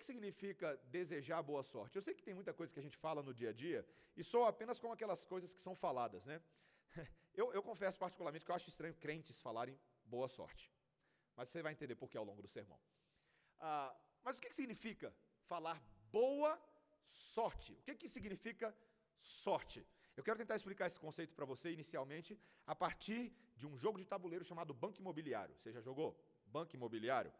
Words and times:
que 0.00 0.06
significa 0.12 0.76
desejar 0.98 1.40
boa 1.42 1.62
sorte? 1.62 1.96
Eu 1.96 2.02
sei 2.06 2.14
que 2.14 2.22
tem 2.28 2.34
muita 2.40 2.52
coisa 2.52 2.72
que 2.74 2.80
a 2.80 2.86
gente 2.86 2.96
fala 2.96 3.22
no 3.22 3.32
dia 3.40 3.50
a 3.50 3.52
dia 3.64 3.80
e 4.16 4.24
sou 4.24 4.44
apenas 4.52 4.78
como 4.80 4.92
aquelas 4.94 5.22
coisas 5.32 5.54
que 5.56 5.62
são 5.66 5.74
faladas, 5.84 6.26
né? 6.26 6.42
Eu, 7.40 7.46
eu 7.56 7.62
confesso 7.62 7.96
particularmente 7.96 8.44
que 8.44 8.50
eu 8.50 8.56
acho 8.56 8.68
estranho 8.68 8.92
crentes 9.02 9.40
falarem 9.40 9.78
boa 10.04 10.26
sorte. 10.26 10.64
Mas 11.36 11.48
você 11.48 11.62
vai 11.62 11.72
entender 11.72 11.94
por 11.94 12.08
que 12.10 12.18
ao 12.18 12.24
longo 12.24 12.42
do 12.42 12.48
sermão. 12.48 12.78
Ah, 13.60 13.96
mas 14.24 14.36
o 14.36 14.40
que, 14.40 14.48
que 14.48 14.56
significa 14.56 15.14
falar 15.52 15.80
boa 16.10 16.60
sorte? 17.04 17.72
O 17.74 17.82
que, 17.84 17.94
que 17.94 18.08
significa 18.08 18.76
sorte? 19.16 19.86
Eu 20.16 20.24
quero 20.24 20.38
tentar 20.38 20.56
explicar 20.56 20.88
esse 20.88 20.98
conceito 20.98 21.32
para 21.32 21.46
você 21.52 21.70
inicialmente 21.70 22.38
a 22.66 22.74
partir 22.74 23.32
de 23.56 23.64
um 23.64 23.76
jogo 23.76 23.96
de 23.96 24.04
tabuleiro 24.04 24.44
chamado 24.44 24.74
Banco 24.74 24.98
Imobiliário. 24.98 25.54
Você 25.56 25.70
já 25.72 25.80
jogou? 25.80 26.10
Banco 26.46 26.74
Imobiliário? 26.74 27.32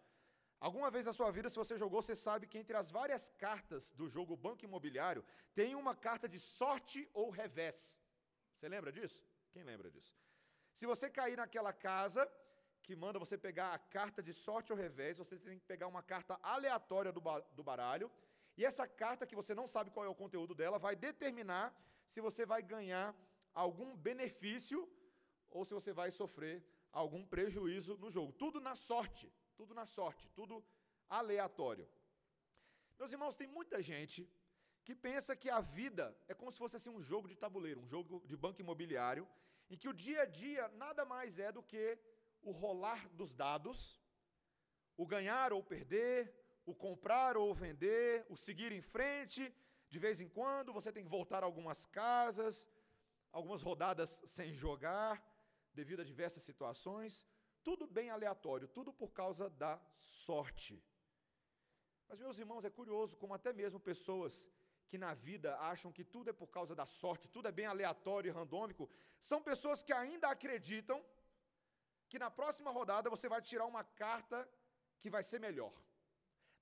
Alguma 0.60 0.90
vez 0.90 1.06
na 1.06 1.14
sua 1.18 1.30
vida, 1.30 1.48
se 1.48 1.56
você 1.56 1.76
jogou, 1.82 2.02
você 2.02 2.14
sabe 2.14 2.46
que 2.46 2.58
entre 2.58 2.76
as 2.76 2.90
várias 2.90 3.30
cartas 3.44 3.90
do 3.92 4.06
jogo 4.06 4.36
Banco 4.36 4.64
Imobiliário, 4.64 5.24
tem 5.54 5.74
uma 5.74 5.94
carta 5.94 6.28
de 6.28 6.38
sorte 6.38 7.08
ou 7.14 7.30
revés. 7.30 7.98
Você 8.54 8.68
lembra 8.68 8.92
disso? 8.92 9.24
Quem 9.52 9.62
lembra 9.62 9.90
disso? 9.90 10.14
Se 10.74 10.84
você 10.84 11.08
cair 11.08 11.36
naquela 11.36 11.72
casa 11.72 12.30
que 12.82 12.94
manda 12.94 13.18
você 13.18 13.38
pegar 13.38 13.72
a 13.72 13.78
carta 13.78 14.22
de 14.22 14.34
sorte 14.34 14.72
ou 14.72 14.78
revés, 14.78 15.16
você 15.16 15.38
tem 15.38 15.58
que 15.58 15.64
pegar 15.64 15.86
uma 15.86 16.02
carta 16.02 16.38
aleatória 16.42 17.12
do, 17.12 17.22
do 17.54 17.62
baralho, 17.62 18.10
e 18.56 18.64
essa 18.64 18.86
carta, 18.86 19.26
que 19.26 19.34
você 19.34 19.54
não 19.54 19.66
sabe 19.66 19.90
qual 19.90 20.04
é 20.04 20.08
o 20.08 20.14
conteúdo 20.14 20.54
dela, 20.54 20.78
vai 20.78 20.94
determinar 20.94 21.74
se 22.06 22.20
você 22.20 22.44
vai 22.44 22.62
ganhar 22.62 23.14
algum 23.54 23.96
benefício 23.96 24.86
ou 25.48 25.64
se 25.64 25.72
você 25.72 25.92
vai 25.92 26.10
sofrer 26.10 26.62
algum 26.92 27.24
prejuízo 27.24 27.96
no 27.96 28.10
jogo. 28.10 28.32
Tudo 28.32 28.60
na 28.60 28.74
sorte, 28.74 29.32
tudo 29.60 29.74
na 29.74 29.84
sorte, 29.84 30.26
tudo 30.38 30.54
aleatório. 31.18 31.86
Meus 32.98 33.12
irmãos, 33.14 33.36
tem 33.40 33.48
muita 33.58 33.78
gente 33.90 34.20
que 34.86 34.94
pensa 35.06 35.36
que 35.42 35.50
a 35.50 35.60
vida 35.60 36.06
é 36.26 36.34
como 36.38 36.50
se 36.52 36.60
fosse 36.62 36.76
assim 36.76 36.92
um 36.98 37.02
jogo 37.10 37.28
de 37.28 37.36
tabuleiro, 37.44 37.82
um 37.82 37.90
jogo 37.94 38.22
de 38.30 38.36
banco 38.44 38.62
imobiliário, 38.64 39.24
em 39.68 39.76
que 39.80 39.90
o 39.90 39.92
dia 40.04 40.22
a 40.22 40.28
dia 40.42 40.66
nada 40.84 41.04
mais 41.04 41.38
é 41.38 41.52
do 41.56 41.62
que 41.62 41.84
o 42.40 42.52
rolar 42.52 43.00
dos 43.20 43.34
dados, 43.34 43.78
o 44.96 45.06
ganhar 45.14 45.52
ou 45.52 45.62
perder, 45.62 46.18
o 46.64 46.74
comprar 46.74 47.36
ou 47.36 47.54
vender, 47.54 48.24
o 48.30 48.36
seguir 48.46 48.72
em 48.72 48.84
frente, 48.94 49.42
de 49.90 49.98
vez 49.98 50.22
em 50.22 50.28
quando 50.38 50.72
você 50.72 50.90
tem 50.90 51.04
que 51.04 51.16
voltar 51.18 51.42
a 51.42 51.48
algumas 51.50 51.84
casas, 51.84 52.66
algumas 53.30 53.60
rodadas 53.60 54.22
sem 54.24 54.54
jogar, 54.54 55.22
devido 55.74 56.00
a 56.00 56.10
diversas 56.12 56.42
situações, 56.50 57.26
tudo 57.62 57.86
bem 57.86 58.10
aleatório, 58.10 58.68
tudo 58.68 58.92
por 58.92 59.10
causa 59.12 59.48
da 59.50 59.80
sorte. 59.96 60.82
Mas, 62.08 62.18
meus 62.18 62.38
irmãos, 62.38 62.64
é 62.64 62.70
curioso 62.70 63.16
como 63.16 63.34
até 63.34 63.52
mesmo 63.52 63.78
pessoas 63.78 64.50
que 64.88 64.98
na 64.98 65.14
vida 65.14 65.56
acham 65.72 65.92
que 65.92 66.04
tudo 66.04 66.30
é 66.30 66.32
por 66.32 66.48
causa 66.48 66.74
da 66.74 66.84
sorte, 66.84 67.28
tudo 67.28 67.46
é 67.46 67.52
bem 67.52 67.66
aleatório 67.66 68.28
e 68.28 68.32
randômico, 68.32 68.90
são 69.20 69.40
pessoas 69.40 69.82
que 69.82 69.92
ainda 69.92 70.28
acreditam 70.28 71.04
que 72.08 72.18
na 72.18 72.30
próxima 72.30 72.70
rodada 72.72 73.08
você 73.08 73.28
vai 73.28 73.40
tirar 73.40 73.66
uma 73.66 73.84
carta 73.84 74.38
que 75.00 75.08
vai 75.08 75.22
ser 75.22 75.38
melhor. 75.38 75.72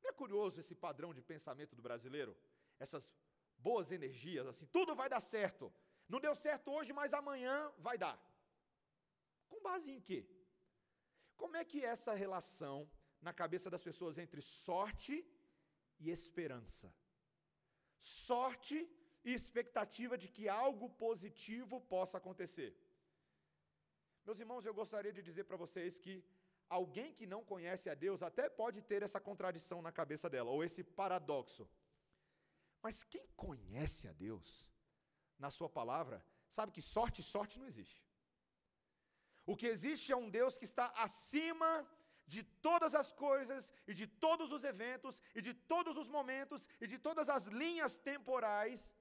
Não 0.02 0.10
é 0.10 0.12
curioso 0.12 0.60
esse 0.60 0.74
padrão 0.74 1.14
de 1.14 1.22
pensamento 1.22 1.74
do 1.74 1.80
brasileiro? 1.80 2.36
Essas 2.78 3.10
boas 3.56 3.91
energias, 3.91 4.46
assim, 4.46 4.66
tudo 4.66 4.94
vai 4.94 5.08
dar 5.08 5.20
certo. 5.20 5.72
Não 6.08 6.20
deu 6.20 6.34
certo 6.36 6.70
hoje, 6.70 6.92
mas 6.92 7.14
amanhã 7.14 7.72
vai 7.78 7.96
dar. 7.96 8.16
Com 9.48 9.62
base 9.62 9.91
em 9.91 10.00
quê? 10.00 10.20
Como 11.42 11.56
é 11.56 11.64
que 11.70 11.78
é 11.84 11.89
essa 11.97 12.14
relação 12.25 12.77
na 13.27 13.33
cabeça 13.42 13.69
das 13.75 13.84
pessoas 13.89 14.17
entre 14.25 14.42
sorte 14.42 15.14
e 15.98 16.11
esperança? 16.19 16.89
sorte 17.98 18.89
e 19.25 19.33
expectativa 19.33 20.16
de 20.16 20.28
que 20.28 20.48
algo 20.48 20.89
positivo 20.91 21.81
possa 21.81 22.19
acontecer. 22.19 22.77
Meus 24.25 24.38
irmãos, 24.41 24.65
eu 24.65 24.75
gostaria 24.75 25.12
de 25.12 25.22
dizer 25.22 25.44
para 25.44 25.56
vocês 25.56 25.99
que 25.99 26.25
alguém 26.69 27.12
que 27.12 27.26
não 27.26 27.43
conhece 27.44 27.88
a 27.91 27.94
Deus 27.94 28.22
até 28.22 28.49
pode 28.49 28.82
ter 28.82 29.03
essa 29.03 29.20
contradição 29.20 29.81
na 29.82 29.91
cabeça 29.91 30.28
dela, 30.28 30.50
ou 30.50 30.62
esse 30.62 30.84
paradoxo. 30.84 31.69
Mas 32.82 33.03
quem 33.03 33.26
conhece 33.37 34.06
a 34.06 34.12
Deus, 34.12 34.69
na 35.38 35.50
sua 35.50 35.69
palavra, 35.69 36.25
sabe 36.49 36.72
que 36.72 36.82
sorte, 36.82 37.22
sorte 37.22 37.59
não 37.59 37.66
existe. 37.66 38.06
O 39.50 39.56
que 39.60 39.69
existe 39.75 40.12
é 40.12 40.16
um 40.22 40.28
Deus 40.38 40.59
que 40.59 40.66
está 40.70 40.86
acima 41.04 41.70
de 42.32 42.42
todas 42.66 42.94
as 42.94 43.10
coisas 43.26 43.72
e 43.91 43.94
de 44.00 44.06
todos 44.25 44.53
os 44.56 44.62
eventos 44.72 45.22
e 45.38 45.41
de 45.47 45.54
todos 45.72 45.94
os 45.97 46.09
momentos 46.16 46.69
e 46.82 46.86
de 46.92 46.98
todas 47.06 47.31
as 47.36 47.47
linhas 47.62 47.97
temporais 48.10 48.92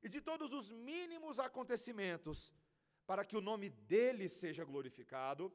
e 0.00 0.08
de 0.08 0.20
todos 0.20 0.52
os 0.58 0.70
mínimos 0.70 1.40
acontecimentos, 1.40 2.54
para 3.08 3.24
que 3.24 3.36
o 3.36 3.40
nome 3.50 3.70
dele 3.92 4.28
seja 4.28 4.64
glorificado 4.70 5.52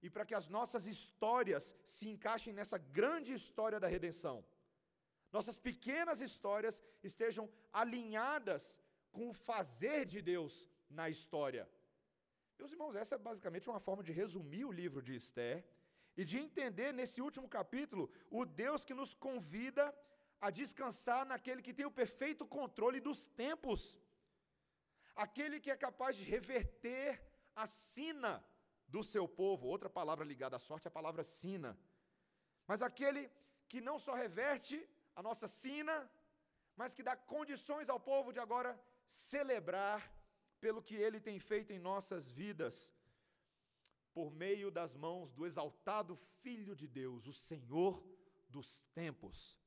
e 0.00 0.08
para 0.08 0.24
que 0.28 0.36
as 0.40 0.46
nossas 0.46 0.86
histórias 0.86 1.74
se 1.84 2.08
encaixem 2.08 2.52
nessa 2.52 2.78
grande 2.78 3.32
história 3.32 3.80
da 3.80 3.88
redenção. 3.88 4.36
Nossas 5.32 5.58
pequenas 5.58 6.20
histórias 6.20 6.80
estejam 7.02 7.50
alinhadas 7.72 8.78
com 9.10 9.30
o 9.30 9.34
fazer 9.34 10.04
de 10.04 10.22
Deus 10.22 10.68
na 10.88 11.10
história. 11.10 11.68
Meus 12.58 12.72
irmãos, 12.72 12.94
essa 12.94 13.14
é 13.16 13.18
basicamente 13.18 13.68
uma 13.68 13.80
forma 13.80 14.02
de 14.02 14.12
resumir 14.12 14.64
o 14.64 14.72
livro 14.72 15.02
de 15.02 15.14
Esther 15.14 15.64
e 16.16 16.24
de 16.24 16.36
entender 16.38 16.92
nesse 16.92 17.20
último 17.20 17.48
capítulo 17.48 18.10
o 18.30 18.44
Deus 18.44 18.84
que 18.84 18.94
nos 19.00 19.12
convida 19.26 19.84
a 20.40 20.50
descansar 20.50 21.22
naquele 21.26 21.62
que 21.66 21.74
tem 21.78 21.86
o 21.86 21.96
perfeito 22.02 22.46
controle 22.46 23.00
dos 23.00 23.26
tempos, 23.26 23.96
aquele 25.14 25.58
que 25.58 25.70
é 25.70 25.76
capaz 25.76 26.16
de 26.16 26.24
reverter 26.24 27.08
a 27.56 27.66
sina 27.66 28.32
do 28.86 29.02
seu 29.02 29.26
povo. 29.26 29.66
Outra 29.66 29.90
palavra 30.00 30.24
ligada 30.24 30.56
à 30.56 30.64
sorte 30.68 30.86
é 30.86 30.90
a 30.90 30.98
palavra 31.00 31.24
sina. 31.24 31.78
Mas 32.66 32.82
aquele 32.82 33.30
que 33.68 33.80
não 33.80 33.98
só 33.98 34.14
reverte 34.14 34.76
a 35.16 35.22
nossa 35.22 35.48
sina, 35.48 35.96
mas 36.76 36.94
que 36.94 37.02
dá 37.02 37.16
condições 37.16 37.88
ao 37.88 38.00
povo 38.10 38.32
de 38.32 38.40
agora 38.40 38.78
celebrar 39.06 39.98
pelo 40.60 40.82
que 40.82 40.94
ele 40.94 41.20
tem 41.20 41.38
feito 41.38 41.72
em 41.72 41.78
nossas 41.78 42.30
vidas 42.30 42.92
por 44.12 44.30
meio 44.30 44.70
das 44.70 44.94
mãos 44.94 45.32
do 45.32 45.44
exaltado 45.44 46.16
Filho 46.42 46.76
de 46.76 46.86
Deus, 46.86 47.26
o 47.26 47.32
Senhor 47.32 48.02
dos 48.48 48.84
tempos. 48.94 49.58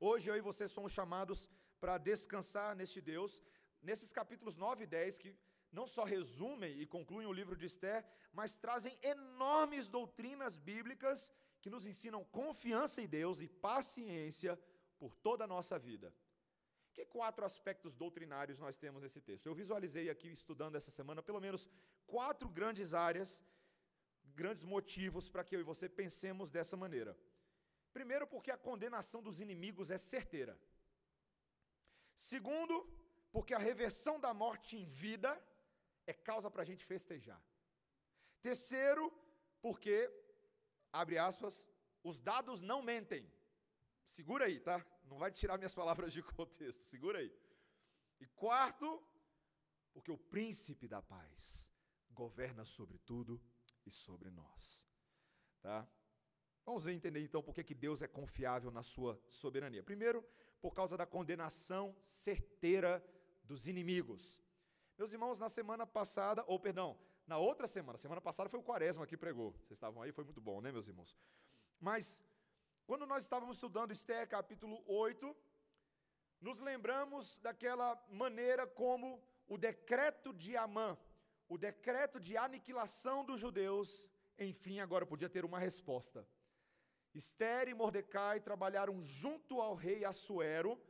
Hoje 0.00 0.28
eu 0.28 0.36
e 0.36 0.40
você 0.40 0.66
somos 0.66 0.92
chamados 0.92 1.48
para 1.80 1.96
descansar 1.96 2.74
neste 2.74 3.00
Deus, 3.00 3.42
nesses 3.80 4.12
capítulos 4.12 4.56
9 4.56 4.84
e 4.84 4.86
10, 4.86 5.18
que 5.18 5.36
não 5.70 5.86
só 5.86 6.04
resumem 6.04 6.80
e 6.80 6.86
concluem 6.86 7.26
o 7.26 7.32
livro 7.32 7.56
de 7.56 7.66
Esther, 7.66 8.04
mas 8.32 8.56
trazem 8.56 8.98
enormes 9.02 9.88
doutrinas 9.88 10.56
bíblicas 10.56 11.32
que 11.60 11.70
nos 11.70 11.86
ensinam 11.86 12.24
confiança 12.24 13.00
em 13.00 13.06
Deus 13.06 13.40
e 13.40 13.48
paciência 13.48 14.58
por 14.98 15.14
toda 15.14 15.44
a 15.44 15.46
nossa 15.46 15.78
vida. 15.78 16.12
Que 16.92 17.04
quatro 17.06 17.44
aspectos 17.44 17.94
doutrinários 17.94 18.58
nós 18.58 18.76
temos 18.76 19.02
nesse 19.02 19.20
texto? 19.20 19.46
Eu 19.46 19.54
visualizei 19.54 20.10
aqui, 20.10 20.28
estudando 20.30 20.76
essa 20.76 20.90
semana, 20.90 21.22
pelo 21.22 21.40
menos 21.40 21.66
quatro 22.06 22.48
grandes 22.48 22.92
áreas, 22.92 23.42
grandes 24.40 24.64
motivos 24.64 25.28
para 25.28 25.44
que 25.44 25.56
eu 25.56 25.60
e 25.60 25.70
você 25.72 25.88
pensemos 25.88 26.50
dessa 26.50 26.76
maneira. 26.76 27.16
Primeiro, 27.92 28.26
porque 28.26 28.50
a 28.50 28.56
condenação 28.56 29.22
dos 29.22 29.40
inimigos 29.40 29.90
é 29.90 29.98
certeira. 29.98 30.58
Segundo, 32.16 32.76
porque 33.30 33.54
a 33.54 33.58
reversão 33.58 34.20
da 34.20 34.32
morte 34.34 34.76
em 34.76 34.84
vida 34.84 35.30
é 36.06 36.12
causa 36.12 36.50
para 36.50 36.62
a 36.62 36.64
gente 36.70 36.84
festejar. 36.84 37.42
Terceiro, 38.40 39.04
porque, 39.60 40.10
abre 40.92 41.16
aspas, 41.18 41.68
os 42.02 42.20
dados 42.20 42.60
não 42.60 42.82
mentem. 42.82 43.30
Segura 44.04 44.46
aí, 44.46 44.60
tá? 44.60 44.84
Não 45.04 45.18
vai 45.18 45.30
tirar 45.30 45.56
minhas 45.56 45.74
palavras 45.74 46.12
de 46.12 46.22
contexto, 46.22 46.82
segura 46.84 47.18
aí. 47.18 47.32
E 48.20 48.26
quarto, 48.26 49.02
porque 49.92 50.10
o 50.10 50.18
príncipe 50.18 50.86
da 50.88 51.02
paz 51.02 51.70
governa 52.10 52.64
sobre 52.64 52.98
tudo 52.98 53.40
e 53.84 53.90
sobre 53.90 54.30
nós. 54.30 54.86
Tá? 55.60 55.88
Vamos 56.64 56.86
entender 56.86 57.20
então 57.20 57.42
por 57.42 57.54
que, 57.54 57.64
que 57.64 57.74
Deus 57.74 58.02
é 58.02 58.08
confiável 58.08 58.70
na 58.70 58.82
sua 58.82 59.20
soberania. 59.28 59.82
Primeiro, 59.82 60.24
por 60.60 60.74
causa 60.74 60.96
da 60.96 61.04
condenação 61.04 61.96
certeira 62.00 63.04
dos 63.42 63.66
inimigos. 63.66 64.40
Meus 64.96 65.12
irmãos, 65.12 65.38
na 65.38 65.48
semana 65.48 65.84
passada, 65.86 66.44
ou 66.46 66.60
perdão, 66.60 66.96
na 67.26 67.38
outra 67.38 67.66
semana, 67.66 67.98
semana 67.98 68.20
passada 68.20 68.48
foi 68.48 68.60
o 68.60 68.62
Quaresma 68.62 69.06
que 69.06 69.16
pregou. 69.16 69.52
Vocês 69.52 69.72
estavam 69.72 70.02
aí, 70.02 70.12
foi 70.12 70.24
muito 70.24 70.40
bom, 70.40 70.60
né, 70.60 70.70
meus 70.70 70.86
irmãos? 70.86 71.16
Mas 71.80 72.22
quando 72.86 73.06
nós 73.06 73.22
estávamos 73.22 73.56
estudando 73.56 73.92
Esther 73.92 74.28
capítulo 74.28 74.82
8, 74.86 75.36
nos 76.40 76.58
lembramos 76.58 77.38
daquela 77.38 78.02
maneira 78.08 78.66
como 78.66 79.22
o 79.46 79.56
decreto 79.56 80.32
de 80.32 80.56
Amã, 80.56 80.98
o 81.48 81.56
decreto 81.56 82.18
de 82.18 82.36
aniquilação 82.36 83.24
dos 83.24 83.40
judeus, 83.40 84.08
enfim, 84.38 84.80
agora 84.80 85.06
podia 85.06 85.28
ter 85.28 85.44
uma 85.44 85.58
resposta. 85.58 86.26
Esther 87.14 87.68
e 87.68 87.74
Mordecai 87.74 88.40
trabalharam 88.40 89.00
junto 89.02 89.60
ao 89.60 89.74
rei 89.74 90.04
Assuero 90.04 90.80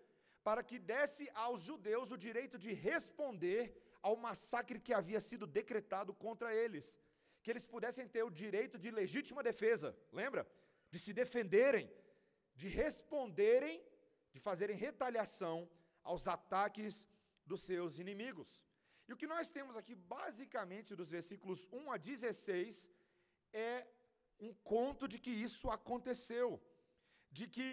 para 0.42 0.62
que 0.62 0.78
desse 0.78 1.28
aos 1.34 1.60
judeus 1.60 2.10
o 2.10 2.16
direito 2.16 2.58
de 2.58 2.72
responder 2.72 3.76
ao 4.00 4.16
massacre 4.16 4.80
que 4.80 4.94
havia 4.94 5.20
sido 5.20 5.46
decretado 5.46 6.12
contra 6.14 6.54
eles, 6.54 6.98
que 7.42 7.50
eles 7.50 7.66
pudessem 7.66 8.08
ter 8.08 8.22
o 8.22 8.30
direito 8.30 8.78
de 8.78 8.90
legítima 8.90 9.42
defesa, 9.42 9.96
lembra? 10.12 10.46
De 10.92 10.98
se 11.04 11.12
defenderem, 11.20 11.86
de 12.60 12.68
responderem, 12.68 13.76
de 14.32 14.40
fazerem 14.46 14.76
retaliação 14.86 15.56
aos 16.10 16.26
ataques 16.36 17.06
dos 17.50 17.62
seus 17.62 17.98
inimigos. 18.04 18.50
E 19.08 19.12
o 19.12 19.16
que 19.20 19.32
nós 19.34 19.50
temos 19.56 19.76
aqui, 19.76 19.94
basicamente, 19.94 20.96
dos 21.00 21.10
versículos 21.16 21.68
1 21.72 21.92
a 21.92 21.96
16, 21.96 22.88
é 23.52 23.86
um 24.46 24.52
conto 24.72 25.06
de 25.12 25.18
que 25.24 25.30
isso 25.30 25.70
aconteceu, 25.70 26.48
de 27.30 27.46
que 27.54 27.68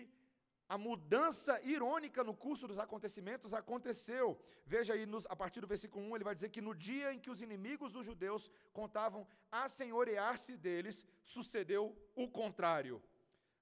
a 0.67 0.77
mudança 0.77 1.59
irônica 1.63 2.23
no 2.23 2.35
curso 2.35 2.67
dos 2.67 2.77
acontecimentos 2.77 3.55
aconteceu. 3.55 4.39
Veja 4.65 4.93
aí, 4.93 5.05
nos, 5.05 5.25
a 5.25 5.35
partir 5.35 5.61
do 5.61 5.67
versículo 5.67 6.05
1, 6.05 6.15
ele 6.15 6.23
vai 6.23 6.35
dizer 6.35 6.49
que 6.49 6.61
no 6.61 6.75
dia 6.75 7.11
em 7.11 7.19
que 7.19 7.31
os 7.31 7.41
inimigos 7.41 7.91
dos 7.91 8.05
judeus 8.05 8.51
contavam 8.71 9.27
assenhorear-se 9.51 10.55
deles, 10.55 11.03
sucedeu 11.23 11.97
o 12.15 12.29
contrário, 12.29 13.01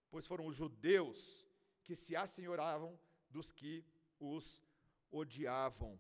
pois 0.10 0.26
foram 0.26 0.46
os 0.46 0.56
judeus 0.56 1.46
que 1.84 1.96
se 1.96 2.16
assenhoravam 2.16 3.00
dos 3.30 3.52
que 3.52 3.86
os 4.20 4.62
odiavam. 5.12 6.00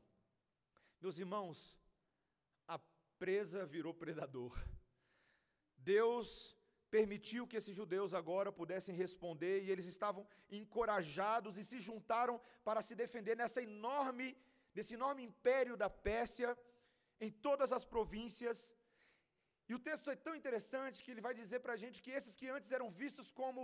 Meus 1.01 1.18
irmãos, 1.18 1.80
a 2.68 2.80
presa 3.19 3.65
virou 3.65 3.94
predador. 3.94 4.54
Deus 5.77 6.57
permitiu 6.89 7.48
que 7.48 7.57
esses 7.59 7.75
judeus 7.75 8.13
agora 8.13 8.51
pudessem 8.59 8.95
responder 8.95 9.56
e 9.62 9.71
eles 9.71 9.86
estavam 9.86 10.25
encorajados 10.50 11.57
e 11.57 11.63
se 11.63 11.80
juntaram 11.80 12.39
para 12.63 12.81
se 12.81 12.95
defender 12.95 13.36
nessa 13.36 13.62
enorme, 13.62 14.27
nesse 14.74 14.94
enorme 15.00 15.24
império 15.24 15.75
da 15.75 15.89
Pérsia, 15.89 16.57
em 17.19 17.31
todas 17.48 17.71
as 17.77 17.83
províncias. 17.94 18.74
E 19.69 19.74
o 19.75 19.80
texto 19.88 20.10
é 20.10 20.15
tão 20.15 20.33
interessante 20.39 21.03
que 21.03 21.12
ele 21.12 21.25
vai 21.27 21.33
dizer 21.42 21.60
para 21.60 21.74
a 21.74 21.81
gente 21.83 22.01
que 22.01 22.12
esses 22.12 22.36
que 22.39 22.48
antes 22.48 22.71
eram 22.71 22.89
vistos 22.89 23.30
como, 23.39 23.62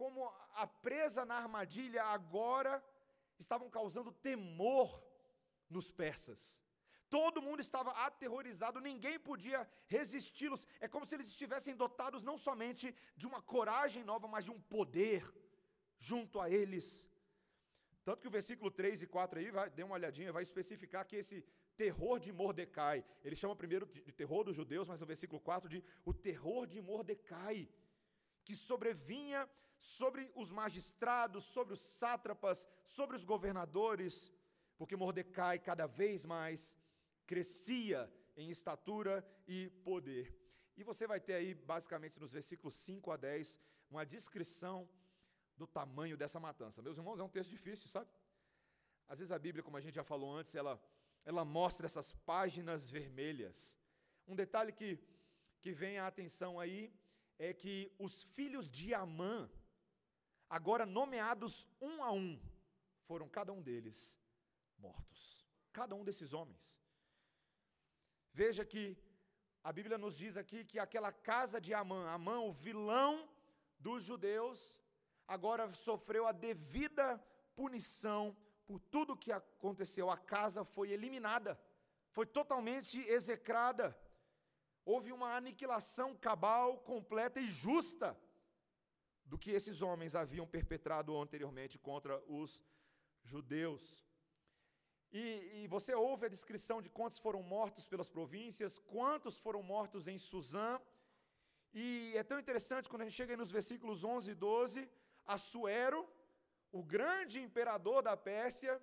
como 0.00 0.20
a 0.62 0.66
presa 0.86 1.24
na 1.30 1.36
armadilha, 1.42 2.02
agora 2.04 2.72
estavam 3.44 3.68
causando 3.68 4.12
temor 4.28 4.88
nos 5.68 5.90
persas. 5.90 6.40
Todo 7.10 7.42
mundo 7.46 7.60
estava 7.60 7.90
aterrorizado, 8.06 8.86
ninguém 8.88 9.18
podia 9.18 9.60
resisti-los. 9.96 10.66
É 10.78 10.86
como 10.86 11.06
se 11.06 11.14
eles 11.16 11.28
estivessem 11.28 11.74
dotados 11.74 12.22
não 12.22 12.36
somente 12.46 12.94
de 13.16 13.26
uma 13.26 13.40
coragem 13.54 14.04
nova, 14.04 14.28
mas 14.28 14.44
de 14.44 14.52
um 14.56 14.60
poder 14.76 15.22
junto 15.98 16.40
a 16.40 16.48
eles. 16.48 16.86
Tanto 18.04 18.22
que 18.22 18.28
o 18.28 18.36
versículo 18.38 18.70
3 18.70 19.02
e 19.02 19.06
4 19.06 19.38
aí, 19.38 19.50
vai, 19.50 19.68
dê 19.70 19.82
uma 19.82 19.94
olhadinha, 19.94 20.32
vai 20.32 20.42
especificar 20.42 21.06
que 21.06 21.16
esse 21.16 21.44
terror 21.76 22.18
de 22.20 22.30
Mordecai, 22.32 23.04
ele 23.24 23.36
chama 23.36 23.56
primeiro 23.56 23.86
de, 23.86 24.12
terror 24.12 24.44
dos 24.44 24.56
judeus, 24.56 24.88
mas 24.88 25.00
no 25.00 25.06
versículo 25.06 25.40
4 25.40 25.68
de 25.68 25.82
o 26.04 26.14
terror 26.14 26.66
de 26.66 26.80
Mordecai, 26.80 27.68
que 28.44 28.54
sobrevinha 28.54 29.48
sobre 29.78 30.30
os 30.34 30.50
magistrados, 30.50 31.44
sobre 31.44 31.74
os 31.74 31.80
sátrapas, 31.80 32.66
sobre 32.84 33.16
os 33.16 33.24
governadores, 33.24 34.32
porque 34.76 34.96
Mordecai 34.96 35.58
cada 35.58 35.86
vez 35.86 36.24
mais 36.24 36.76
crescia 37.26 38.12
em 38.36 38.50
estatura 38.50 39.26
e 39.46 39.70
poder. 39.84 40.34
E 40.76 40.84
você 40.84 41.06
vai 41.06 41.20
ter 41.20 41.34
aí, 41.34 41.54
basicamente, 41.54 42.20
nos 42.20 42.32
versículos 42.32 42.74
5 42.76 43.10
a 43.10 43.16
10, 43.16 43.58
uma 43.90 44.06
descrição 44.06 44.88
do 45.56 45.66
tamanho 45.66 46.16
dessa 46.16 46.38
matança. 46.38 46.80
Meus 46.80 46.96
irmãos, 46.96 47.18
é 47.18 47.22
um 47.22 47.28
texto 47.28 47.50
difícil, 47.50 47.88
sabe? 47.88 48.08
Às 49.08 49.18
vezes 49.18 49.32
a 49.32 49.38
Bíblia, 49.38 49.62
como 49.62 49.76
a 49.76 49.80
gente 49.80 49.94
já 49.94 50.04
falou 50.04 50.32
antes, 50.32 50.54
ela, 50.54 50.80
ela 51.24 51.44
mostra 51.44 51.86
essas 51.86 52.12
páginas 52.24 52.88
vermelhas. 52.88 53.76
Um 54.26 54.36
detalhe 54.36 54.72
que, 54.72 54.98
que 55.60 55.72
vem 55.72 55.98
à 55.98 56.06
atenção 56.06 56.60
aí 56.60 56.92
é 57.38 57.52
que 57.52 57.92
os 57.98 58.22
filhos 58.22 58.68
de 58.68 58.94
Amã, 58.94 59.50
agora 60.48 60.86
nomeados 60.86 61.66
um 61.80 62.02
a 62.02 62.10
um, 62.12 62.40
foram 63.06 63.28
cada 63.28 63.52
um 63.52 63.62
deles 63.62 64.18
mortos. 64.78 65.46
Cada 65.72 65.94
um 65.94 66.04
desses 66.04 66.32
homens. 66.32 66.80
Veja 68.32 68.64
que 68.64 68.96
a 69.62 69.72
Bíblia 69.72 69.98
nos 69.98 70.16
diz 70.16 70.36
aqui 70.36 70.64
que 70.64 70.78
aquela 70.78 71.12
casa 71.12 71.60
de 71.60 71.74
Amã, 71.74 72.08
Amã, 72.08 72.40
o 72.40 72.52
vilão 72.52 73.28
dos 73.78 74.02
judeus, 74.02 74.80
agora 75.26 75.72
sofreu 75.74 76.26
a 76.26 76.32
devida 76.32 77.18
punição 77.54 78.36
por 78.66 78.78
tudo 78.80 79.16
que 79.16 79.32
aconteceu. 79.32 80.10
A 80.10 80.16
casa 80.16 80.64
foi 80.64 80.90
eliminada, 80.90 81.60
foi 82.10 82.26
totalmente 82.26 82.98
execrada. 83.00 83.96
Houve 84.84 85.12
uma 85.12 85.36
aniquilação 85.36 86.16
cabal, 86.16 86.78
completa 86.78 87.40
e 87.40 87.46
justa 87.46 88.18
do 89.30 89.38
que 89.42 89.50
esses 89.58 89.82
homens 89.86 90.14
haviam 90.14 90.46
perpetrado 90.56 91.16
anteriormente 91.24 91.78
contra 91.78 92.14
os 92.40 92.60
judeus. 93.22 93.82
E, 95.10 95.22
e, 95.58 95.66
você 95.74 95.94
ouve 95.94 96.26
a 96.26 96.34
descrição 96.36 96.78
de 96.82 96.90
quantos 96.90 97.18
foram 97.18 97.42
mortos 97.42 97.86
pelas 97.86 98.08
províncias, 98.16 98.78
quantos 98.94 99.38
foram 99.38 99.62
mortos 99.62 100.06
em 100.12 100.18
Suzã. 100.18 100.80
E 101.72 102.12
é 102.16 102.22
tão 102.22 102.38
interessante 102.38 102.88
quando 102.88 103.02
a 103.02 103.04
gente 103.06 103.16
chega 103.16 103.36
nos 103.36 103.50
versículos 103.50 104.04
11 104.04 104.30
e 104.30 104.34
12, 104.34 104.88
Assuero, 105.26 106.00
o 106.72 106.82
grande 106.82 107.38
imperador 107.40 108.02
da 108.02 108.16
Pérsia, 108.16 108.80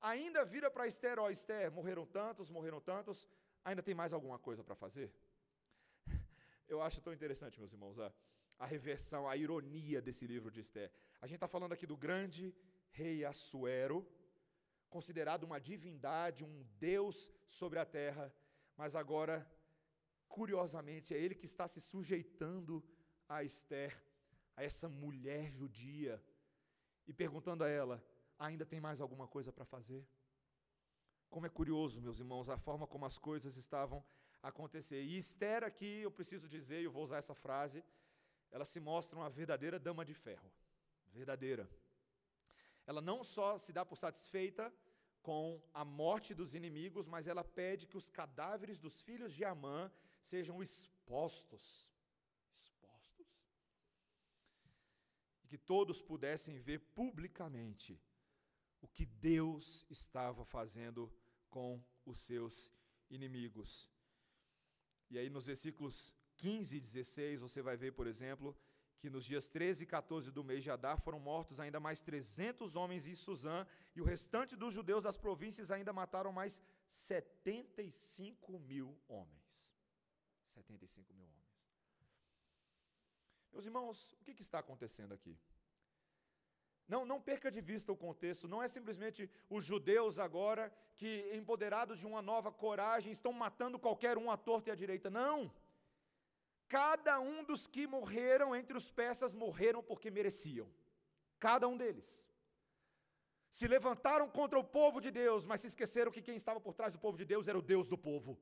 ainda 0.00 0.44
vira 0.44 0.70
para 0.70 0.86
Esther, 0.86 1.18
ó 1.18 1.30
Esther, 1.30 1.70
morreram 1.72 2.06
tantos, 2.06 2.50
morreram 2.50 2.80
tantos, 2.80 3.26
ainda 3.64 3.82
tem 3.82 3.94
mais 3.94 4.12
alguma 4.12 4.38
coisa 4.38 4.62
para 4.62 4.74
fazer? 4.74 5.10
Eu 6.68 6.82
acho 6.82 7.00
tão 7.00 7.12
interessante, 7.12 7.58
meus 7.58 7.72
irmãos, 7.72 7.98
a, 7.98 8.12
a 8.58 8.66
reversão, 8.66 9.28
a 9.28 9.36
ironia 9.36 10.00
desse 10.00 10.26
livro 10.26 10.50
de 10.50 10.60
Esther. 10.60 10.90
A 11.20 11.26
gente 11.26 11.36
está 11.36 11.48
falando 11.48 11.72
aqui 11.72 11.86
do 11.86 11.96
grande 11.96 12.54
rei 12.90 13.24
Assuero, 13.24 14.06
considerado 14.88 15.44
uma 15.44 15.60
divindade, 15.60 16.44
um 16.44 16.64
Deus 16.78 17.30
sobre 17.46 17.78
a 17.78 17.84
terra, 17.84 18.32
mas 18.76 18.94
agora, 18.94 19.46
curiosamente, 20.28 21.14
é 21.14 21.18
ele 21.18 21.34
que 21.34 21.46
está 21.46 21.68
se 21.68 21.80
sujeitando 21.80 22.82
a 23.28 23.42
Esther, 23.42 23.96
a 24.56 24.62
essa 24.62 24.88
mulher 24.88 25.50
judia, 25.50 26.22
e 27.06 27.12
perguntando 27.12 27.64
a 27.64 27.68
ela: 27.68 28.02
ainda 28.38 28.64
tem 28.64 28.80
mais 28.80 29.00
alguma 29.00 29.26
coisa 29.26 29.52
para 29.52 29.64
fazer? 29.64 30.06
Como 31.28 31.46
é 31.46 31.50
curioso, 31.50 32.00
meus 32.00 32.18
irmãos, 32.18 32.48
a 32.48 32.56
forma 32.56 32.86
como 32.86 33.04
as 33.04 33.18
coisas 33.18 33.56
estavam 33.56 34.02
a 34.42 34.48
acontecer. 34.48 35.02
E 35.02 35.18
Esther, 35.18 35.64
aqui, 35.64 36.00
eu 36.02 36.10
preciso 36.10 36.48
dizer, 36.48 36.82
eu 36.82 36.90
vou 36.90 37.02
usar 37.02 37.18
essa 37.18 37.34
frase, 37.34 37.84
ela 38.50 38.64
se 38.64 38.80
mostra 38.80 39.18
uma 39.18 39.30
verdadeira 39.30 39.78
dama 39.78 40.04
de 40.04 40.14
ferro. 40.14 40.50
Verdadeira 41.12 41.68
ela 42.86 43.00
não 43.00 43.24
só 43.24 43.58
se 43.58 43.72
dá 43.72 43.84
por 43.84 43.98
satisfeita 43.98 44.72
com 45.20 45.60
a 45.74 45.84
morte 45.84 46.32
dos 46.32 46.54
inimigos, 46.54 47.08
mas 47.08 47.26
ela 47.26 47.42
pede 47.42 47.86
que 47.86 47.96
os 47.96 48.08
cadáveres 48.08 48.78
dos 48.78 49.02
filhos 49.02 49.34
de 49.34 49.44
Amã 49.44 49.90
sejam 50.20 50.62
expostos. 50.62 51.90
Expostos. 52.52 53.26
E 55.42 55.48
que 55.48 55.58
todos 55.58 56.00
pudessem 56.00 56.60
ver 56.60 56.78
publicamente 56.94 58.00
o 58.80 58.86
que 58.86 59.04
Deus 59.04 59.84
estava 59.90 60.44
fazendo 60.44 61.12
com 61.50 61.84
os 62.04 62.20
seus 62.20 62.70
inimigos. 63.10 63.90
E 65.10 65.18
aí, 65.18 65.28
nos 65.28 65.46
versículos 65.46 66.12
15 66.36 66.76
e 66.76 66.80
16, 66.80 67.40
você 67.40 67.62
vai 67.62 67.76
ver, 67.76 67.92
por 67.92 68.06
exemplo, 68.06 68.56
que 68.98 69.10
nos 69.10 69.24
dias 69.24 69.48
13 69.48 69.84
e 69.84 69.86
14 69.86 70.30
do 70.30 70.42
mês 70.42 70.62
de 70.62 70.70
Adar 70.70 71.00
foram 71.00 71.20
mortos 71.20 71.60
ainda 71.60 71.78
mais 71.78 72.00
300 72.00 72.76
homens 72.76 73.06
em 73.06 73.14
Suzã, 73.14 73.66
e 73.94 74.00
o 74.00 74.04
restante 74.04 74.56
dos 74.56 74.74
judeus 74.74 75.04
das 75.04 75.16
províncias 75.16 75.70
ainda 75.70 75.92
mataram 75.92 76.32
mais 76.32 76.62
75 76.88 78.58
mil 78.58 78.98
homens. 79.08 79.72
75 80.44 81.12
mil 81.14 81.26
homens. 81.26 81.36
Meus 83.52 83.64
irmãos, 83.64 84.12
o 84.20 84.24
que, 84.24 84.34
que 84.34 84.42
está 84.42 84.58
acontecendo 84.58 85.12
aqui? 85.12 85.38
Não, 86.88 87.04
não 87.04 87.20
perca 87.20 87.50
de 87.50 87.60
vista 87.60 87.90
o 87.90 87.96
contexto, 87.96 88.46
não 88.46 88.62
é 88.62 88.68
simplesmente 88.68 89.28
os 89.50 89.64
judeus 89.64 90.18
agora 90.18 90.72
que, 90.96 91.30
empoderados 91.34 91.98
de 91.98 92.06
uma 92.06 92.22
nova 92.22 92.52
coragem, 92.52 93.10
estão 93.10 93.32
matando 93.32 93.78
qualquer 93.78 94.16
um 94.16 94.30
à 94.30 94.36
torta 94.36 94.70
e 94.70 94.72
à 94.72 94.74
direita. 94.74 95.10
Não! 95.10 95.52
Cada 96.68 97.20
um 97.20 97.44
dos 97.44 97.66
que 97.66 97.86
morreram 97.86 98.54
entre 98.54 98.76
os 98.76 98.90
persas 98.90 99.34
morreram 99.34 99.82
porque 99.82 100.10
mereciam. 100.10 100.68
Cada 101.38 101.68
um 101.68 101.76
deles. 101.76 102.26
Se 103.48 103.66
levantaram 103.68 104.28
contra 104.28 104.58
o 104.58 104.64
povo 104.64 105.00
de 105.00 105.10
Deus, 105.10 105.44
mas 105.44 105.60
se 105.60 105.68
esqueceram 105.68 106.10
que 106.10 106.22
quem 106.22 106.36
estava 106.36 106.60
por 106.60 106.74
trás 106.74 106.92
do 106.92 106.98
povo 106.98 107.16
de 107.16 107.24
Deus 107.24 107.46
era 107.48 107.58
o 107.58 107.62
Deus 107.62 107.88
do 107.88 107.96
povo. 107.96 108.38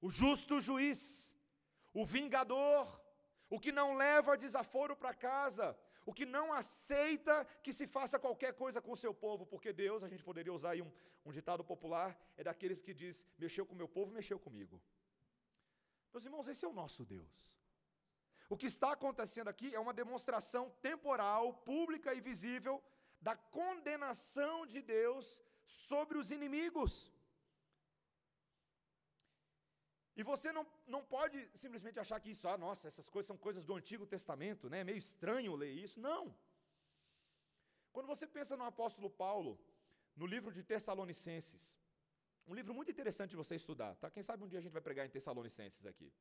O 0.00 0.10
justo 0.10 0.60
juiz, 0.60 1.34
o 1.94 2.04
vingador, 2.04 3.00
o 3.48 3.58
que 3.58 3.72
não 3.72 3.94
leva 3.94 4.36
desaforo 4.36 4.96
para 4.96 5.14
casa, 5.14 5.78
o 6.04 6.12
que 6.12 6.26
não 6.26 6.52
aceita 6.52 7.44
que 7.62 7.72
se 7.72 7.86
faça 7.86 8.18
qualquer 8.18 8.52
coisa 8.54 8.80
com 8.80 8.92
o 8.92 8.96
seu 8.96 9.14
povo, 9.14 9.46
porque 9.46 9.72
Deus, 9.72 10.02
a 10.02 10.08
gente 10.08 10.22
poderia 10.22 10.52
usar 10.52 10.70
aí 10.70 10.82
um, 10.82 10.92
um 11.24 11.32
ditado 11.32 11.64
popular, 11.64 12.18
é 12.36 12.44
daqueles 12.44 12.80
que 12.80 12.92
diz: 12.92 13.24
mexeu 13.38 13.64
com 13.64 13.74
o 13.74 13.76
meu 13.76 13.88
povo, 13.88 14.12
mexeu 14.12 14.38
comigo. 14.38 14.80
Meus 16.16 16.28
irmãos, 16.28 16.48
esse 16.48 16.64
é 16.64 16.68
o 16.68 16.78
nosso 16.82 17.02
Deus. 17.04 17.40
O 18.52 18.56
que 18.60 18.68
está 18.74 18.90
acontecendo 18.92 19.48
aqui 19.52 19.68
é 19.74 19.80
uma 19.86 19.92
demonstração 19.92 20.62
temporal, 20.86 21.42
pública 21.70 22.14
e 22.14 22.22
visível 22.28 22.76
da 23.20 23.34
condenação 23.58 24.54
de 24.72 24.80
Deus 24.80 25.26
sobre 25.66 26.16
os 26.16 26.30
inimigos. 26.36 27.12
E 30.18 30.22
você 30.22 30.50
não, 30.58 30.64
não 30.94 31.02
pode 31.04 31.38
simplesmente 31.64 32.00
achar 32.00 32.18
que 32.18 32.30
isso, 32.30 32.48
ah, 32.48 32.56
nossa, 32.56 32.88
essas 32.88 33.10
coisas 33.14 33.26
são 33.26 33.36
coisas 33.36 33.66
do 33.66 33.74
Antigo 33.74 34.06
Testamento, 34.06 34.70
né? 34.70 34.80
É 34.80 34.84
meio 34.84 35.02
estranho 35.06 35.54
ler 35.54 35.74
isso. 35.86 36.00
Não. 36.00 36.34
Quando 37.92 38.06
você 38.06 38.26
pensa 38.26 38.56
no 38.56 38.64
apóstolo 38.64 39.10
Paulo, 39.10 39.52
no 40.16 40.24
livro 40.34 40.50
de 40.50 40.64
Tessalonicenses, 40.72 41.78
um 42.46 42.54
livro 42.54 42.72
muito 42.78 42.90
interessante 42.90 43.30
de 43.30 43.36
você 43.42 43.54
estudar, 43.56 43.96
tá? 43.96 44.10
Quem 44.10 44.22
sabe 44.22 44.44
um 44.44 44.48
dia 44.48 44.60
a 44.60 44.62
gente 44.62 44.72
vai 44.78 44.82
pregar 44.88 45.04
em 45.04 45.10
Tessalonicenses 45.16 45.84
aqui, 45.84 46.12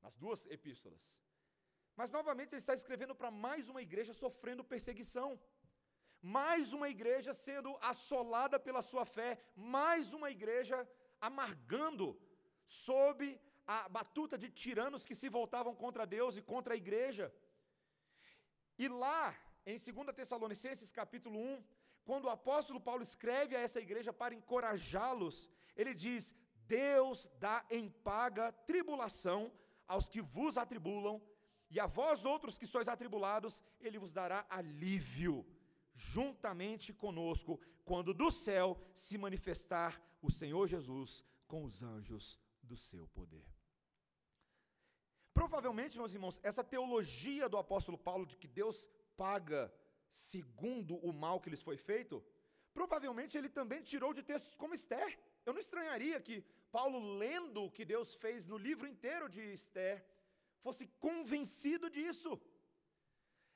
nas 0.00 0.16
duas 0.16 0.46
epístolas. 0.46 1.04
Mas 1.96 2.10
novamente 2.10 2.52
ele 2.52 2.64
está 2.64 2.74
escrevendo 2.74 3.14
para 3.14 3.30
mais 3.30 3.68
uma 3.68 3.82
igreja 3.82 4.12
sofrendo 4.12 4.64
perseguição, 4.64 5.28
mais 6.20 6.72
uma 6.72 6.88
igreja 6.88 7.32
sendo 7.34 7.76
assolada 7.92 8.58
pela 8.58 8.82
sua 8.90 9.04
fé, 9.04 9.30
mais 9.54 10.12
uma 10.12 10.30
igreja 10.30 10.76
amargando 11.20 12.06
sob 12.64 13.38
a 13.66 13.88
batuta 13.88 14.36
de 14.38 14.48
tiranos 14.50 15.04
que 15.04 15.14
se 15.14 15.28
voltavam 15.28 15.74
contra 15.74 16.06
Deus 16.06 16.36
e 16.36 16.42
contra 16.42 16.74
a 16.74 16.76
igreja. 16.84 17.32
E 18.78 18.88
lá, 18.88 19.36
em 19.66 19.76
2 19.76 20.16
Tessalonicenses 20.16 20.90
capítulo 20.90 21.38
1, 21.38 21.64
quando 22.04 22.26
o 22.26 22.30
apóstolo 22.30 22.80
Paulo 22.80 23.02
escreve 23.02 23.56
a 23.56 23.60
essa 23.60 23.80
igreja 23.80 24.12
para 24.12 24.34
encorajá-los, 24.34 25.48
ele 25.76 25.94
diz: 25.94 26.34
Deus 26.66 27.28
dá 27.38 27.64
em 27.70 27.88
paga 27.88 28.52
tribulação 28.52 29.52
aos 29.86 30.08
que 30.08 30.20
vos 30.20 30.56
atribulam, 30.56 31.20
e 31.70 31.80
a 31.80 31.86
vós 31.86 32.24
outros 32.24 32.58
que 32.58 32.66
sois 32.66 32.88
atribulados, 32.88 33.62
ele 33.80 33.98
vos 33.98 34.12
dará 34.12 34.46
alívio, 34.48 35.44
juntamente 35.94 36.92
conosco, 36.92 37.60
quando 37.84 38.14
do 38.14 38.30
céu 38.30 38.78
se 38.94 39.18
manifestar 39.18 40.00
o 40.22 40.30
Senhor 40.30 40.66
Jesus 40.66 41.24
com 41.46 41.64
os 41.64 41.82
anjos 41.82 42.38
do 42.62 42.76
seu 42.76 43.06
poder. 43.08 43.44
Provavelmente, 45.32 45.98
meus 45.98 46.14
irmãos, 46.14 46.40
essa 46.42 46.62
teologia 46.62 47.48
do 47.48 47.58
apóstolo 47.58 47.98
Paulo 47.98 48.24
de 48.24 48.36
que 48.36 48.46
Deus 48.46 48.88
paga 49.16 49.72
segundo 50.14 50.94
o 51.08 51.12
mal 51.12 51.40
que 51.42 51.50
lhes 51.52 51.62
foi 51.68 51.76
feito, 51.76 52.24
provavelmente 52.78 53.36
ele 53.36 53.50
também 53.58 53.82
tirou 53.82 54.12
de 54.18 54.22
textos 54.22 54.56
como 54.56 54.74
Esther. 54.80 55.10
Eu 55.44 55.52
não 55.52 55.60
estranharia 55.66 56.20
que 56.26 56.36
Paulo, 56.76 56.98
lendo 57.24 57.62
o 57.64 57.70
que 57.76 57.84
Deus 57.84 58.14
fez 58.22 58.46
no 58.46 58.58
livro 58.66 58.86
inteiro 58.92 59.28
de 59.28 59.42
Esther, 59.60 59.96
fosse 60.64 60.86
convencido 61.06 61.88
disso. 61.96 62.30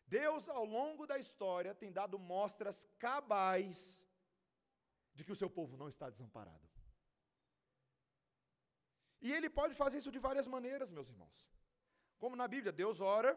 Deus, 0.07 0.49
ao 0.49 0.65
longo 0.65 1.07
da 1.07 1.19
história, 1.19 1.75
tem 1.75 1.93
dado 2.01 2.19
mostras 2.19 2.77
cabais 2.99 3.79
de 5.15 5.25
que 5.25 5.33
o 5.33 5.41
seu 5.43 5.51
povo 5.59 5.77
não 5.77 5.89
está 5.89 6.09
desamparado. 6.09 6.67
E 9.21 9.33
ele 9.33 9.51
pode 9.51 9.75
fazer 9.75 9.99
isso 9.99 10.15
de 10.17 10.21
várias 10.27 10.47
maneiras, 10.47 10.91
meus 10.91 11.09
irmãos. 11.09 11.39
Como 12.19 12.37
na 12.37 12.49
Bíblia, 12.49 12.73
Deus 12.73 13.01
ora, 13.01 13.33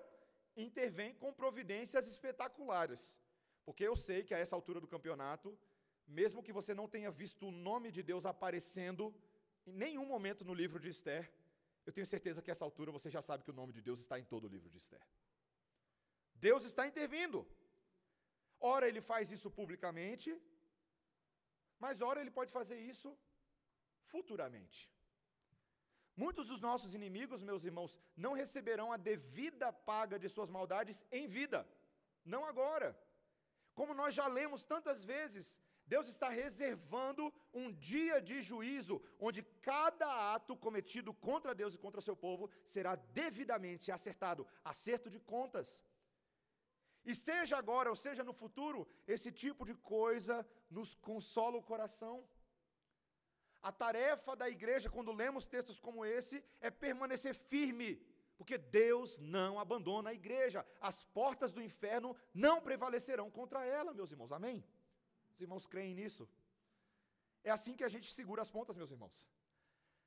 intervém 0.62 1.13
com 1.15 1.34
providências 1.34 2.08
espetaculares. 2.08 3.20
Porque 3.65 3.84
eu 3.84 3.96
sei 3.96 4.24
que 4.24 4.34
a 4.34 4.38
essa 4.38 4.56
altura 4.56 4.80
do 4.80 4.88
campeonato, 4.88 5.58
mesmo 6.08 6.44
que 6.44 6.53
você 6.60 6.74
não 6.74 6.88
tenha 6.88 7.12
visto 7.12 7.48
o 7.48 7.51
nome 7.51 7.91
de 7.91 8.03
Deus 8.03 8.25
aparecendo 8.25 9.13
em 9.65 9.74
nenhum 9.74 10.06
momento 10.06 10.44
no 10.44 10.53
livro 10.53 10.80
de 10.80 10.89
Esther, 10.89 11.32
eu 11.86 11.94
tenho 11.94 12.06
certeza 12.06 12.41
que 12.41 12.51
a 12.51 12.56
essa 12.56 12.65
altura 12.65 12.91
você 12.91 13.10
já 13.10 13.22
sabe 13.22 13.44
que 13.44 13.51
o 13.51 13.60
nome 13.62 13.74
de 13.74 13.82
Deus 13.82 14.00
está 14.00 14.20
em 14.20 14.24
todo 14.24 14.46
o 14.46 14.48
livro 14.48 14.70
de 14.70 14.77
Esther. 14.77 15.06
Deus 16.36 16.63
está 16.63 16.86
intervindo. 16.88 17.48
Ora 18.60 18.88
ele 18.88 19.01
faz 19.01 19.32
isso 19.32 19.50
publicamente, 19.50 20.30
mas 21.80 22.01
ora 22.01 22.22
ele 22.22 22.34
pode 22.39 22.51
fazer 22.51 22.80
isso 22.94 23.10
futuramente. 24.12 24.80
Muitos 26.15 26.48
dos 26.48 26.60
nossos 26.60 26.94
inimigos, 26.94 27.41
meus 27.41 27.63
irmãos, 27.63 27.98
não 28.15 28.34
receberão 28.34 28.91
a 28.91 28.98
devida 28.98 29.72
paga 29.72 30.20
de 30.20 30.30
suas 30.30 30.50
maldades 30.50 31.06
em 31.12 31.27
vida, 31.27 31.68
não 32.25 32.46
agora. 32.46 32.98
Como 33.74 33.94
nós 33.94 34.13
já 34.13 34.27
lemos 34.27 34.65
tantas 34.65 35.03
vezes, 35.03 35.60
Deus 35.86 36.08
está 36.08 36.30
reservando 36.30 37.34
um 37.53 37.72
dia 37.72 38.22
de 38.22 38.41
juízo, 38.41 39.01
onde 39.20 39.41
cada 39.62 40.34
ato 40.34 40.56
cometido 40.56 41.13
contra 41.13 41.56
Deus 41.56 41.74
e 41.74 41.77
contra 41.77 42.01
seu 42.01 42.15
povo 42.15 42.50
será 42.63 42.96
devidamente 42.96 43.91
acertado 43.91 44.48
acerto 44.63 45.10
de 45.10 45.20
contas. 45.20 45.84
E 47.03 47.15
seja 47.15 47.58
agora 47.58 47.89
ou 47.89 47.96
seja 47.96 48.24
no 48.24 48.34
futuro, 48.34 48.88
esse 49.08 49.32
tipo 49.32 49.65
de 49.65 49.74
coisa 49.74 50.48
nos 50.70 50.94
consola 50.94 51.58
o 51.58 51.63
coração. 51.63 52.24
A 53.62 53.72
tarefa 53.72 54.36
da 54.36 54.50
igreja, 54.50 54.89
quando 54.89 55.12
lemos 55.12 55.46
textos 55.46 55.80
como 55.80 56.03
esse, 56.03 56.44
é 56.60 56.72
permanecer 56.72 57.36
firme, 57.36 57.96
porque 58.38 58.58
Deus 58.58 59.20
não 59.20 59.60
abandona 59.60 60.10
a 60.10 60.13
igreja. 60.13 60.65
As 60.80 61.03
portas 61.03 61.51
do 61.51 61.62
inferno 61.62 62.15
não 62.34 62.60
prevalecerão 62.60 63.30
contra 63.30 63.63
ela, 63.63 63.94
meus 63.94 64.12
irmãos. 64.12 64.32
Amém? 64.32 64.63
Os 65.32 65.39
irmãos 65.39 65.68
creem 65.68 65.94
nisso? 65.94 66.27
É 67.44 67.51
assim 67.51 67.75
que 67.75 67.84
a 67.84 67.89
gente 67.89 68.12
segura 68.13 68.41
as 68.41 68.50
pontas, 68.50 68.75
meus 68.75 68.91
irmãos. 68.91 69.27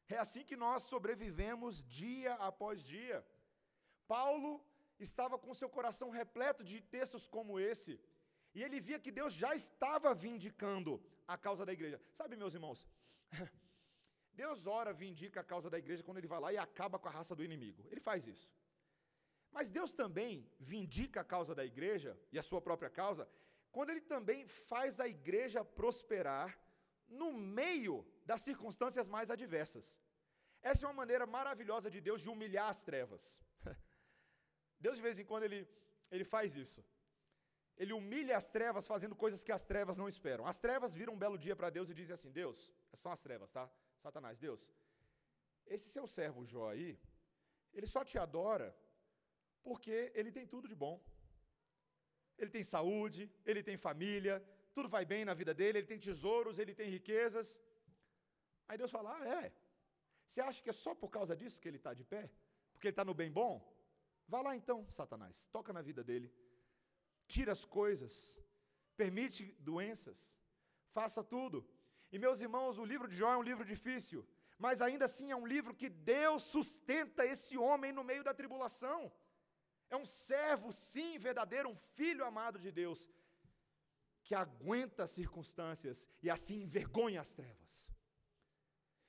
É 0.09 0.19
assim 0.19 0.45
que 0.45 0.57
nós 0.57 0.83
sobrevivemos 0.83 1.83
dia 1.83 2.35
após 2.35 2.83
dia. 2.83 3.25
Paulo 4.07 4.65
estava 4.99 5.39
com 5.39 5.55
seu 5.55 5.69
coração 5.69 6.11
repleto 6.11 6.63
de 6.63 6.81
textos 6.81 7.27
como 7.27 7.59
esse, 7.59 8.01
e 8.55 8.63
ele 8.63 8.81
via 8.81 8.99
que 8.99 9.11
Deus 9.11 9.33
já 9.33 9.55
estava 9.55 10.15
vindicando 10.15 11.03
a 11.27 11.37
causa 11.37 11.65
da 11.67 11.73
igreja. 11.73 12.01
Sabe, 12.13 12.37
meus 12.37 12.55
irmãos, 12.55 12.87
Deus 14.43 14.67
ora 14.67 14.93
vindica 14.93 15.41
a 15.41 15.45
causa 15.53 15.69
da 15.71 15.79
igreja 15.79 16.03
quando 16.07 16.19
ele 16.19 16.33
vai 16.35 16.41
lá 16.45 16.53
e 16.53 16.59
acaba 16.59 16.99
com 16.99 17.09
a 17.09 17.17
raça 17.19 17.35
do 17.39 17.45
inimigo. 17.49 17.87
Ele 17.91 18.01
faz 18.01 18.27
isso. 18.27 18.49
Mas 19.57 19.71
Deus 19.71 19.95
também 20.03 20.33
vindica 20.59 21.21
a 21.21 21.29
causa 21.35 21.55
da 21.55 21.65
igreja 21.73 22.19
e 22.33 22.39
a 22.39 22.43
sua 22.43 22.61
própria 22.61 22.91
causa 22.91 23.29
quando 23.75 23.91
ele 23.91 24.05
também 24.15 24.41
faz 24.47 25.01
a 25.05 25.07
igreja 25.17 25.61
prosperar 25.81 26.49
no 27.21 27.29
meio 27.61 27.95
das 28.31 28.41
circunstâncias 28.49 29.09
mais 29.15 29.31
adversas. 29.37 29.87
Essa 30.71 30.83
é 30.85 30.89
uma 30.89 31.01
maneira 31.03 31.27
maravilhosa 31.27 31.89
de 31.95 32.01
Deus 32.09 32.23
de 32.25 32.31
humilhar 32.33 32.69
as 32.75 32.83
trevas. 32.89 33.23
Deus 34.85 34.97
de 34.99 35.03
vez 35.07 35.19
em 35.19 35.27
quando 35.31 35.45
ele, 35.49 35.61
ele 36.11 36.27
faz 36.35 36.55
isso. 36.65 36.81
Ele 37.77 37.93
humilha 37.93 38.37
as 38.37 38.49
trevas 38.57 38.87
fazendo 38.87 39.17
coisas 39.25 39.43
que 39.43 39.55
as 39.59 39.65
trevas 39.73 39.97
não 40.03 40.09
esperam. 40.15 40.47
As 40.53 40.61
trevas 40.67 40.95
viram 41.01 41.15
um 41.15 41.23
belo 41.25 41.39
dia 41.47 41.57
para 41.57 41.69
Deus 41.69 41.91
e 41.91 41.95
dizem 42.01 42.15
assim: 42.15 42.31
Deus, 42.31 42.71
são 42.99 43.13
as 43.13 43.23
trevas, 43.23 43.51
tá? 43.53 43.71
Satanás, 43.99 44.39
Deus, 44.39 44.69
esse 45.67 45.89
seu 45.89 46.07
servo 46.07 46.45
Jó 46.45 46.71
aí, 46.71 46.99
ele 47.73 47.87
só 47.87 48.05
te 48.05 48.19
adora 48.19 48.77
porque 49.63 50.13
ele 50.15 50.31
tem 50.31 50.47
tudo 50.47 50.69
de 50.69 50.75
bom. 50.75 51.03
Ele 52.37 52.51
tem 52.51 52.65
saúde, 52.65 53.31
ele 53.47 53.63
tem 53.63 53.77
família, 53.77 54.35
tudo 54.75 54.89
vai 54.89 55.05
bem 55.05 55.25
na 55.25 55.35
vida 55.35 55.55
dele, 55.55 55.79
ele 55.79 55.87
tem 55.87 55.99
tesouros, 55.99 56.59
ele 56.59 56.75
tem 56.75 56.91
riquezas. 56.91 57.61
Aí 58.69 58.77
Deus 58.77 58.91
fala: 58.91 59.17
Ah, 59.17 59.45
é? 59.45 59.53
Você 60.27 60.41
acha 60.41 60.63
que 60.63 60.71
é 60.71 60.73
só 60.73 60.95
por 60.95 61.11
causa 61.11 61.37
disso 61.37 61.61
que 61.61 61.69
ele 61.69 61.77
está 61.77 61.95
de 61.95 62.05
pé? 62.05 62.31
Porque 62.73 62.89
ele 62.89 62.93
está 62.93 63.05
no 63.05 63.15
bem 63.15 63.31
bom? 63.31 63.55
Vá 64.27 64.41
lá 64.43 64.57
então, 64.57 64.91
Satanás, 64.91 65.47
toca 65.53 65.73
na 65.73 65.83
vida 65.83 66.03
dele 66.03 66.33
tira 67.27 67.53
as 67.53 67.65
coisas, 67.65 68.39
permite 68.97 69.53
doenças, 69.61 70.37
faça 70.93 71.23
tudo. 71.23 71.67
E 72.13 72.19
meus 72.19 72.41
irmãos, 72.41 72.79
o 72.79 72.85
livro 72.85 73.09
de 73.09 73.17
Jó 73.17 73.33
é 73.33 73.37
um 73.37 73.43
livro 73.43 73.65
difícil, 73.65 74.27
mas 74.59 74.81
ainda 74.81 75.05
assim 75.07 75.31
é 75.31 75.37
um 75.37 75.47
livro 75.47 75.75
que 75.75 75.89
Deus 75.89 76.43
sustenta 76.43 77.27
esse 77.27 77.57
homem 77.59 77.93
no 77.93 78.05
meio 78.05 78.23
da 78.23 78.33
tribulação. 78.33 79.13
É 79.91 79.97
um 79.97 80.07
servo, 80.07 80.73
sim, 80.73 81.19
verdadeiro, 81.19 81.69
um 81.69 81.77
filho 81.77 82.25
amado 82.25 82.59
de 82.59 82.71
Deus, 82.71 83.09
que 84.23 84.35
aguenta 84.35 85.05
as 85.05 85.11
circunstâncias 85.11 86.09
e 86.23 86.31
assim 86.31 86.63
envergonha 86.63 87.21
as 87.21 87.35
trevas. 87.35 87.91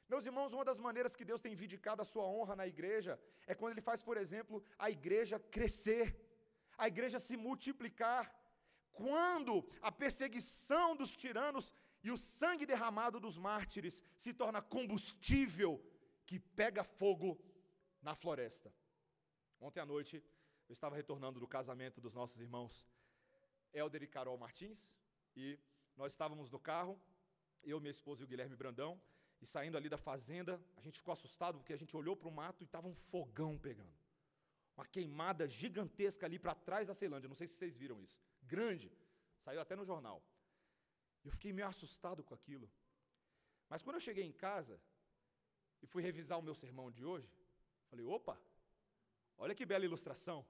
Meus 0.09 0.25
irmãos, 0.25 0.53
uma 0.53 0.65
das 0.65 0.77
maneiras 0.77 1.15
que 1.15 1.25
Deus 1.25 1.41
tem 1.41 1.55
vindicado 1.55 2.01
a 2.01 2.05
sua 2.05 2.25
honra 2.25 2.55
na 2.55 2.67
igreja 2.67 3.19
é 3.47 3.55
quando 3.55 3.73
Ele 3.73 3.81
faz, 3.81 4.01
por 4.01 4.17
exemplo, 4.17 4.63
a 4.77 4.89
igreja 4.91 5.39
crescer 5.39 6.25
a 6.77 6.87
igreja 6.87 7.19
se 7.19 7.35
multiplicar. 7.37 8.33
Quando 8.91 9.67
a 9.81 9.91
perseguição 9.91 10.95
dos 10.95 11.15
tiranos 11.15 11.73
e 12.05 12.11
o 12.11 12.17
sangue 12.17 12.67
derramado 12.67 13.19
dos 13.19 13.35
mártires 13.35 14.01
se 14.15 14.31
torna 14.31 14.61
combustível 14.61 15.71
que 16.27 16.39
pega 16.39 16.83
fogo 16.83 17.29
na 18.01 18.13
floresta, 18.13 18.71
Ontem 19.59 19.79
à 19.79 19.85
noite 19.85 20.23
eu 20.69 20.73
estava 20.73 20.95
retornando 20.95 21.39
do 21.39 21.47
casamento 21.47 21.99
dos 21.99 22.13
nossos 22.13 22.39
irmãos 22.39 22.85
Helder 23.73 24.03
e 24.03 24.07
Carol 24.07 24.37
Martins, 24.37 24.95
e 25.35 25.59
nós 25.97 26.13
estávamos 26.13 26.51
no 26.51 26.59
carro, 26.59 27.01
eu, 27.63 27.79
minha 27.79 27.91
esposa 27.91 28.21
e 28.21 28.25
o 28.25 28.27
Guilherme 28.27 28.55
Brandão, 28.55 29.01
e 29.41 29.45
saindo 29.45 29.75
ali 29.75 29.89
da 29.89 29.97
fazenda, 29.97 30.63
a 30.75 30.81
gente 30.81 30.99
ficou 30.99 31.13
assustado 31.13 31.57
porque 31.57 31.73
a 31.73 31.77
gente 31.77 31.97
olhou 31.97 32.15
para 32.15 32.27
o 32.27 32.31
mato 32.31 32.61
e 32.61 32.65
estava 32.65 32.87
um 32.87 32.93
fogão 32.93 33.57
pegando. 33.57 33.97
Uma 34.77 34.85
queimada 34.85 35.47
gigantesca 35.47 36.27
ali 36.27 36.37
para 36.37 36.53
trás 36.53 36.87
da 36.87 36.93
Ceilândia. 36.93 37.27
Não 37.27 37.35
sei 37.35 37.47
se 37.47 37.55
vocês 37.55 37.75
viram 37.75 37.99
isso. 38.01 38.19
Grande. 38.43 38.91
Saiu 39.39 39.61
até 39.61 39.75
no 39.75 39.85
jornal. 39.85 40.21
Eu 41.25 41.31
fiquei 41.31 41.51
meio 41.51 41.67
assustado 41.67 42.23
com 42.23 42.33
aquilo. 42.39 42.67
Mas 43.67 43.81
quando 43.81 43.95
eu 43.95 44.07
cheguei 44.07 44.23
em 44.23 44.31
casa 44.47 44.79
e 45.81 45.87
fui 45.87 46.01
revisar 46.09 46.37
o 46.39 46.47
meu 46.47 46.55
sermão 46.63 46.91
de 46.91 47.03
hoje, 47.03 47.31
falei: 47.89 48.05
opa, 48.05 48.39
olha 49.43 49.55
que 49.55 49.65
bela 49.65 49.85
ilustração. 49.89 50.45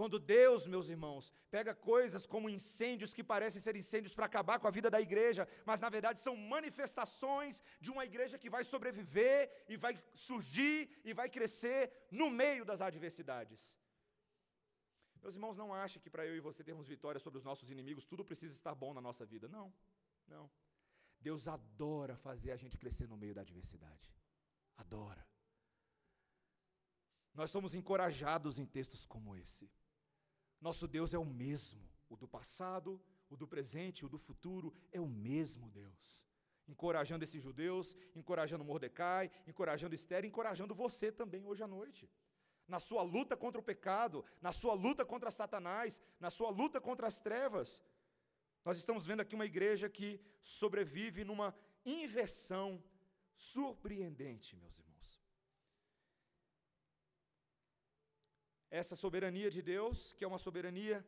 Quando 0.00 0.18
Deus, 0.18 0.66
meus 0.66 0.88
irmãos, 0.88 1.30
pega 1.50 1.74
coisas 1.74 2.26
como 2.26 2.48
incêndios 2.48 3.12
que 3.12 3.22
parecem 3.22 3.60
ser 3.60 3.76
incêndios 3.76 4.14
para 4.14 4.24
acabar 4.24 4.58
com 4.58 4.66
a 4.66 4.70
vida 4.70 4.88
da 4.94 4.98
igreja, 4.98 5.46
mas 5.66 5.78
na 5.78 5.90
verdade 5.90 6.20
são 6.20 6.34
manifestações 6.34 7.60
de 7.78 7.90
uma 7.90 8.06
igreja 8.06 8.38
que 8.38 8.48
vai 8.48 8.64
sobreviver 8.64 9.64
e 9.68 9.76
vai 9.76 10.02
surgir 10.14 10.88
e 11.04 11.12
vai 11.12 11.28
crescer 11.28 11.92
no 12.10 12.30
meio 12.30 12.64
das 12.64 12.80
adversidades. 12.80 13.76
Meus 15.22 15.34
irmãos, 15.34 15.56
não 15.56 15.74
achem 15.74 16.00
que 16.00 16.10
para 16.10 16.26
eu 16.26 16.36
e 16.36 16.40
você 16.40 16.64
termos 16.64 16.88
vitória 16.88 17.20
sobre 17.20 17.38
os 17.38 17.44
nossos 17.44 17.70
inimigos, 17.70 18.04
tudo 18.04 18.24
precisa 18.24 18.54
estar 18.54 18.74
bom 18.74 18.94
na 18.94 19.00
nossa 19.00 19.24
vida. 19.26 19.48
Não, 19.48 19.72
não. 20.26 20.50
Deus 21.20 21.46
adora 21.46 22.16
fazer 22.16 22.50
a 22.52 22.56
gente 22.56 22.78
crescer 22.78 23.06
no 23.06 23.16
meio 23.16 23.34
da 23.34 23.42
adversidade. 23.42 24.14
Adora. 24.76 25.26
Nós 27.34 27.50
somos 27.50 27.74
encorajados 27.74 28.58
em 28.58 28.66
textos 28.66 29.04
como 29.04 29.36
esse. 29.36 29.70
Nosso 30.60 30.88
Deus 30.88 31.12
é 31.14 31.18
o 31.18 31.24
mesmo, 31.24 31.88
o 32.08 32.16
do 32.16 32.26
passado, 32.26 33.00
o 33.28 33.36
do 33.36 33.46
presente, 33.46 34.04
o 34.04 34.08
do 34.08 34.18
futuro, 34.18 34.74
é 34.90 35.00
o 35.00 35.06
mesmo 35.06 35.70
Deus. 35.70 36.24
Encorajando 36.66 37.24
esses 37.24 37.42
judeus, 37.42 37.96
encorajando 38.14 38.64
Mordecai, 38.64 39.30
encorajando 39.46 39.94
Esther, 39.94 40.24
encorajando 40.24 40.74
você 40.74 41.12
também 41.12 41.44
hoje 41.46 41.62
à 41.62 41.66
noite. 41.66 42.10
Na 42.74 42.80
sua 42.88 43.02
luta 43.14 43.34
contra 43.42 43.60
o 43.60 43.68
pecado, 43.70 44.24
na 44.46 44.52
sua 44.60 44.74
luta 44.84 45.02
contra 45.12 45.30
Satanás, 45.40 46.00
na 46.24 46.30
sua 46.38 46.50
luta 46.60 46.78
contra 46.88 47.06
as 47.12 47.18
trevas. 47.26 47.68
Nós 48.66 48.76
estamos 48.82 49.06
vendo 49.08 49.22
aqui 49.22 49.34
uma 49.34 49.50
igreja 49.52 49.88
que 49.98 50.08
sobrevive 50.58 51.24
numa 51.30 51.48
inversão 51.84 52.68
surpreendente, 53.34 54.56
meus 54.56 54.76
irmãos. 54.78 54.90
essa 58.70 58.94
soberania 58.94 59.50
de 59.50 59.60
Deus, 59.60 60.12
que 60.12 60.24
é 60.24 60.28
uma 60.28 60.38
soberania 60.38 61.04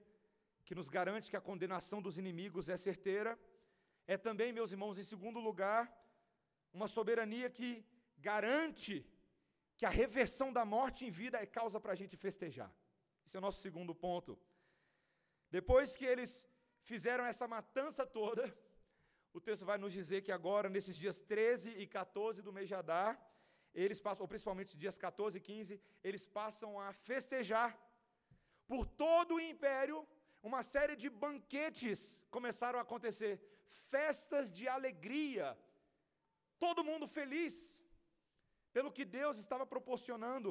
que 0.64 0.74
nos 0.74 0.88
garante 0.88 1.30
que 1.30 1.36
a 1.36 1.40
condenação 1.40 2.02
dos 2.02 2.18
inimigos 2.18 2.68
é 2.68 2.76
certeira, 2.76 3.38
é 4.06 4.16
também, 4.16 4.52
meus 4.52 4.72
irmãos, 4.72 4.98
em 4.98 5.04
segundo 5.04 5.38
lugar, 5.38 5.82
uma 6.72 6.88
soberania 6.88 7.48
que 7.48 7.84
garante 8.18 9.06
que 9.82 9.86
a 9.92 10.00
reversão 10.04 10.48
da 10.56 10.64
morte 10.64 11.00
em 11.06 11.12
vida 11.20 11.36
é 11.44 11.46
causa 11.58 11.78
para 11.84 11.92
a 11.94 11.98
gente 12.00 12.16
festejar. 12.24 12.70
Esse 13.24 13.36
é 13.36 13.40
o 13.40 13.46
nosso 13.46 13.60
segundo 13.66 13.92
ponto. 14.04 14.32
Depois 15.56 15.96
que 15.98 16.06
eles 16.12 16.32
fizeram 16.90 17.24
essa 17.30 17.46
matança 17.54 18.06
toda, 18.18 18.44
o 19.36 19.40
texto 19.40 19.64
vai 19.70 19.78
nos 19.84 19.92
dizer 19.92 20.20
que 20.26 20.30
agora, 20.38 20.68
nesses 20.76 20.96
dias 21.02 21.18
13 21.18 21.70
e 21.82 21.84
14 21.88 22.42
do 22.46 22.52
mês 22.52 22.68
de 22.68 22.76
Adar, 22.76 23.12
eles 23.74 24.00
passam, 24.06 24.22
ou 24.22 24.28
principalmente 24.34 24.78
dias 24.84 24.96
14 25.06 25.38
e 25.38 25.40
15, 25.40 25.80
eles 26.04 26.24
passam 26.38 26.78
a 26.78 26.92
festejar. 26.92 27.70
Por 28.68 28.86
todo 28.86 29.34
o 29.34 29.40
império, 29.40 29.98
uma 30.50 30.62
série 30.62 30.94
de 30.94 31.10
banquetes 31.10 32.22
começaram 32.30 32.78
a 32.78 32.82
acontecer, 32.88 33.34
festas 33.90 34.52
de 34.52 34.68
alegria, 34.68 35.58
todo 36.60 36.88
mundo 36.90 37.08
feliz, 37.18 37.81
pelo 38.72 38.92
que 38.96 39.04
Deus 39.04 39.38
estava 39.38 39.66
proporcionando. 39.74 40.50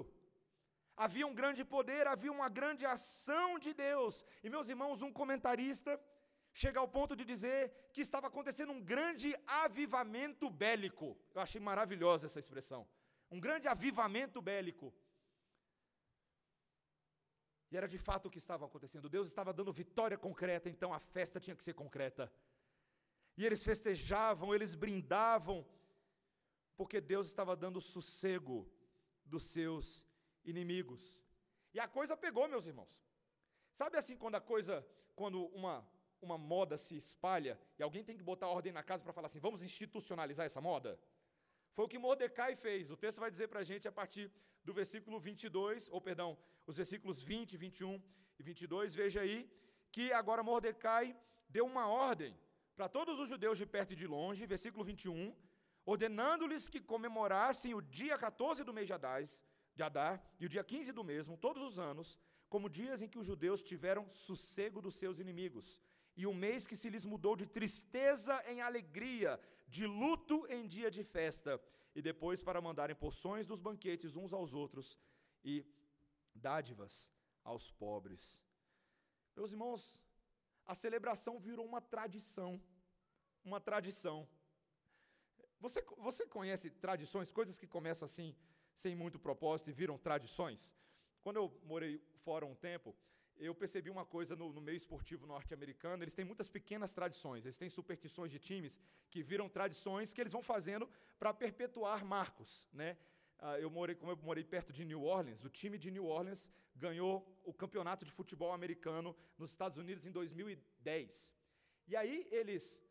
Havia 0.96 1.26
um 1.28 1.36
grande 1.42 1.64
poder, 1.76 2.06
havia 2.08 2.32
uma 2.32 2.50
grande 2.60 2.86
ação 2.86 3.58
de 3.58 3.74
Deus. 3.74 4.24
E 4.44 4.50
meus 4.50 4.70
irmãos, 4.70 5.02
um 5.02 5.12
comentarista 5.12 6.00
chega 6.54 6.80
ao 6.80 6.88
ponto 6.88 7.16
de 7.16 7.26
dizer 7.34 7.62
que 7.94 8.02
estava 8.02 8.28
acontecendo 8.28 8.72
um 8.72 8.82
grande 8.94 9.30
avivamento 9.48 10.50
bélico. 10.50 11.18
Eu 11.36 11.42
achei 11.42 11.62
maravilhosa 11.62 12.28
essa 12.28 12.40
expressão 12.40 12.88
um 13.32 13.40
grande 13.40 13.68
avivamento 13.68 14.42
bélico. 14.42 14.94
E 17.72 17.78
era 17.78 17.88
de 17.88 17.98
fato 17.98 18.26
o 18.26 18.30
que 18.30 18.38
estava 18.38 18.66
acontecendo. 18.66 19.08
Deus 19.08 19.30
estava 19.30 19.54
dando 19.54 19.72
vitória 19.72 20.18
concreta, 20.18 20.70
então 20.70 20.94
a 20.94 21.00
festa 21.00 21.40
tinha 21.40 21.56
que 21.56 21.64
ser 21.64 21.74
concreta. 21.74 22.32
E 23.38 23.46
eles 23.46 23.64
festejavam, 23.64 24.54
eles 24.54 24.76
brindavam, 24.76 25.66
porque 26.82 27.00
Deus 27.00 27.28
estava 27.28 27.54
dando 27.64 27.80
sossego 27.80 28.58
dos 29.32 29.44
seus 29.56 30.04
inimigos. 30.52 31.02
E 31.76 31.80
a 31.80 31.88
coisa 31.98 32.18
pegou, 32.26 32.48
meus 32.54 32.66
irmãos. 32.72 32.94
Sabe 33.80 33.98
assim 34.00 34.16
quando 34.22 34.38
a 34.40 34.42
coisa, 34.54 34.76
quando 35.20 35.40
uma 35.60 35.76
uma 36.28 36.38
moda 36.38 36.76
se 36.86 36.96
espalha 37.04 37.54
e 37.78 37.84
alguém 37.84 38.04
tem 38.08 38.18
que 38.20 38.26
botar 38.32 38.48
ordem 38.48 38.74
na 38.78 38.84
casa 38.90 39.04
para 39.04 39.14
falar 39.18 39.28
assim, 39.28 39.40
vamos 39.48 39.62
institucionalizar 39.68 40.46
essa 40.46 40.62
moda? 40.70 40.92
Foi 41.76 41.86
o 41.86 41.92
que 41.92 42.04
Mordecai 42.08 42.56
fez. 42.56 42.92
O 42.96 42.98
texto 43.04 43.20
vai 43.24 43.32
dizer 43.36 43.48
para 43.52 43.62
a 43.62 43.68
gente 43.72 43.88
a 43.88 43.92
partir 44.00 44.26
do 44.64 44.74
versículo 44.80 45.20
22, 45.20 45.90
ou 45.90 46.00
perdão, 46.10 46.30
os 46.68 46.78
versículos 46.82 47.24
20, 47.24 47.58
21 47.58 48.02
e 48.40 48.44
22. 48.44 48.94
Veja 48.94 49.22
aí 49.22 49.40
que 49.92 50.06
agora 50.22 50.44
Mordecai 50.44 51.06
deu 51.50 51.66
uma 51.66 51.88
ordem 51.88 52.34
para 52.76 52.88
todos 52.98 53.20
os 53.20 53.30
judeus 53.30 53.58
de 53.58 53.66
perto 53.66 53.94
e 53.94 54.00
de 54.02 54.08
longe, 54.16 54.52
versículo 54.56 54.84
21, 54.84 55.36
ordenando-lhes 55.86 56.68
que 56.70 56.80
comemorassem 56.80 57.74
o 57.74 57.82
dia 57.82 58.18
14 58.18 58.64
do 58.64 58.74
mês 58.74 58.88
de 58.88 58.94
Adar, 58.94 59.24
de 59.76 59.84
Adar 59.84 60.24
e 60.40 60.46
o 60.46 60.50
dia 60.50 60.64
15 60.64 60.92
do 60.92 61.04
mesmo, 61.04 61.38
todos 61.38 61.64
os 61.64 61.80
anos, 61.80 62.18
como 62.50 62.70
dias 62.70 63.02
em 63.02 63.08
que 63.08 63.18
os 63.18 63.26
judeus 63.26 63.64
tiveram 63.64 64.10
sossego 64.12 64.82
dos 64.82 64.96
seus 64.96 65.20
inimigos, 65.20 65.80
e 66.16 66.28
o 66.28 66.34
mês 66.34 66.68
que 66.68 66.76
se 66.76 66.90
lhes 66.90 67.06
mudou 67.06 67.36
de 67.36 67.46
tristeza 67.46 68.44
em 68.46 68.62
alegria, 68.62 69.40
de 69.68 69.88
luto 69.88 70.46
em 70.50 70.68
dia 70.68 70.92
de 70.92 71.04
festa, 71.04 71.62
e 71.96 72.02
depois 72.02 72.42
para 72.42 72.62
mandarem 72.62 72.96
porções 72.96 73.48
dos 73.48 73.60
banquetes 73.60 74.16
uns 74.16 74.34
aos 74.34 74.54
outros 74.54 74.98
e 75.44 75.66
dádivas 76.36 77.12
aos 77.44 77.72
pobres. 77.72 78.42
Meus 79.36 79.52
irmãos, 79.52 80.02
a 80.66 80.76
celebração 80.76 81.40
virou 81.40 81.66
uma 81.66 81.82
tradição. 81.82 82.62
Uma 83.44 83.60
tradição. 83.60 84.28
Você, 85.62 85.86
você 86.00 86.26
conhece 86.26 86.72
tradições, 86.72 87.32
coisas 87.32 87.58
que 87.60 87.68
começam 87.68 88.08
assim, 88.08 88.36
sem 88.74 88.96
muito 88.96 89.20
propósito 89.20 89.70
e 89.70 89.74
viram 89.74 89.96
tradições? 89.96 90.74
Quando 91.22 91.38
eu 91.38 91.62
morei 91.64 92.02
fora 92.26 92.48
um 92.48 92.56
tempo, 92.56 92.96
eu 93.38 93.54
percebi 93.54 93.90
uma 93.92 94.04
coisa 94.04 94.36
no, 94.36 94.52
no 94.52 94.60
meio 94.60 94.76
esportivo 94.76 95.28
norte-americano, 95.28 96.04
eles 96.04 96.16
têm 96.16 96.26
muitas 96.26 96.48
pequenas 96.48 96.94
tradições, 96.94 97.46
eles 97.46 97.60
têm 97.60 97.70
superstições 97.70 98.32
de 98.32 98.40
times 98.40 98.80
que 99.08 99.22
viram 99.22 99.48
tradições 99.48 100.14
que 100.14 100.20
eles 100.20 100.34
vão 100.34 100.42
fazendo 100.42 100.90
para 101.20 101.32
perpetuar 101.32 102.04
marcos, 102.04 102.68
né? 102.74 102.98
Ah, 103.38 103.60
eu 103.60 103.70
morei, 103.70 103.96
como 103.96 104.12
eu 104.12 104.18
morei 104.18 104.44
perto 104.44 104.74
de 104.74 104.84
New 104.84 105.04
Orleans, 105.04 105.44
o 105.44 105.50
time 105.50 105.78
de 105.78 105.92
New 105.92 106.06
Orleans 106.06 106.50
ganhou 106.76 107.14
o 107.44 107.54
campeonato 107.54 108.04
de 108.04 108.12
futebol 108.12 108.52
americano 108.52 109.16
nos 109.38 109.52
Estados 109.52 109.78
Unidos 109.78 110.08
em 110.08 110.12
2010. 110.12 111.34
E 111.88 111.96
aí 111.96 112.28
eles, 112.32 112.82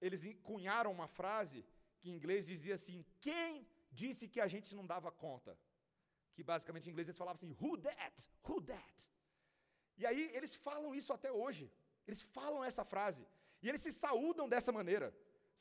eles 0.00 0.24
cunharam 0.42 0.90
uma 0.90 1.06
frase 1.06 1.64
que 2.04 2.10
em 2.12 2.16
inglês 2.18 2.50
dizia 2.52 2.74
assim: 2.78 2.98
quem 3.26 3.50
disse 4.00 4.24
que 4.32 4.40
a 4.46 4.48
gente 4.54 4.70
não 4.78 4.86
dava 4.94 5.10
conta? 5.24 5.52
Que 6.34 6.42
basicamente 6.52 6.86
em 6.86 6.92
inglês 6.92 7.08
eles 7.08 7.22
falavam 7.22 7.38
assim: 7.40 7.54
who 7.60 7.72
that? 7.88 8.16
Who 8.46 8.56
that? 8.72 8.96
E 10.00 10.04
aí 10.10 10.22
eles 10.38 10.54
falam 10.66 10.90
isso 11.00 11.12
até 11.18 11.30
hoje. 11.42 11.64
Eles 12.08 12.22
falam 12.38 12.62
essa 12.70 12.84
frase. 12.92 13.24
E 13.62 13.68
eles 13.70 13.82
se 13.86 13.92
saúdam 14.04 14.46
dessa 14.54 14.72
maneira. 14.78 15.08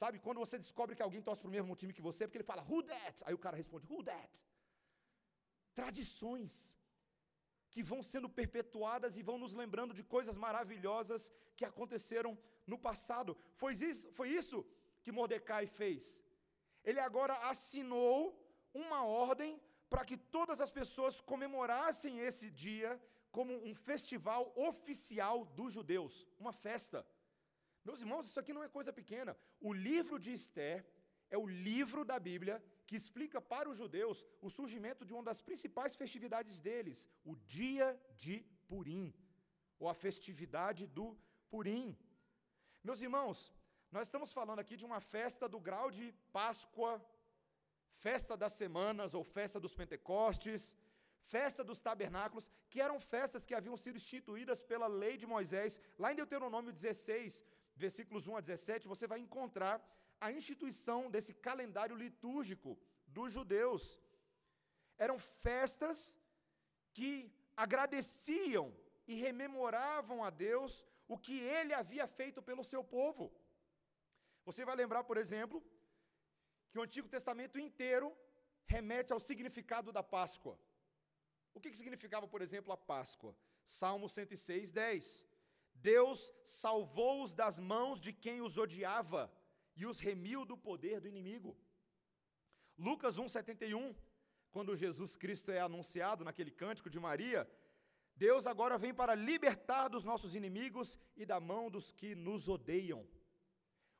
Sabe? 0.02 0.18
Quando 0.26 0.40
você 0.44 0.58
descobre 0.66 0.96
que 0.98 1.06
alguém 1.06 1.22
torce 1.28 1.42
para 1.42 1.52
o 1.52 1.58
mesmo 1.58 1.76
time 1.82 1.96
que 1.98 2.08
você, 2.08 2.22
porque 2.26 2.40
ele 2.40 2.52
fala, 2.52 2.64
who 2.70 2.80
that? 2.94 3.18
Aí 3.26 3.34
o 3.38 3.44
cara 3.46 3.56
responde, 3.62 3.88
who 3.92 4.00
that? 4.12 4.34
Tradições 5.80 6.52
que 7.74 7.84
vão 7.92 8.02
sendo 8.12 8.30
perpetuadas 8.40 9.14
e 9.20 9.24
vão 9.30 9.38
nos 9.44 9.54
lembrando 9.62 9.94
de 10.00 10.04
coisas 10.16 10.36
maravilhosas 10.46 11.32
que 11.58 11.66
aconteceram 11.70 12.32
no 12.72 12.78
passado. 12.88 13.32
Foi 13.62 13.74
isso, 13.92 14.12
foi 14.20 14.30
isso 14.40 14.58
que 15.04 15.16
Mordecai 15.20 15.66
fez. 15.80 16.04
Ele 16.84 17.00
agora 17.00 17.36
assinou 17.50 18.16
uma 18.74 19.04
ordem 19.06 19.62
para 19.90 20.04
que 20.04 20.18
todas 20.18 20.60
as 20.60 20.72
pessoas 20.72 21.22
comemorassem 21.22 22.20
esse 22.20 22.50
dia 22.50 23.00
como 23.32 23.54
um 23.70 23.74
festival 23.74 24.52
oficial 24.56 25.46
dos 25.58 25.74
judeus, 25.74 26.28
uma 26.40 26.54
festa. 26.54 27.06
Meus 27.84 28.00
irmãos, 28.02 28.28
isso 28.28 28.40
aqui 28.40 28.54
não 28.54 28.64
é 28.64 28.70
coisa 28.70 28.92
pequena. 28.94 29.36
O 29.60 29.74
livro 29.74 30.18
de 30.20 30.32
Esther 30.32 30.86
é 31.30 31.38
o 31.38 31.48
livro 31.48 32.06
da 32.06 32.20
Bíblia 32.20 32.64
que 32.88 32.96
explica 32.96 33.42
para 33.42 33.70
os 33.70 33.78
judeus 33.78 34.24
o 34.42 34.50
surgimento 34.50 35.06
de 35.06 35.14
uma 35.14 35.24
das 35.24 35.42
principais 35.42 35.96
festividades 35.96 36.62
deles, 36.62 37.10
o 37.24 37.36
dia 37.36 37.88
de 38.16 38.36
Purim, 38.68 39.14
ou 39.80 39.90
a 39.90 39.94
festividade 39.94 40.86
do 40.88 41.18
Purim. 41.50 41.98
Meus 42.84 43.02
irmãos, 43.02 43.54
nós 43.96 44.08
estamos 44.08 44.32
falando 44.38 44.62
aqui 44.62 44.76
de 44.82 44.86
uma 44.90 45.00
festa 45.00 45.48
do 45.54 45.60
grau 45.66 45.88
de 45.98 46.06
Páscoa, 46.38 46.92
festa 48.06 48.36
das 48.44 48.54
semanas 48.62 49.14
ou 49.18 49.24
festa 49.24 49.60
dos 49.64 49.76
Pentecostes, 49.80 50.76
festa 51.34 51.64
dos 51.70 51.80
tabernáculos, 51.88 52.50
que 52.72 52.82
eram 52.86 52.98
festas 53.00 53.46
que 53.46 53.54
haviam 53.58 53.78
sido 53.84 54.00
instituídas 54.04 54.62
pela 54.72 54.88
lei 54.88 55.16
de 55.16 55.28
Moisés. 55.34 55.80
Lá 56.04 56.12
em 56.12 56.16
Deuteronômio 56.22 56.74
16, 56.74 57.44
versículos 57.84 58.28
1 58.28 58.38
a 58.38 58.42
17, 58.42 58.88
você 58.94 59.06
vai 59.06 59.20
encontrar 59.20 59.76
a 60.20 60.32
instituição 60.32 61.00
desse 61.12 61.36
calendário 61.48 61.96
litúrgico 61.96 62.72
dos 63.06 63.32
judeus. 63.32 64.00
Eram 64.98 65.20
festas 65.20 66.18
que 66.96 67.12
agradeciam 67.56 68.66
e 69.08 69.14
rememoravam 69.28 70.24
a 70.24 70.32
Deus 70.32 70.84
o 71.08 71.16
que 71.16 71.40
ele 71.40 71.76
havia 71.76 72.08
feito 72.08 72.42
pelo 72.42 72.64
seu 72.74 72.84
povo. 72.84 73.32
Você 74.46 74.66
vai 74.66 74.76
lembrar, 74.76 75.04
por 75.04 75.18
exemplo, 75.18 75.64
que 76.70 76.80
o 76.80 76.84
Antigo 76.84 77.08
Testamento 77.08 77.60
inteiro 77.60 78.16
remete 78.66 79.14
ao 79.14 79.20
significado 79.20 79.92
da 79.92 80.04
Páscoa. 80.04 80.60
O 81.54 81.60
que, 81.60 81.70
que 81.70 81.78
significava, 81.78 82.28
por 82.28 82.42
exemplo, 82.42 82.74
a 82.74 82.78
Páscoa? 82.78 83.36
Salmo 83.66 84.10
106, 84.10 84.72
10. 84.72 85.24
Deus 85.76 86.32
salvou-os 86.46 87.34
das 87.34 87.60
mãos 87.60 88.00
de 88.00 88.12
quem 88.12 88.42
os 88.42 88.58
odiava 88.58 89.32
e 89.76 89.86
os 89.86 90.00
remiu 90.00 90.46
do 90.46 90.58
poder 90.58 91.00
do 91.00 91.08
inimigo. 91.08 91.58
Lucas 92.78 93.18
1,71, 93.18 93.96
quando 94.52 94.76
Jesus 94.76 95.16
Cristo 95.16 95.52
é 95.52 95.60
anunciado 95.60 96.24
naquele 96.24 96.52
cântico 96.52 96.90
de 96.90 97.00
Maria, 97.00 97.50
Deus 98.16 98.46
agora 98.46 98.78
vem 98.78 98.94
para 98.94 99.16
libertar 99.16 99.88
dos 99.88 100.04
nossos 100.04 100.36
inimigos 100.36 100.98
e 101.16 101.26
da 101.26 101.40
mão 101.40 101.70
dos 101.70 101.92
que 101.92 102.14
nos 102.16 102.48
odeiam. 102.48 103.08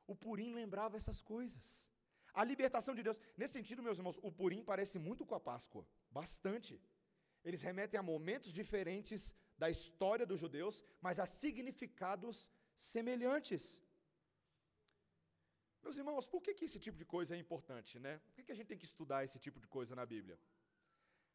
O 0.06 0.14
Purim 0.14 0.52
lembrava 0.54 0.96
essas 0.96 1.20
coisas. 1.20 1.88
A 2.32 2.42
libertação 2.42 2.94
de 2.94 3.02
Deus. 3.02 3.18
Nesse 3.36 3.54
sentido, 3.54 3.82
meus 3.82 3.98
irmãos, 3.98 4.18
o 4.22 4.30
Purim 4.30 4.62
parece 4.62 4.98
muito 4.98 5.24
com 5.24 5.34
a 5.34 5.40
Páscoa. 5.40 5.86
Bastante. 6.10 6.80
Eles 7.44 7.62
remetem 7.62 7.98
a 7.98 8.02
momentos 8.02 8.52
diferentes 8.52 9.34
da 9.56 9.70
história 9.70 10.26
dos 10.26 10.40
judeus, 10.40 10.82
mas 11.00 11.18
a 11.18 11.26
significados 11.26 12.50
semelhantes. 12.76 13.80
Meus 15.82 15.96
irmãos, 15.96 16.26
por 16.26 16.40
que, 16.42 16.54
que 16.54 16.64
esse 16.64 16.80
tipo 16.80 16.96
de 16.96 17.04
coisa 17.04 17.36
é 17.36 17.38
importante, 17.38 17.98
né? 17.98 18.18
Por 18.18 18.34
que, 18.34 18.44
que 18.44 18.52
a 18.52 18.54
gente 18.54 18.68
tem 18.68 18.78
que 18.78 18.86
estudar 18.86 19.22
esse 19.22 19.38
tipo 19.38 19.60
de 19.60 19.68
coisa 19.68 19.94
na 19.94 20.06
Bíblia? 20.06 20.38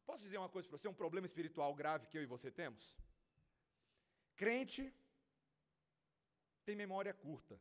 Posso 0.04 0.24
dizer 0.24 0.38
uma 0.38 0.48
coisa 0.48 0.68
para 0.68 0.76
você, 0.76 0.88
um 0.88 1.00
problema 1.02 1.26
espiritual 1.26 1.72
grave 1.74 2.08
que 2.08 2.18
eu 2.18 2.22
e 2.22 2.26
você 2.26 2.50
temos? 2.50 2.98
Crente 4.34 4.92
tem 6.64 6.74
memória 6.74 7.14
curta. 7.14 7.60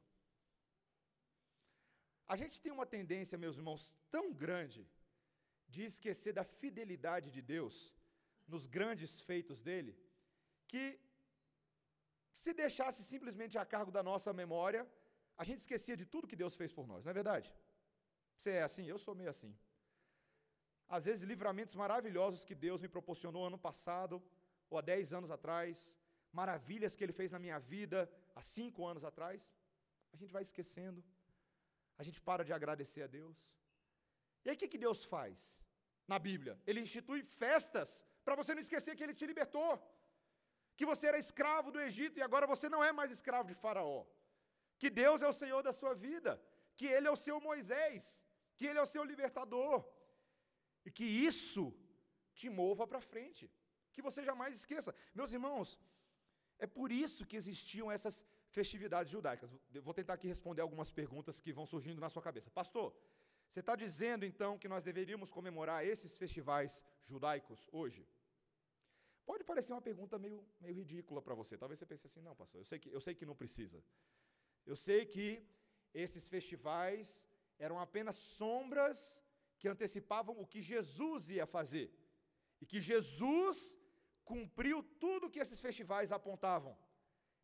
A 2.33 2.35
gente 2.41 2.55
tem 2.63 2.71
uma 2.77 2.85
tendência, 2.95 3.43
meus 3.43 3.57
irmãos, 3.59 3.83
tão 4.15 4.25
grande 4.43 4.81
de 5.73 5.81
esquecer 5.91 6.33
da 6.39 6.43
fidelidade 6.61 7.29
de 7.35 7.41
Deus 7.53 7.75
nos 8.53 8.65
grandes 8.75 9.11
feitos 9.29 9.59
dele, 9.67 9.93
que 10.71 10.83
se 12.41 12.51
deixasse 12.63 13.01
simplesmente 13.11 13.55
a 13.57 13.65
cargo 13.73 13.91
da 13.97 14.03
nossa 14.09 14.31
memória, 14.41 14.81
a 15.41 15.43
gente 15.47 15.59
esquecia 15.59 15.97
de 16.01 16.05
tudo 16.13 16.29
que 16.31 16.41
Deus 16.43 16.55
fez 16.61 16.71
por 16.77 16.85
nós, 16.91 17.03
não 17.03 17.11
é 17.11 17.19
verdade? 17.21 17.49
Você 18.35 18.51
é 18.59 18.63
assim? 18.69 18.85
Eu 18.93 18.99
sou 19.05 19.15
meio 19.21 19.31
assim. 19.35 19.51
Às 20.97 21.05
vezes, 21.05 21.29
livramentos 21.33 21.75
maravilhosos 21.83 22.45
que 22.49 22.55
Deus 22.67 22.81
me 22.81 22.89
proporcionou 22.95 23.45
ano 23.45 23.59
passado, 23.67 24.15
ou 24.69 24.77
há 24.77 24.81
dez 24.81 25.13
anos 25.19 25.31
atrás, 25.37 25.97
maravilhas 26.31 26.95
que 26.95 27.03
Ele 27.03 27.17
fez 27.19 27.31
na 27.31 27.39
minha 27.45 27.59
vida 27.59 28.09
há 28.35 28.41
cinco 28.41 28.85
anos 28.91 29.03
atrás, 29.03 29.53
a 30.13 30.17
gente 30.17 30.33
vai 30.37 30.43
esquecendo, 30.43 31.03
a 31.99 32.03
gente 32.07 32.19
para 32.27 32.43
de 32.47 32.53
agradecer 32.57 33.01
a 33.05 33.11
Deus. 33.19 33.37
E 34.43 34.49
aí, 34.49 34.55
o 34.55 34.59
que, 34.59 34.71
que 34.73 34.83
Deus 34.85 34.99
faz 35.13 35.37
na 36.11 36.17
Bíblia? 36.27 36.53
Ele 36.69 36.79
institui 36.85 37.21
festas 37.41 37.89
para 38.25 38.37
você 38.39 38.53
não 38.55 38.65
esquecer 38.65 38.95
que 38.95 39.03
Ele 39.05 39.17
te 39.19 39.25
libertou, 39.31 39.71
que 40.77 40.85
você 40.91 41.07
era 41.07 41.19
escravo 41.25 41.73
do 41.75 41.81
Egito 41.87 42.17
e 42.17 42.25
agora 42.27 42.47
você 42.53 42.67
não 42.73 42.81
é 42.89 42.91
mais 42.99 43.11
escravo 43.17 43.49
de 43.51 43.55
Faraó, 43.63 44.01
que 44.81 44.89
Deus 45.01 45.21
é 45.21 45.27
o 45.27 45.37
Senhor 45.41 45.61
da 45.67 45.73
sua 45.79 45.93
vida, 46.07 46.41
que 46.77 46.87
Ele 46.95 47.07
é 47.09 47.11
o 47.11 47.21
seu 47.27 47.37
Moisés, 47.49 48.21
que 48.55 48.65
Ele 48.65 48.79
é 48.79 48.81
o 48.81 48.91
seu 48.93 49.03
libertador, 49.11 49.77
e 50.85 50.91
que 50.97 51.03
isso 51.03 51.65
te 52.33 52.49
mova 52.49 52.87
para 52.87 53.01
frente, 53.01 53.51
que 53.93 54.01
você 54.07 54.23
jamais 54.23 54.55
esqueça. 54.55 54.95
Meus 55.13 55.33
irmãos, 55.37 55.77
é 56.57 56.67
por 56.77 56.89
isso 56.93 57.25
que 57.25 57.35
existiam 57.41 57.91
essas 57.91 58.23
festividades 58.49 59.11
judaicas. 59.11 59.49
vou 59.83 59.93
tentar 59.93 60.13
aqui 60.13 60.27
responder 60.27 60.61
algumas 60.61 60.89
perguntas 60.89 61.39
que 61.39 61.53
vão 61.53 61.65
surgindo 61.65 62.01
na 62.01 62.09
sua 62.09 62.21
cabeça. 62.21 62.49
Pastor, 62.49 62.95
você 63.49 63.61
está 63.61 63.75
dizendo 63.75 64.25
então 64.25 64.57
que 64.57 64.67
nós 64.67 64.83
deveríamos 64.83 65.31
comemorar 65.31 65.85
esses 65.85 66.17
festivais 66.17 66.83
judaicos 67.03 67.67
hoje? 67.71 68.07
Pode 69.25 69.43
parecer 69.43 69.73
uma 69.73 69.81
pergunta 69.81 70.17
meio, 70.17 70.43
meio 70.59 70.75
ridícula 70.75 71.21
para 71.21 71.35
você. 71.35 71.57
Talvez 71.57 71.77
você 71.79 71.85
pense 71.85 72.05
assim, 72.07 72.21
não, 72.21 72.35
pastor, 72.35 72.61
eu 72.61 72.65
sei, 72.65 72.79
que, 72.79 72.89
eu 72.89 73.01
sei 73.01 73.13
que 73.13 73.25
não 73.25 73.35
precisa. 73.35 73.83
Eu 74.65 74.75
sei 74.75 75.05
que 75.05 75.27
esses 75.93 76.27
festivais 76.29 77.25
eram 77.57 77.79
apenas 77.79 78.15
sombras 78.15 79.23
que 79.59 79.67
antecipavam 79.67 80.39
o 80.39 80.47
que 80.47 80.61
Jesus 80.61 81.29
ia 81.29 81.45
fazer. 81.45 81.87
E 82.61 82.65
que 82.65 82.79
Jesus 82.79 83.77
cumpriu 84.23 84.83
tudo 85.03 85.29
que 85.29 85.39
esses 85.39 85.59
festivais 85.59 86.11
apontavam. 86.11 86.77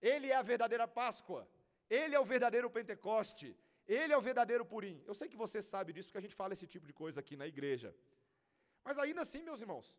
Ele 0.01 0.27
é 0.31 0.35
a 0.35 0.41
verdadeira 0.41 0.87
Páscoa. 0.87 1.47
Ele 1.89 2.15
é 2.15 2.19
o 2.19 2.25
verdadeiro 2.25 2.69
Pentecoste. 2.69 3.57
Ele 3.87 4.13
é 4.13 4.17
o 4.17 4.21
verdadeiro 4.21 4.65
Purim. 4.65 5.03
Eu 5.05 5.13
sei 5.13 5.27
que 5.29 5.37
você 5.37 5.61
sabe 5.61 5.93
disso 5.93 6.07
porque 6.07 6.17
a 6.17 6.25
gente 6.27 6.35
fala 6.35 6.53
esse 6.53 6.67
tipo 6.67 6.87
de 6.87 6.93
coisa 6.93 7.19
aqui 7.19 7.35
na 7.35 7.47
igreja. 7.47 7.95
Mas 8.83 8.97
ainda 8.97 9.21
assim, 9.21 9.43
meus 9.43 9.61
irmãos, 9.61 9.97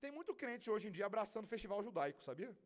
tem 0.00 0.10
muito 0.10 0.34
crente 0.34 0.70
hoje 0.70 0.88
em 0.88 0.92
dia 0.92 1.06
abraçando 1.06 1.44
o 1.44 1.52
festival 1.54 1.82
judaico, 1.82 2.22
sabia? 2.22 2.56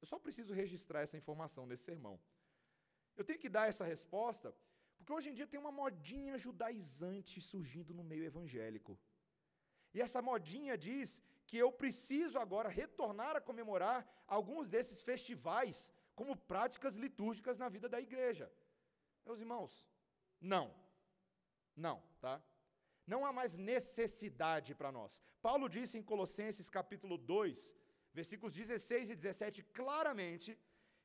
Eu 0.00 0.06
só 0.06 0.18
preciso 0.18 0.52
registrar 0.52 1.00
essa 1.00 1.16
informação 1.16 1.66
nesse 1.66 1.84
sermão. 1.84 2.18
Eu 3.16 3.24
tenho 3.24 3.38
que 3.38 3.48
dar 3.48 3.68
essa 3.68 3.84
resposta 3.84 4.54
porque 4.96 5.12
hoje 5.12 5.30
em 5.30 5.34
dia 5.38 5.46
tem 5.46 5.60
uma 5.60 5.72
modinha 5.72 6.36
judaizante 6.36 7.40
surgindo 7.40 7.94
no 7.94 8.04
meio 8.04 8.24
evangélico. 8.24 8.98
E 9.94 10.00
essa 10.00 10.20
modinha 10.20 10.76
diz 10.76 11.22
que 11.46 11.56
eu 11.56 11.70
preciso 11.70 12.38
agora 12.38 12.68
retornar 12.68 13.36
a 13.36 13.40
comemorar 13.40 14.06
alguns 14.26 14.68
desses 14.68 15.02
festivais 15.02 15.92
como 16.14 16.36
práticas 16.36 16.96
litúrgicas 16.96 17.58
na 17.58 17.68
vida 17.68 17.88
da 17.88 18.00
igreja. 18.00 18.50
Meus 19.24 19.40
irmãos, 19.40 19.86
não. 20.40 20.74
Não, 21.74 22.02
tá? 22.20 22.42
Não 23.06 23.24
há 23.24 23.32
mais 23.32 23.56
necessidade 23.56 24.74
para 24.74 24.90
nós. 24.90 25.20
Paulo 25.40 25.68
disse 25.68 25.96
em 25.98 26.02
Colossenses 26.02 26.68
capítulo 26.68 27.16
2, 27.16 27.74
versículos 28.12 28.52
16 28.52 29.10
e 29.10 29.14
17, 29.14 29.62
claramente 29.62 30.58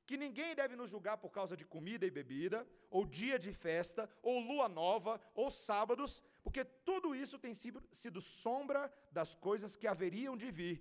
que 0.08 0.18
ninguém 0.18 0.56
deve 0.56 0.76
nos 0.76 0.90
julgar 0.90 1.18
por 1.18 1.30
causa 1.30 1.56
de 1.56 1.66
comida 1.66 2.06
e 2.06 2.12
bebida, 2.12 2.68
ou 2.90 3.06
dia 3.06 3.38
de 3.38 3.54
festa, 3.54 4.10
ou 4.22 4.40
lua 4.40 4.68
nova, 4.68 5.22
ou 5.36 5.52
sábados, 5.52 6.22
porque 6.44 6.64
tudo 6.66 7.14
isso 7.16 7.38
tem 7.38 7.54
sido, 7.54 8.22
sombra 8.22 8.92
das 9.12 9.36
coisas 9.36 9.76
que 9.76 9.88
haveriam 9.88 10.36
de 10.36 10.50
vir. 10.50 10.78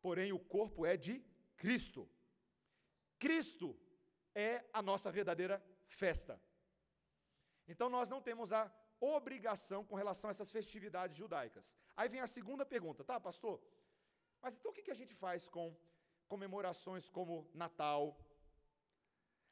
Porém, 0.00 0.32
o 0.32 0.38
corpo 0.38 0.86
é 0.86 0.96
de 0.96 1.22
Cristo. 1.56 2.08
Cristo 3.18 3.78
é 4.34 4.64
a 4.72 4.80
nossa 4.80 5.10
verdadeira 5.10 5.62
festa. 5.88 6.40
Então, 7.66 7.88
nós 7.88 8.08
não 8.08 8.22
temos 8.22 8.52
a 8.52 8.72
obrigação 9.00 9.84
com 9.84 9.94
relação 9.94 10.28
a 10.28 10.32
essas 10.32 10.50
festividades 10.50 11.16
judaicas. 11.16 11.76
Aí 11.96 12.08
vem 12.08 12.20
a 12.20 12.26
segunda 12.26 12.64
pergunta, 12.64 13.04
tá, 13.04 13.20
pastor? 13.20 13.60
Mas 14.40 14.54
então 14.54 14.70
o 14.70 14.74
que 14.74 14.90
a 14.90 14.94
gente 14.94 15.14
faz 15.14 15.48
com 15.48 15.76
comemorações 16.28 17.08
como 17.10 17.50
Natal, 17.54 18.16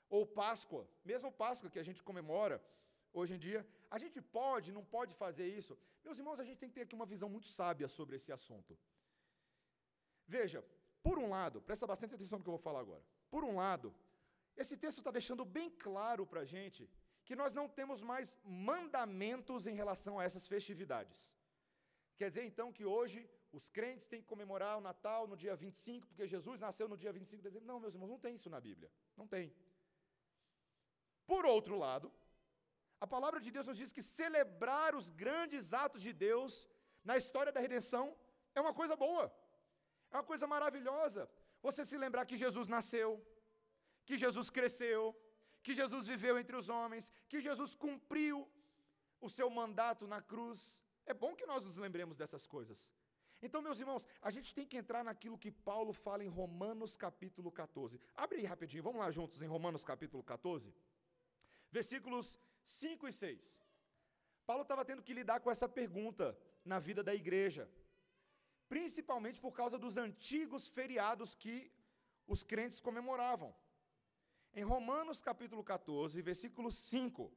ou 0.08 0.26
Páscoa, 0.26 0.88
mesmo 1.04 1.32
Páscoa 1.32 1.70
que 1.70 1.78
a 1.78 1.82
gente 1.82 2.02
comemora 2.02 2.62
hoje 3.20 3.34
em 3.34 3.40
dia, 3.46 3.60
a 3.90 3.98
gente 4.02 4.18
pode, 4.38 4.72
não 4.78 4.84
pode 4.96 5.12
fazer 5.22 5.46
isso? 5.60 5.72
Meus 6.04 6.18
irmãos, 6.20 6.40
a 6.40 6.46
gente 6.48 6.58
tem 6.62 6.68
que 6.70 6.76
ter 6.78 6.84
aqui 6.86 6.96
uma 7.00 7.10
visão 7.14 7.28
muito 7.34 7.48
sábia 7.58 7.88
sobre 7.98 8.16
esse 8.18 8.30
assunto. 8.38 8.78
Veja, 10.36 10.60
por 11.06 11.18
um 11.18 11.28
lado, 11.36 11.60
presta 11.68 11.86
bastante 11.92 12.14
atenção 12.14 12.38
no 12.38 12.44
que 12.44 12.50
eu 12.50 12.58
vou 12.58 12.66
falar 12.68 12.80
agora. 12.80 13.04
Por 13.30 13.42
um 13.44 13.56
lado, 13.62 13.94
esse 14.62 14.76
texto 14.76 14.98
está 14.98 15.10
deixando 15.18 15.44
bem 15.44 15.70
claro 15.86 16.26
para 16.26 16.40
a 16.40 16.48
gente 16.56 16.88
que 17.26 17.36
nós 17.40 17.52
não 17.58 17.66
temos 17.78 18.00
mais 18.00 18.38
mandamentos 18.44 19.66
em 19.66 19.74
relação 19.82 20.18
a 20.18 20.24
essas 20.24 20.46
festividades. 20.46 21.34
Quer 22.18 22.28
dizer 22.30 22.44
então 22.44 22.72
que 22.72 22.84
hoje 22.84 23.18
os 23.52 23.68
crentes 23.68 24.06
têm 24.06 24.20
que 24.22 24.28
comemorar 24.34 24.78
o 24.78 24.80
Natal 24.80 25.26
no 25.26 25.36
dia 25.36 25.54
25, 25.56 26.06
porque 26.08 26.26
Jesus 26.26 26.60
nasceu 26.60 26.88
no 26.88 26.96
dia 26.96 27.12
25 27.12 27.42
de 27.42 27.48
dezembro. 27.48 27.66
Não, 27.66 27.80
meus 27.80 27.94
irmãos, 27.94 28.08
não 28.14 28.18
tem 28.18 28.34
isso 28.34 28.50
na 28.50 28.60
Bíblia. 28.60 28.90
Não 29.16 29.26
tem. 29.26 29.52
Por 31.26 31.44
outro 31.44 31.76
lado, 31.76 32.12
a 33.06 33.14
palavra 33.16 33.40
de 33.44 33.50
Deus 33.54 33.68
nos 33.70 33.80
diz 33.82 33.92
que 33.96 34.04
celebrar 34.20 34.90
os 35.00 35.06
grandes 35.22 35.64
atos 35.84 36.02
de 36.06 36.12
Deus 36.26 36.52
na 37.08 37.16
história 37.20 37.52
da 37.56 37.60
redenção 37.66 38.04
é 38.56 38.60
uma 38.66 38.74
coisa 38.80 38.94
boa, 39.04 39.26
é 40.10 40.14
uma 40.16 40.28
coisa 40.30 40.46
maravilhosa. 40.54 41.22
Você 41.66 41.84
se 41.90 41.96
lembrar 42.04 42.24
que 42.30 42.38
Jesus 42.44 42.66
nasceu, 42.76 43.10
que 44.08 44.16
Jesus 44.24 44.48
cresceu, 44.56 45.02
que 45.64 45.74
Jesus 45.80 46.04
viveu 46.12 46.34
entre 46.42 46.56
os 46.60 46.68
homens, 46.76 47.12
que 47.30 47.40
Jesus 47.48 47.74
cumpriu 47.84 48.36
o 49.26 49.30
seu 49.36 49.48
mandato 49.60 50.04
na 50.14 50.20
cruz. 50.32 50.60
É 51.12 51.14
bom 51.22 51.32
que 51.38 51.46
nós 51.52 51.62
nos 51.68 51.76
lembremos 51.84 52.16
dessas 52.20 52.44
coisas. 52.54 52.90
Então, 53.46 53.62
meus 53.62 53.78
irmãos, 53.78 54.04
a 54.28 54.30
gente 54.36 54.54
tem 54.56 54.66
que 54.66 54.78
entrar 54.82 55.02
naquilo 55.04 55.38
que 55.44 55.52
Paulo 55.70 55.92
fala 55.92 56.24
em 56.24 56.32
Romanos 56.40 56.96
capítulo 56.96 57.52
14. 57.52 58.00
Abre 58.14 58.38
aí 58.38 58.46
rapidinho, 58.46 58.82
vamos 58.82 59.00
lá 59.00 59.10
juntos 59.10 59.40
em 59.42 59.46
Romanos 59.46 59.84
capítulo 59.84 60.22
14, 60.24 60.74
versículos 61.70 62.38
5 62.66 63.08
e 63.08 63.12
6. 63.12 63.60
Paulo 64.44 64.62
estava 64.62 64.84
tendo 64.84 65.02
que 65.02 65.14
lidar 65.14 65.40
com 65.40 65.50
essa 65.50 65.68
pergunta 65.68 66.36
na 66.64 66.78
vida 66.78 67.02
da 67.02 67.14
igreja, 67.14 67.70
principalmente 68.68 69.40
por 69.40 69.52
causa 69.52 69.78
dos 69.78 69.96
antigos 69.96 70.68
feriados 70.68 71.34
que 71.34 71.72
os 72.26 72.42
crentes 72.42 72.80
comemoravam. 72.80 73.54
Em 74.52 74.64
Romanos 74.64 75.22
capítulo 75.22 75.62
14, 75.62 76.20
versículo 76.22 76.72
5, 76.72 77.32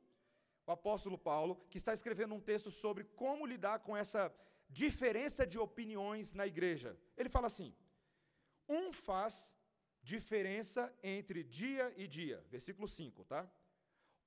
o 0.65 0.71
apóstolo 0.71 1.17
Paulo, 1.17 1.55
que 1.69 1.77
está 1.77 1.93
escrevendo 1.93 2.33
um 2.33 2.41
texto 2.41 2.71
sobre 2.71 3.03
como 3.03 3.45
lidar 3.45 3.79
com 3.79 3.95
essa 3.95 4.33
diferença 4.69 5.45
de 5.45 5.59
opiniões 5.59 6.33
na 6.33 6.47
igreja. 6.47 6.97
Ele 7.17 7.29
fala 7.29 7.47
assim: 7.47 7.75
um 8.67 8.93
faz 8.93 9.53
diferença 10.01 10.93
entre 11.03 11.43
dia 11.43 11.93
e 11.97 12.07
dia, 12.07 12.43
versículo 12.49 12.87
5, 12.87 13.25
tá? 13.25 13.51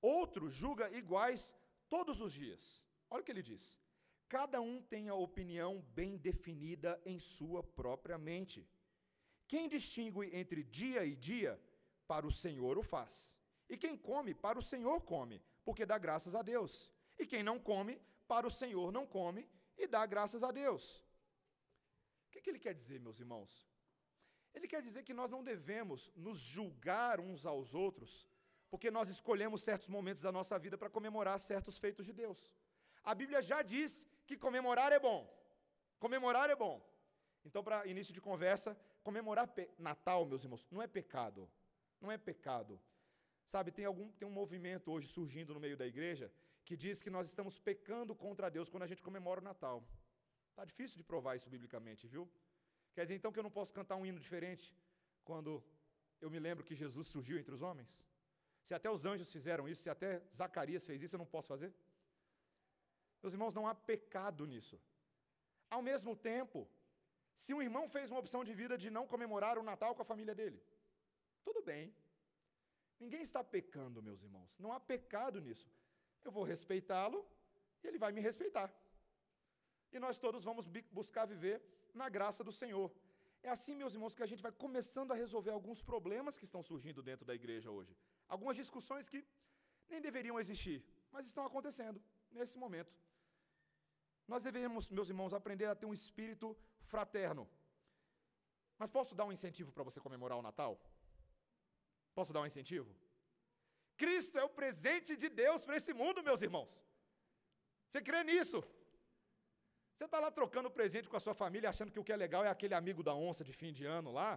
Outro 0.02 0.50
julga 0.50 0.90
iguais 0.90 1.54
todos 1.88 2.20
os 2.20 2.32
dias. 2.32 2.82
Olha 3.08 3.22
o 3.22 3.24
que 3.24 3.30
ele 3.30 3.42
diz. 3.42 3.78
Cada 4.28 4.60
um 4.60 4.82
tem 4.82 5.08
a 5.08 5.14
opinião 5.14 5.80
bem 5.94 6.16
definida 6.16 7.00
em 7.06 7.18
sua 7.20 7.62
própria 7.62 8.18
mente. 8.18 8.68
Quem 9.46 9.68
distingue 9.68 10.34
entre 10.34 10.64
dia 10.64 11.04
e 11.04 11.14
dia, 11.14 11.62
para 12.06 12.26
o 12.26 12.32
Senhor 12.32 12.76
o 12.78 12.82
faz. 12.82 13.38
E 13.68 13.76
quem 13.76 13.96
come, 13.96 14.34
para 14.34 14.58
o 14.58 14.62
Senhor 14.62 15.00
come, 15.02 15.42
porque 15.64 15.86
dá 15.86 15.98
graças 15.98 16.34
a 16.34 16.42
Deus. 16.42 16.90
E 17.18 17.26
quem 17.26 17.42
não 17.42 17.58
come, 17.58 18.00
para 18.26 18.46
o 18.46 18.50
Senhor 18.50 18.90
não 18.90 19.06
come, 19.06 19.48
e 19.76 19.86
dá 19.86 20.04
graças 20.06 20.42
a 20.42 20.50
Deus. 20.50 21.04
O 22.26 22.30
que, 22.32 22.40
que 22.40 22.50
ele 22.50 22.58
quer 22.58 22.74
dizer, 22.74 22.98
meus 22.98 23.20
irmãos? 23.20 23.70
Ele 24.54 24.66
quer 24.66 24.82
dizer 24.82 25.02
que 25.02 25.14
nós 25.14 25.30
não 25.30 25.44
devemos 25.44 26.10
nos 26.14 26.38
julgar 26.38 27.20
uns 27.20 27.46
aos 27.46 27.74
outros, 27.74 28.26
porque 28.72 28.90
nós 28.90 29.11
escolhemos 29.11 29.62
certos 29.62 29.88
momentos 29.94 30.22
da 30.22 30.32
nossa 30.32 30.58
vida 30.58 30.78
para 30.78 30.88
comemorar 30.88 31.38
certos 31.38 31.78
feitos 31.78 32.06
de 32.06 32.12
Deus. 32.20 32.38
A 33.04 33.14
Bíblia 33.14 33.42
já 33.42 33.61
diz 33.61 34.08
que 34.26 34.35
comemorar 34.35 34.90
é 34.92 34.98
bom. 34.98 35.20
Comemorar 35.98 36.48
é 36.48 36.56
bom. 36.56 36.74
Então, 37.44 37.62
para 37.62 37.87
início 37.87 38.14
de 38.14 38.20
conversa, 38.28 38.74
comemorar 39.02 39.46
Natal, 39.78 40.24
meus 40.24 40.42
irmãos, 40.42 40.66
não 40.70 40.80
é 40.80 40.87
pecado. 40.87 41.46
Não 42.00 42.11
é 42.11 42.16
pecado. 42.16 42.80
Sabe, 43.44 43.70
tem, 43.70 43.85
algum, 43.85 44.11
tem 44.12 44.26
um 44.26 44.32
movimento 44.32 44.90
hoje 44.90 45.06
surgindo 45.06 45.52
no 45.52 45.61
meio 45.61 45.76
da 45.76 45.87
igreja 45.87 46.32
que 46.64 46.74
diz 46.74 47.02
que 47.02 47.11
nós 47.11 47.26
estamos 47.26 47.58
pecando 47.58 48.14
contra 48.14 48.50
Deus 48.50 48.70
quando 48.70 48.85
a 48.85 48.87
gente 48.87 49.02
comemora 49.02 49.42
o 49.42 49.44
Natal. 49.44 49.87
Está 50.48 50.64
difícil 50.64 50.96
de 50.96 51.04
provar 51.04 51.37
isso 51.37 51.50
biblicamente, 51.50 52.06
viu? 52.06 52.26
Quer 52.94 53.02
dizer 53.02 53.16
então 53.16 53.32
que 53.32 53.38
eu 53.38 53.42
não 53.42 53.50
posso 53.50 53.74
cantar 53.74 53.96
um 53.96 54.06
hino 54.06 54.18
diferente 54.18 54.74
quando 55.24 55.62
eu 56.22 56.30
me 56.30 56.38
lembro 56.38 56.64
que 56.64 56.74
Jesus 56.74 57.06
surgiu 57.08 57.38
entre 57.38 57.52
os 57.52 57.61
homens? 57.61 58.02
Se 58.66 58.75
até 58.75 58.88
os 58.90 59.05
anjos 59.05 59.31
fizeram 59.37 59.68
isso, 59.68 59.83
se 59.83 59.90
até 59.90 60.11
Zacarias 60.40 60.85
fez 60.85 61.03
isso, 61.03 61.14
eu 61.16 61.22
não 61.25 61.27
posso 61.35 61.48
fazer? 61.48 61.72
Meus 63.22 63.35
irmãos, 63.35 63.55
não 63.55 63.66
há 63.66 63.75
pecado 63.75 64.46
nisso. 64.53 64.81
Ao 65.70 65.83
mesmo 65.90 66.14
tempo, 66.16 66.68
se 67.35 67.53
um 67.55 67.62
irmão 67.62 67.88
fez 67.88 68.11
uma 68.11 68.20
opção 68.20 68.42
de 68.48 68.55
vida 68.55 68.77
de 68.77 68.88
não 68.90 69.07
comemorar 69.07 69.59
o 69.59 69.62
Natal 69.62 69.94
com 69.94 70.03
a 70.03 70.11
família 70.12 70.35
dele, 70.35 70.62
tudo 71.42 71.62
bem. 71.62 71.94
Ninguém 73.01 73.22
está 73.22 73.42
pecando, 73.42 74.03
meus 74.03 74.22
irmãos. 74.22 74.51
Não 74.59 74.72
há 74.72 74.79
pecado 74.79 75.40
nisso. 75.40 75.68
Eu 76.25 76.31
vou 76.31 76.44
respeitá-lo 76.44 77.27
e 77.83 77.87
ele 77.88 77.98
vai 77.98 78.12
me 78.12 78.20
respeitar. 78.20 78.72
E 79.92 79.98
nós 79.98 80.18
todos 80.18 80.44
vamos 80.44 80.66
buscar 80.90 81.25
viver 81.27 81.61
na 81.92 82.09
graça 82.09 82.44
do 82.44 82.53
Senhor. 82.53 82.92
É 83.42 83.51
assim, 83.51 83.75
meus 83.75 83.94
irmãos, 83.94 84.14
que 84.14 84.22
a 84.22 84.31
gente 84.33 84.42
vai 84.42 84.53
começando 84.53 85.11
a 85.11 85.16
resolver 85.16 85.51
alguns 85.51 85.83
problemas 85.83 86.38
que 86.38 86.44
estão 86.44 86.62
surgindo 86.62 87.03
dentro 87.03 87.27
da 87.27 87.35
igreja 87.35 87.70
hoje. 87.70 87.96
Algumas 88.34 88.56
discussões 88.62 89.08
que 89.12 89.20
nem 89.90 90.00
deveriam 90.06 90.36
existir, 90.42 90.78
mas 91.14 91.26
estão 91.30 91.44
acontecendo 91.48 91.98
nesse 92.36 92.56
momento. 92.62 92.92
Nós 94.32 94.42
devemos, 94.46 94.88
meus 94.98 95.08
irmãos, 95.12 95.34
aprender 95.38 95.66
a 95.66 95.74
ter 95.80 95.86
um 95.90 95.92
espírito 96.00 96.46
fraterno. 96.92 97.44
Mas 98.78 98.90
posso 98.96 99.14
dar 99.18 99.26
um 99.26 99.34
incentivo 99.36 99.70
para 99.70 99.84
você 99.88 100.00
comemorar 100.00 100.38
o 100.38 100.46
Natal? 100.48 100.72
Posso 102.14 102.32
dar 102.32 102.40
um 102.40 102.46
incentivo? 102.46 102.90
Cristo 104.02 104.38
é 104.38 104.44
o 104.44 104.54
presente 104.60 105.14
de 105.22 105.28
Deus 105.28 105.62
para 105.66 105.76
esse 105.76 105.92
mundo, 105.92 106.22
meus 106.22 106.40
irmãos. 106.40 106.72
Você 107.88 108.00
crê 108.00 108.24
nisso? 108.24 108.60
Você 109.94 110.06
está 110.06 110.18
lá 110.18 110.30
trocando 110.30 110.70
presente 110.70 111.08
com 111.10 111.18
a 111.18 111.20
sua 111.20 111.34
família, 111.34 111.68
achando 111.68 111.92
que 111.92 112.00
o 112.00 112.04
que 112.04 112.14
é 112.16 112.16
legal 112.16 112.42
é 112.46 112.48
aquele 112.48 112.74
amigo 112.74 113.02
da 113.02 113.14
onça 113.14 113.44
de 113.44 113.52
fim 113.52 113.72
de 113.74 113.84
ano 113.84 114.10
lá? 114.10 114.30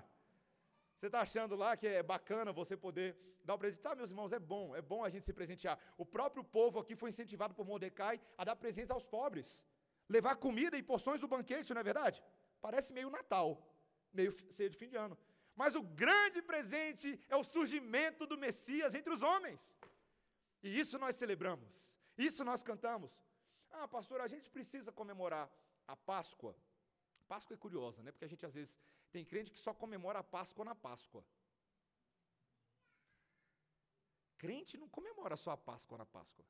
Você 0.98 1.08
está 1.08 1.22
achando 1.22 1.56
lá 1.56 1.76
que 1.76 1.88
é 1.88 2.02
bacana 2.02 2.52
você 2.52 2.76
poder 2.78 3.18
dar 3.44 3.56
um 3.56 3.58
presente? 3.58 3.82
Tá, 3.82 3.96
meus 3.96 4.12
irmãos, 4.12 4.32
é 4.32 4.40
bom, 4.40 4.76
é 4.76 4.82
bom 4.82 5.04
a 5.04 5.10
gente 5.10 5.26
se 5.26 5.34
presentear. 5.34 5.78
O 5.98 6.06
próprio 6.06 6.44
povo 6.44 6.80
aqui 6.80 6.96
foi 6.96 7.10
incentivado 7.10 7.54
por 7.54 7.66
Mordecai 7.66 8.20
a 8.38 8.44
dar 8.44 8.56
presentes 8.56 8.92
aos 8.92 9.06
pobres. 9.06 9.66
Levar 10.08 10.36
comida 10.36 10.78
e 10.78 10.84
porções 10.84 11.20
do 11.20 11.28
banquete, 11.28 11.74
não 11.74 11.82
é 11.82 11.84
verdade? 11.84 12.24
Parece 12.62 12.94
meio 12.94 13.10
Natal, 13.10 13.50
meio 14.14 14.32
ceia 14.54 14.70
de 14.70 14.78
fim 14.78 14.88
de 14.88 14.96
ano. 14.96 15.18
Mas 15.56 15.76
o 15.76 15.82
grande 15.82 16.42
presente 16.42 17.20
é 17.30 17.36
o 17.36 17.44
surgimento 17.44 18.26
do 18.26 18.38
Messias 18.38 18.94
entre 18.94 19.12
os 19.14 19.22
homens. 19.22 19.78
E 20.62 20.80
isso 20.80 20.98
nós 20.98 21.16
celebramos, 21.16 21.98
isso 22.18 22.44
nós 22.44 22.64
cantamos. 22.64 23.12
Ah, 23.72 23.88
pastor, 23.88 24.22
a 24.22 24.28
gente 24.28 24.50
precisa 24.50 24.92
comemorar 24.92 25.50
a 25.88 25.96
Páscoa. 25.96 26.56
Páscoa 27.28 27.54
é 27.56 27.58
curiosa, 27.58 28.02
né? 28.04 28.12
Porque 28.12 28.26
a 28.26 28.28
gente 28.28 28.46
às 28.46 28.54
vezes 28.54 28.78
tem 29.16 29.24
crente 29.32 29.54
que 29.56 29.66
só 29.66 29.74
comemora 29.74 30.20
a 30.20 30.30
Páscoa 30.36 30.66
na 30.70 30.76
Páscoa. 30.88 31.24
Crente 34.38 34.78
não 34.82 34.90
comemora 34.98 35.38
só 35.44 35.52
a 35.52 35.58
Páscoa 35.70 35.98
na 36.02 36.08
Páscoa. 36.18 36.46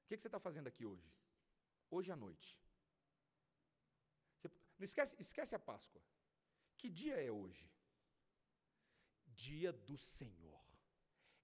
O 0.00 0.06
que, 0.08 0.16
que 0.16 0.22
você 0.22 0.26
está 0.26 0.40
fazendo 0.40 0.66
aqui 0.66 0.84
hoje? 0.84 1.08
Hoje 1.88 2.10
à 2.10 2.16
noite. 2.16 2.48
Você, 4.34 4.48
não 4.76 4.84
esquece, 4.90 5.14
esquece 5.20 5.54
a 5.54 5.62
Páscoa. 5.70 6.02
Que 6.76 6.90
dia 6.90 7.16
é 7.28 7.30
hoje? 7.30 7.70
Dia 9.46 9.72
do 9.72 9.96
Senhor. 9.96 10.64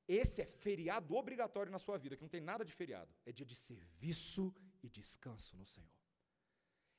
Esse 0.09 0.42
é 0.42 0.46
feriado 0.46 1.14
obrigatório 1.14 1.70
na 1.70 1.78
sua 1.78 1.96
vida, 1.96 2.16
que 2.16 2.26
não 2.26 2.35
tem 2.37 2.40
nada 2.40 2.64
de 2.64 2.72
feriado. 2.72 3.14
É 3.24 3.31
dia 3.31 3.46
de 3.46 3.55
serviço 3.55 4.52
e 4.83 4.88
descanso 4.90 5.57
no 5.57 5.64
Senhor. 5.64 6.02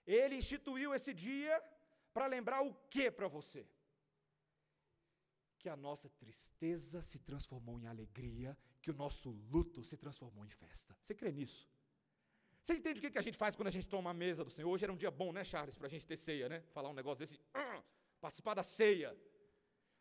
Ele 0.05 0.35
instituiu 0.35 0.93
esse 0.93 1.13
dia 1.13 1.61
para 2.13 2.27
lembrar 2.27 2.61
o 2.61 2.73
que 2.89 3.09
para 3.09 3.27
você? 3.27 3.65
Que 5.57 5.69
a 5.69 5.75
nossa 5.75 6.09
tristeza 6.09 7.01
se 7.01 7.19
transformou 7.19 7.79
em 7.79 7.87
alegria, 7.87 8.57
que 8.81 8.91
o 8.91 8.93
nosso 8.93 9.31
luto 9.51 9.83
se 9.83 9.97
transformou 9.97 10.45
em 10.45 10.49
festa. 10.49 10.95
Você 11.01 11.15
crê 11.15 11.31
nisso? 11.31 11.69
Você 12.61 12.73
entende 12.73 12.99
o 12.99 13.11
que 13.11 13.17
a 13.17 13.21
gente 13.21 13.37
faz 13.37 13.55
quando 13.55 13.67
a 13.67 13.71
gente 13.71 13.87
toma 13.87 14.11
a 14.11 14.13
mesa 14.13 14.43
do 14.43 14.49
Senhor? 14.49 14.69
Hoje 14.69 14.85
era 14.85 14.93
um 14.93 14.97
dia 14.97 15.11
bom, 15.11 15.31
né, 15.33 15.43
Charles, 15.43 15.77
para 15.77 15.87
a 15.87 15.89
gente 15.89 16.05
ter 16.05 16.17
ceia, 16.17 16.47
né? 16.47 16.61
Falar 16.73 16.89
um 16.89 16.93
negócio 16.93 17.19
desse. 17.19 17.39
Ah! 17.53 17.83
participar 18.23 18.53
da 18.53 18.63
ceia. 18.63 19.09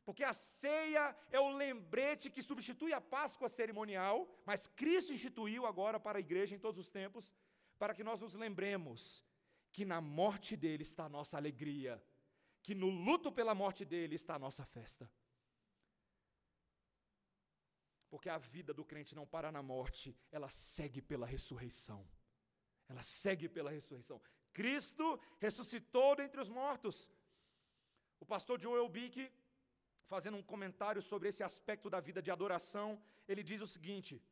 Porque 0.07 0.23
a 0.23 0.33
ceia 0.33 1.05
é 1.31 1.41
o 1.41 1.51
lembrete 1.62 2.31
que 2.31 2.43
substitui 2.51 2.93
a 2.93 3.01
Páscoa 3.01 3.49
cerimonial, 3.49 4.17
mas 4.47 4.69
Cristo 4.81 5.12
instituiu 5.12 5.67
agora 5.67 5.99
para 5.99 6.19
a 6.19 6.25
igreja 6.27 6.55
em 6.55 6.62
todos 6.67 6.79
os 6.79 6.88
tempos, 6.88 7.35
para 7.81 7.95
que 7.97 8.05
nós 8.09 8.21
nos 8.21 8.35
lembremos 8.35 9.25
que 9.72 9.85
na 9.85 10.00
morte 10.00 10.56
dele 10.56 10.82
está 10.82 11.04
a 11.06 11.08
nossa 11.08 11.37
alegria, 11.37 12.02
que 12.62 12.74
no 12.74 12.88
luto 12.88 13.32
pela 13.32 13.54
morte 13.54 13.85
dele 13.85 14.14
está 14.14 14.35
a 14.35 14.38
nossa 14.38 14.64
festa. 14.64 15.11
Porque 18.11 18.28
a 18.28 18.37
vida 18.37 18.74
do 18.74 18.85
crente 18.85 19.14
não 19.14 19.26
para 19.26 19.50
na 19.50 19.62
morte, 19.62 20.14
ela 20.30 20.50
segue 20.50 21.00
pela 21.00 21.26
ressurreição. 21.26 22.06
Ela 22.87 23.02
segue 23.02 23.48
pela 23.48 23.70
ressurreição. 23.70 24.20
Cristo 24.52 25.18
ressuscitou 25.40 26.14
dentre 26.14 26.38
os 26.38 26.50
mortos. 26.50 27.08
O 28.20 28.26
pastor 28.26 28.61
Joel 28.61 28.88
Bick, 28.88 29.32
fazendo 30.04 30.37
um 30.37 30.42
comentário 30.42 31.00
sobre 31.00 31.30
esse 31.30 31.42
aspecto 31.42 31.88
da 31.88 32.00
vida 32.00 32.20
de 32.20 32.30
adoração, 32.30 33.02
ele 33.26 33.42
diz 33.42 33.62
o 33.62 33.66
seguinte: 33.66 34.22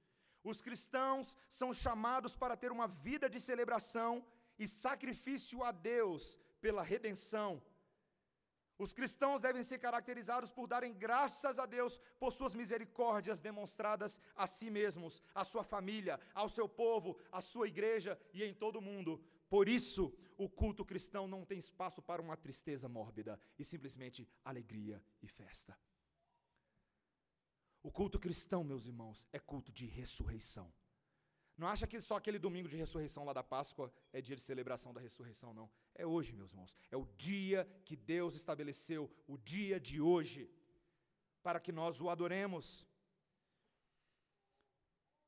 os 0.45 0.61
cristãos 0.61 1.35
são 1.49 1.73
chamados 1.73 2.37
para 2.37 2.57
ter 2.57 2.71
uma 2.71 2.87
vida 2.87 3.31
de 3.31 3.41
celebração 3.41 4.25
e 4.61 4.69
sacrifício 4.69 5.65
a 5.65 5.73
Deus 5.73 6.39
pela 6.61 6.83
redenção. 6.83 7.51
Os 8.79 8.93
cristãos 8.93 9.43
devem 9.43 9.63
ser 9.63 9.79
caracterizados 9.79 10.51
por 10.51 10.67
darem 10.67 10.93
graças 10.95 11.59
a 11.59 11.67
Deus 11.67 11.99
por 12.19 12.33
suas 12.33 12.55
misericórdias 12.55 13.41
demonstradas 13.41 14.21
a 14.37 14.47
si 14.47 14.71
mesmos, 14.71 15.23
à 15.35 15.45
sua 15.45 15.65
família, 15.65 16.21
ao 16.35 16.49
seu 16.49 16.69
povo, 16.69 17.19
à 17.33 17.41
sua 17.41 17.69
igreja 17.69 18.19
e 18.33 18.45
em 18.45 18.55
todo 18.55 18.77
o 18.77 18.83
mundo. 18.83 19.23
Por 19.49 19.69
isso, 19.69 20.15
o 20.37 20.49
culto 20.49 20.85
cristão 20.85 21.27
não 21.27 21.45
tem 21.45 21.59
espaço 21.59 22.01
para 22.03 22.23
uma 22.23 22.37
tristeza 22.37 22.89
mórbida 22.89 23.39
e 23.59 23.65
simplesmente 23.65 24.29
alegria 24.45 25.03
e 25.23 25.29
festa. 25.29 25.77
O 27.83 27.91
culto 27.91 28.19
cristão, 28.19 28.63
meus 28.63 28.85
irmãos, 28.87 29.27
é 29.33 29.39
culto 29.39 29.73
de 29.73 29.87
ressurreição. 29.87 30.73
Não 31.61 31.69
acha 31.69 31.87
que 31.87 32.01
só 32.01 32.17
aquele 32.17 32.39
domingo 32.39 32.71
de 32.71 32.77
ressurreição 32.83 33.23
lá 33.23 33.35
da 33.35 33.43
Páscoa 33.43 33.93
é 34.15 34.21
dia 34.23 34.35
de 34.35 34.41
celebração 34.41 34.95
da 34.95 35.01
ressurreição, 35.07 35.53
não. 35.53 35.71
É 35.95 36.07
hoje, 36.07 36.33
meus 36.33 36.53
irmãos. 36.53 36.75
É 36.91 36.97
o 36.97 37.05
dia 37.29 37.69
que 37.85 37.95
Deus 37.95 38.35
estabeleceu, 38.35 39.11
o 39.29 39.37
dia 39.37 39.79
de 39.79 40.01
hoje, 40.01 40.51
para 41.43 41.61
que 41.61 41.71
nós 41.71 42.01
o 42.01 42.09
adoremos. 42.09 42.87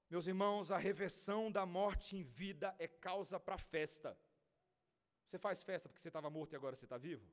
Meus 0.08 0.26
irmãos, 0.26 0.70
a 0.70 0.78
reversão 0.78 1.52
da 1.52 1.66
morte 1.66 2.16
em 2.16 2.22
vida 2.22 2.74
é 2.78 2.88
causa 2.88 3.38
para 3.38 3.58
festa. 3.58 4.18
Você 5.26 5.38
faz 5.38 5.62
festa 5.62 5.86
porque 5.86 6.00
você 6.00 6.08
estava 6.08 6.30
morto 6.30 6.54
e 6.54 6.56
agora 6.56 6.74
você 6.74 6.86
está 6.86 6.96
vivo? 6.96 7.30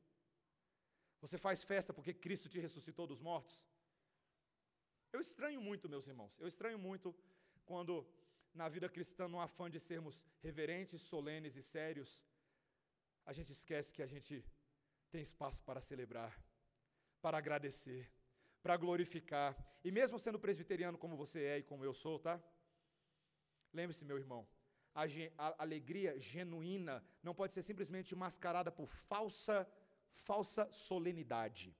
Você 1.21 1.37
faz 1.37 1.63
festa 1.63 1.93
porque 1.93 2.13
Cristo 2.13 2.49
te 2.49 2.59
ressuscitou 2.59 3.07
dos 3.07 3.21
mortos? 3.21 3.65
Eu 5.13 5.21
estranho 5.21 5.61
muito, 5.61 5.87
meus 5.87 6.05
irmãos, 6.05 6.37
eu 6.37 6.49
estranho 6.49 6.77
muito 6.77 7.15
quando 7.65 8.05
na 8.53 8.67
vida 8.69 8.89
cristã, 8.89 9.27
no 9.27 9.39
afã 9.39 9.69
de 9.69 9.79
sermos 9.79 10.25
reverentes, 10.41 11.01
solenes 11.01 11.55
e 11.55 11.63
sérios, 11.63 12.23
a 13.25 13.33
gente 13.33 13.51
esquece 13.51 13.93
que 13.93 14.01
a 14.01 14.07
gente 14.07 14.43
tem 15.11 15.21
espaço 15.21 15.61
para 15.63 15.81
celebrar, 15.81 16.33
para 17.21 17.37
agradecer, 17.37 18.11
para 18.61 18.77
glorificar. 18.77 19.55
E 19.83 19.91
mesmo 19.91 20.19
sendo 20.19 20.39
presbiteriano 20.39 20.97
como 20.97 21.15
você 21.15 21.43
é 21.43 21.57
e 21.59 21.63
como 21.63 21.85
eu 21.85 21.93
sou, 21.93 22.19
tá? 22.19 22.41
Lembre-se, 23.71 24.03
meu 24.03 24.17
irmão, 24.17 24.47
a, 24.93 25.03
a, 25.37 25.63
alegria 25.63 26.19
genuína 26.19 27.03
não 27.21 27.35
pode 27.35 27.53
ser 27.53 27.61
simplesmente 27.61 28.15
mascarada 28.15 28.71
por 28.71 28.87
falsa, 28.87 29.67
falsa 30.11 30.71
solenidade. 30.71 31.75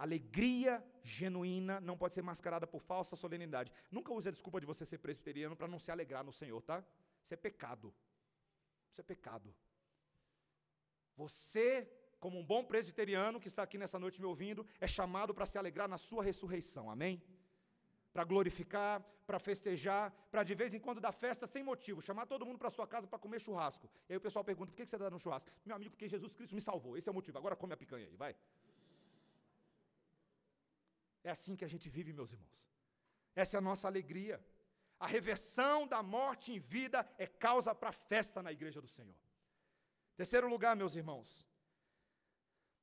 Alegria 0.00 0.82
genuína 1.02 1.78
não 1.78 1.94
pode 1.94 2.14
ser 2.14 2.22
mascarada 2.22 2.66
por 2.66 2.80
falsa 2.80 3.16
solenidade. 3.16 3.70
Nunca 3.90 4.14
use 4.14 4.28
a 4.28 4.32
desculpa 4.32 4.58
de 4.58 4.66
você 4.66 4.86
ser 4.86 4.96
presbiteriano 4.96 5.54
para 5.54 5.68
não 5.68 5.78
se 5.78 5.90
alegrar 5.90 6.24
no 6.24 6.32
Senhor, 6.32 6.62
tá? 6.62 6.82
Isso 7.22 7.34
é 7.34 7.36
pecado. 7.36 7.92
Isso 8.90 9.02
é 9.02 9.04
pecado. 9.04 9.54
Você, 11.18 11.86
como 12.18 12.38
um 12.38 12.46
bom 12.52 12.64
presbiteriano 12.64 13.38
que 13.38 13.48
está 13.48 13.62
aqui 13.62 13.76
nessa 13.76 13.98
noite 13.98 14.22
me 14.22 14.26
ouvindo, 14.26 14.66
é 14.80 14.86
chamado 14.86 15.34
para 15.34 15.44
se 15.44 15.58
alegrar 15.58 15.86
na 15.86 15.98
sua 15.98 16.24
ressurreição. 16.24 16.90
Amém? 16.90 17.22
Para 18.10 18.24
glorificar, 18.24 19.04
para 19.26 19.38
festejar, 19.38 20.10
para 20.30 20.42
de 20.42 20.54
vez 20.54 20.72
em 20.72 20.80
quando 20.80 20.98
dar 20.98 21.12
festa 21.12 21.46
sem 21.46 21.62
motivo, 21.62 22.00
chamar 22.00 22.24
todo 22.24 22.46
mundo 22.46 22.58
para 22.58 22.70
sua 22.70 22.86
casa 22.86 23.06
para 23.06 23.18
comer 23.18 23.38
churrasco. 23.38 23.86
E 24.08 24.14
aí 24.14 24.16
o 24.16 24.20
pessoal 24.20 24.42
pergunta: 24.42 24.72
por 24.72 24.76
que 24.76 24.86
você 24.86 24.96
está 24.96 25.10
dando 25.10 25.20
churrasco? 25.20 25.50
Meu 25.62 25.76
amigo, 25.76 25.90
porque 25.90 26.08
Jesus 26.08 26.32
Cristo 26.32 26.54
me 26.54 26.60
salvou. 26.62 26.96
Esse 26.96 27.06
é 27.06 27.12
o 27.12 27.14
motivo. 27.14 27.36
Agora 27.36 27.54
come 27.54 27.74
a 27.74 27.76
picanha 27.76 28.06
aí, 28.06 28.16
vai. 28.16 28.34
É 31.22 31.30
assim 31.30 31.54
que 31.56 31.64
a 31.64 31.68
gente 31.68 31.88
vive, 31.88 32.12
meus 32.12 32.32
irmãos. 32.32 32.68
Essa 33.34 33.56
é 33.56 33.58
a 33.58 33.60
nossa 33.60 33.86
alegria. 33.86 34.42
A 34.98 35.06
reversão 35.06 35.86
da 35.86 36.02
morte 36.02 36.52
em 36.52 36.58
vida 36.58 37.08
é 37.18 37.26
causa 37.26 37.74
para 37.74 37.92
festa 37.92 38.42
na 38.42 38.52
igreja 38.52 38.80
do 38.80 38.88
Senhor. 38.88 39.16
Terceiro 40.16 40.48
lugar, 40.48 40.76
meus 40.76 40.94
irmãos, 40.94 41.46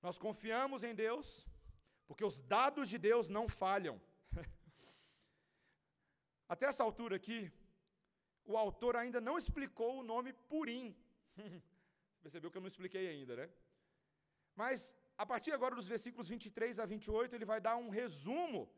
nós 0.02 0.18
confiamos 0.18 0.84
em 0.84 0.96
Deus, 0.96 1.46
porque 2.08 2.26
os 2.26 2.42
dados 2.42 2.90
de 2.90 2.98
Deus 2.98 3.30
não 3.30 3.48
falham. 3.48 4.02
Até 6.50 6.66
essa 6.68 6.84
altura 6.84 7.16
aqui, 7.18 7.52
o 8.46 8.58
autor 8.58 8.96
ainda 8.96 9.20
não 9.22 9.38
explicou 9.38 10.00
o 10.00 10.04
nome 10.04 10.34
Purim. 10.34 10.96
Você 11.36 12.22
percebeu 12.24 12.50
que 12.50 12.58
eu 12.58 12.62
não 12.62 12.68
expliquei 12.68 13.08
ainda, 13.10 13.36
né? 13.36 13.50
Mas 14.56 14.96
a 15.18 15.26
partir 15.26 15.52
agora 15.52 15.76
dos 15.76 15.88
versículos 15.94 16.28
23 16.28 16.80
a 16.80 16.86
28, 16.86 17.36
ele 17.36 17.46
vai 17.52 17.60
dar 17.60 17.76
um 17.76 17.90
resumo 17.90 18.70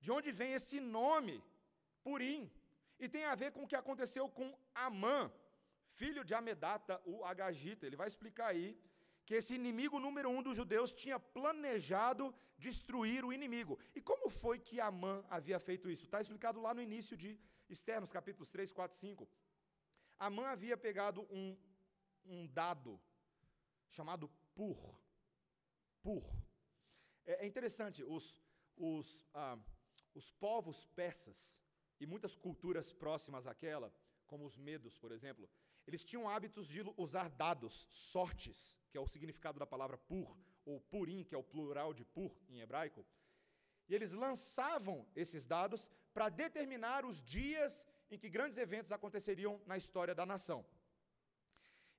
de 0.00 0.10
onde 0.16 0.30
vem 0.40 0.52
esse 0.52 0.78
nome, 0.78 1.42
Purim. 2.04 2.50
E 3.00 3.08
tem 3.08 3.24
a 3.24 3.34
ver 3.34 3.50
com 3.54 3.62
o 3.64 3.66
que 3.70 3.74
aconteceu 3.74 4.28
com 4.28 4.56
Amã, 4.74 5.30
filho 6.00 6.24
de 6.24 6.34
Amedata, 6.34 7.00
o 7.04 7.24
Agagita. 7.24 7.84
Ele 7.84 7.96
vai 8.02 8.06
explicar 8.06 8.48
aí 8.48 8.78
que 9.26 9.34
esse 9.34 9.54
inimigo 9.54 9.98
número 9.98 10.28
um 10.30 10.40
dos 10.40 10.56
judeus 10.56 10.92
tinha 10.92 11.18
planejado 11.18 12.32
destruir 12.56 13.24
o 13.24 13.32
inimigo. 13.32 13.78
E 13.94 14.00
como 14.00 14.30
foi 14.30 14.58
que 14.60 14.80
Amã 14.80 15.24
havia 15.28 15.58
feito 15.58 15.90
isso? 15.90 16.04
Está 16.04 16.20
explicado 16.20 16.60
lá 16.60 16.72
no 16.72 16.80
início 16.80 17.16
de 17.16 17.38
Esther, 17.68 18.00
nos 18.00 18.12
capítulos 18.12 18.52
3, 18.52 18.72
4, 18.72 18.96
5. 18.96 19.28
Amã 20.16 20.46
havia 20.46 20.76
pegado 20.76 21.26
um, 21.28 21.56
um 22.24 22.46
dado 22.46 23.00
chamado 23.88 24.30
Pur 24.54 24.96
pur. 26.06 26.24
É, 27.24 27.44
é 27.44 27.46
interessante, 27.46 28.04
os, 28.16 28.24
os, 28.76 29.06
ah, 29.34 29.58
os 30.14 30.30
povos 30.30 30.78
persas 31.00 31.60
e 31.98 32.06
muitas 32.06 32.36
culturas 32.36 32.92
próximas 32.92 33.44
àquela, 33.52 33.92
como 34.30 34.44
os 34.44 34.56
medos, 34.56 34.96
por 34.96 35.10
exemplo, 35.10 35.48
eles 35.86 36.04
tinham 36.04 36.28
hábitos 36.28 36.68
de 36.68 36.80
usar 36.96 37.28
dados, 37.28 37.88
sortes, 37.90 38.78
que 38.88 38.98
é 38.98 39.00
o 39.00 39.08
significado 39.08 39.58
da 39.58 39.66
palavra 39.66 39.98
pur, 39.98 40.36
ou 40.64 40.80
purim, 40.80 41.24
que 41.24 41.34
é 41.34 41.38
o 41.38 41.48
plural 41.54 41.92
de 41.92 42.04
pur 42.04 42.32
em 42.48 42.60
hebraico. 42.60 43.04
E 43.88 43.94
eles 43.94 44.12
lançavam 44.12 45.06
esses 45.14 45.44
dados 45.44 45.90
para 46.14 46.28
determinar 46.28 47.04
os 47.04 47.20
dias 47.20 47.84
em 48.10 48.18
que 48.18 48.28
grandes 48.28 48.58
eventos 48.58 48.92
aconteceriam 48.92 49.60
na 49.66 49.76
história 49.76 50.14
da 50.14 50.24
nação. 50.24 50.64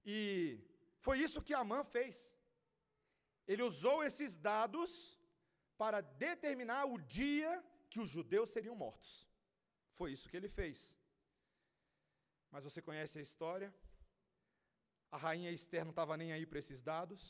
E 0.06 0.60
foi 1.00 1.20
isso 1.20 1.42
que 1.42 1.54
Amã 1.54 1.84
fez. 1.84 2.37
Ele 3.48 3.64
usou 3.64 4.04
esses 4.04 4.36
dados 4.36 5.18
para 5.78 6.02
determinar 6.02 6.86
o 6.86 6.98
dia 7.00 7.64
que 7.90 8.00
os 8.00 8.10
judeus 8.10 8.52
seriam 8.52 8.76
mortos. 8.76 9.28
Foi 9.94 10.12
isso 10.12 10.30
que 10.30 10.38
ele 10.38 10.50
fez. 10.50 10.96
Mas 12.52 12.64
você 12.64 12.82
conhece 12.82 13.18
a 13.20 13.22
história? 13.22 13.74
A 15.12 15.18
rainha 15.18 15.52
Esther 15.52 15.84
não 15.84 15.92
estava 15.92 16.18
nem 16.18 16.32
aí 16.34 16.46
para 16.46 16.60
esses 16.60 16.82
dados. 16.82 17.22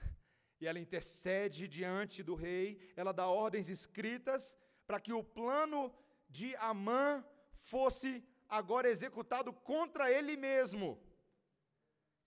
E 0.62 0.66
ela 0.66 0.78
intercede 0.78 1.66
diante 1.66 2.22
do 2.22 2.34
rei, 2.34 2.92
ela 2.94 3.12
dá 3.12 3.26
ordens 3.26 3.70
escritas 3.70 4.54
para 4.86 5.00
que 5.00 5.10
o 5.10 5.24
plano 5.24 5.90
de 6.28 6.54
Amã 6.56 7.24
fosse 7.60 8.22
agora 8.46 8.90
executado 8.90 9.54
contra 9.54 10.10
ele 10.12 10.36
mesmo. 10.36 11.02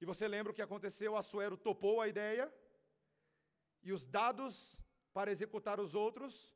E 0.01 0.05
você 0.05 0.27
lembra 0.27 0.51
o 0.51 0.55
que 0.55 0.63
aconteceu? 0.63 1.15
Assuero 1.15 1.55
topou 1.55 2.01
a 2.01 2.07
ideia, 2.07 2.51
e 3.83 3.91
os 3.91 4.05
dados 4.05 4.79
para 5.13 5.31
executar 5.31 5.79
os 5.79 5.93
outros 5.93 6.53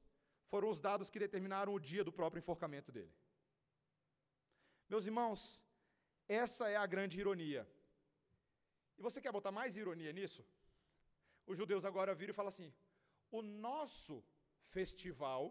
foram 0.51 0.69
os 0.69 0.79
dados 0.79 1.09
que 1.09 1.19
determinaram 1.19 1.73
o 1.73 1.79
dia 1.79 2.03
do 2.03 2.11
próprio 2.11 2.39
enforcamento 2.39 2.91
dele. 2.91 3.13
Meus 4.89 5.05
irmãos, 5.05 5.61
essa 6.27 6.69
é 6.69 6.77
a 6.77 6.85
grande 6.85 7.19
ironia. 7.19 7.67
E 8.97 9.01
você 9.01 9.21
quer 9.21 9.31
botar 9.31 9.51
mais 9.51 9.75
ironia 9.75 10.13
nisso? 10.13 10.45
Os 11.45 11.57
judeus 11.57 11.83
agora 11.85 12.15
viram 12.15 12.31
e 12.31 12.39
falam 12.39 12.49
assim: 12.49 12.73
o 13.29 13.41
nosso 13.41 14.23
festival 14.69 15.41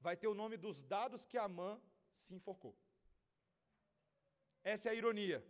vai 0.00 0.16
ter 0.16 0.28
o 0.28 0.34
nome 0.34 0.56
dos 0.56 0.84
dados 0.84 1.24
que 1.24 1.38
Amã 1.38 1.80
se 2.12 2.34
enforcou. 2.34 2.76
Essa 4.62 4.88
é 4.88 4.92
a 4.92 4.94
ironia. 4.94 5.44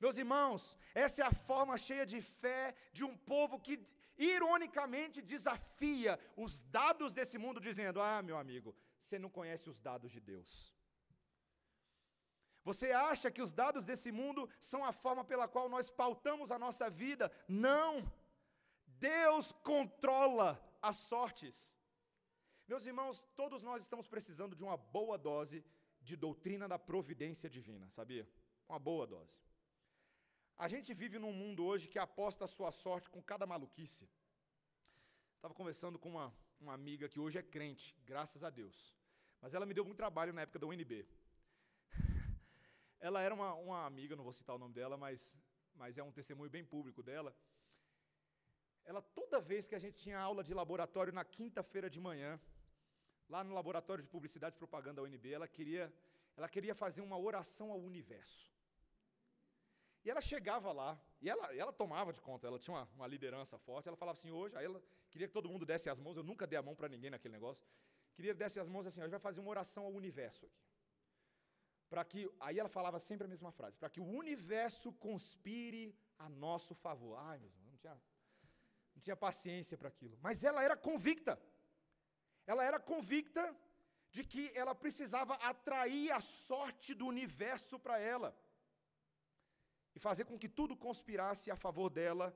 Meus 0.00 0.16
irmãos, 0.16 0.76
essa 0.94 1.22
é 1.22 1.24
a 1.24 1.32
forma 1.32 1.76
cheia 1.76 2.04
de 2.06 2.20
fé 2.20 2.74
de 2.92 3.04
um 3.04 3.16
povo 3.16 3.58
que 3.58 3.76
ironicamente 4.18 5.22
desafia 5.22 6.18
os 6.36 6.60
dados 6.60 7.14
desse 7.14 7.38
mundo, 7.38 7.60
dizendo: 7.60 8.00
Ah, 8.00 8.22
meu 8.22 8.36
amigo, 8.36 8.74
você 9.00 9.18
não 9.18 9.30
conhece 9.30 9.68
os 9.68 9.78
dados 9.78 10.10
de 10.10 10.20
Deus. 10.20 10.74
Você 12.64 12.92
acha 12.92 13.30
que 13.30 13.40
os 13.40 13.52
dados 13.52 13.84
desse 13.84 14.10
mundo 14.12 14.48
são 14.60 14.84
a 14.84 14.92
forma 14.92 15.24
pela 15.24 15.48
qual 15.48 15.68
nós 15.68 15.88
pautamos 15.88 16.50
a 16.50 16.58
nossa 16.58 16.90
vida? 16.90 17.32
Não! 17.48 18.12
Deus 18.86 19.52
controla 19.62 20.60
as 20.82 20.96
sortes. 20.96 21.74
Meus 22.66 22.84
irmãos, 22.84 23.24
todos 23.34 23.62
nós 23.62 23.82
estamos 23.82 24.06
precisando 24.06 24.54
de 24.54 24.62
uma 24.62 24.76
boa 24.76 25.16
dose 25.16 25.64
de 26.02 26.16
doutrina 26.16 26.68
da 26.68 26.78
providência 26.78 27.48
divina, 27.48 27.88
sabia? 27.90 28.28
Uma 28.68 28.78
boa 28.78 29.06
dose. 29.06 29.38
A 30.58 30.66
gente 30.66 30.92
vive 30.92 31.18
num 31.18 31.32
mundo 31.32 31.64
hoje 31.64 31.88
que 31.88 31.98
aposta 31.98 32.44
a 32.44 32.48
sua 32.48 32.72
sorte 32.72 33.08
com 33.08 33.22
cada 33.22 33.46
maluquice. 33.46 34.10
Estava 35.38 35.54
conversando 35.54 36.00
com 36.00 36.08
uma, 36.10 36.34
uma 36.60 36.74
amiga 36.74 37.08
que 37.08 37.20
hoje 37.20 37.38
é 37.38 37.42
crente, 37.42 37.96
graças 38.04 38.42
a 38.42 38.50
Deus. 38.50 38.76
Mas 39.40 39.54
ela 39.54 39.64
me 39.64 39.72
deu 39.72 39.84
muito 39.84 39.96
trabalho 39.96 40.32
na 40.32 40.42
época 40.42 40.58
da 40.58 40.66
UNB. 40.66 41.06
ela 42.98 43.20
era 43.22 43.32
uma, 43.32 43.54
uma 43.54 43.86
amiga, 43.86 44.16
não 44.16 44.24
vou 44.24 44.32
citar 44.32 44.56
o 44.56 44.58
nome 44.58 44.74
dela, 44.74 44.96
mas, 44.96 45.38
mas 45.76 45.96
é 45.96 46.02
um 46.02 46.10
testemunho 46.10 46.50
bem 46.50 46.64
público 46.64 47.04
dela. 47.04 47.32
ela 48.84 49.00
toda 49.00 49.40
vez 49.40 49.68
que 49.68 49.76
a 49.76 49.78
gente 49.78 50.02
tinha 50.02 50.18
aula 50.18 50.42
de 50.42 50.52
laboratório 50.52 51.12
na 51.12 51.24
quinta-feira 51.24 51.88
de 51.88 52.00
manhã, 52.00 52.40
lá 53.28 53.44
no 53.44 53.54
laboratório 53.54 54.02
de 54.02 54.10
publicidade 54.10 54.56
e 54.56 54.58
propaganda 54.58 55.00
da 55.00 55.06
UNB, 55.06 55.32
ela 55.32 55.46
queria, 55.46 55.94
ela 56.36 56.48
queria 56.48 56.74
fazer 56.74 57.00
uma 57.00 57.16
oração 57.16 57.70
ao 57.70 57.80
universo. 57.80 58.52
E 60.04 60.10
ela 60.10 60.20
chegava 60.20 60.72
lá, 60.72 61.00
e 61.20 61.28
ela, 61.28 61.54
ela 61.54 61.72
tomava 61.72 62.12
de 62.12 62.20
conta, 62.20 62.46
ela 62.46 62.58
tinha 62.58 62.76
uma, 62.76 62.88
uma 62.94 63.06
liderança 63.06 63.58
forte, 63.58 63.88
ela 63.88 63.96
falava 63.96 64.16
assim, 64.18 64.30
hoje, 64.30 64.56
aí 64.56 64.64
ela 64.64 64.80
queria 65.10 65.26
que 65.26 65.32
todo 65.32 65.48
mundo 65.48 65.66
desse 65.66 65.90
as 65.90 65.98
mãos, 65.98 66.16
eu 66.16 66.22
nunca 66.22 66.46
dei 66.46 66.58
a 66.58 66.62
mão 66.62 66.76
para 66.76 66.88
ninguém 66.88 67.10
naquele 67.10 67.32
negócio, 67.32 67.64
queria 68.14 68.32
que 68.32 68.38
desse 68.38 68.60
as 68.60 68.68
mãos 68.68 68.86
assim, 68.86 69.00
hoje 69.00 69.10
vai 69.10 69.18
fazer 69.18 69.40
uma 69.40 69.50
oração 69.50 69.84
ao 69.84 69.92
universo 69.92 70.46
aqui. 70.46 70.62
Para 71.88 72.04
que, 72.04 72.30
aí 72.38 72.58
ela 72.58 72.68
falava 72.68 73.00
sempre 73.00 73.26
a 73.26 73.28
mesma 73.28 73.50
frase, 73.50 73.76
para 73.76 73.90
que 73.90 74.00
o 74.00 74.04
universo 74.04 74.92
conspire 74.92 75.96
a 76.18 76.28
nosso 76.28 76.74
favor. 76.74 77.16
Ai, 77.18 77.38
meu 77.38 77.48
irmãos, 77.48 77.70
não 77.70 77.76
tinha, 77.78 78.02
não 78.94 79.00
tinha 79.00 79.16
paciência 79.16 79.76
para 79.76 79.88
aquilo. 79.88 80.18
Mas 80.20 80.44
ela 80.44 80.62
era 80.62 80.76
convicta. 80.76 81.40
Ela 82.46 82.62
era 82.62 82.78
convicta 82.78 83.56
de 84.10 84.22
que 84.22 84.52
ela 84.54 84.74
precisava 84.74 85.34
atrair 85.34 86.10
a 86.12 86.20
sorte 86.20 86.94
do 86.94 87.06
universo 87.06 87.78
para 87.78 87.98
ela 87.98 88.36
e 89.98 90.00
fazer 90.00 90.24
com 90.26 90.38
que 90.42 90.48
tudo 90.58 90.74
conspirasse 90.76 91.50
a 91.50 91.56
favor 91.56 91.88
dela 91.90 92.26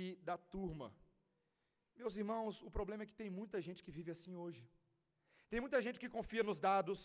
e 0.00 0.02
da 0.28 0.36
turma. 0.38 0.88
Meus 2.00 2.14
irmãos, 2.20 2.62
o 2.62 2.70
problema 2.76 3.02
é 3.02 3.08
que 3.10 3.20
tem 3.20 3.28
muita 3.28 3.60
gente 3.66 3.82
que 3.84 3.94
vive 3.96 4.12
assim 4.12 4.34
hoje. 4.42 4.62
Tem 5.52 5.60
muita 5.64 5.82
gente 5.82 5.98
que 6.02 6.14
confia 6.16 6.44
nos 6.48 6.60
dados, 6.60 7.00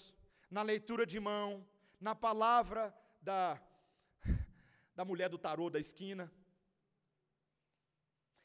na 0.58 0.62
leitura 0.72 1.08
de 1.14 1.20
mão, 1.20 1.68
na 2.00 2.14
palavra 2.14 2.84
da, 3.20 3.60
da 4.98 5.04
mulher 5.04 5.28
do 5.28 5.40
tarô 5.40 5.72
da 5.72 5.80
esquina. 5.86 6.32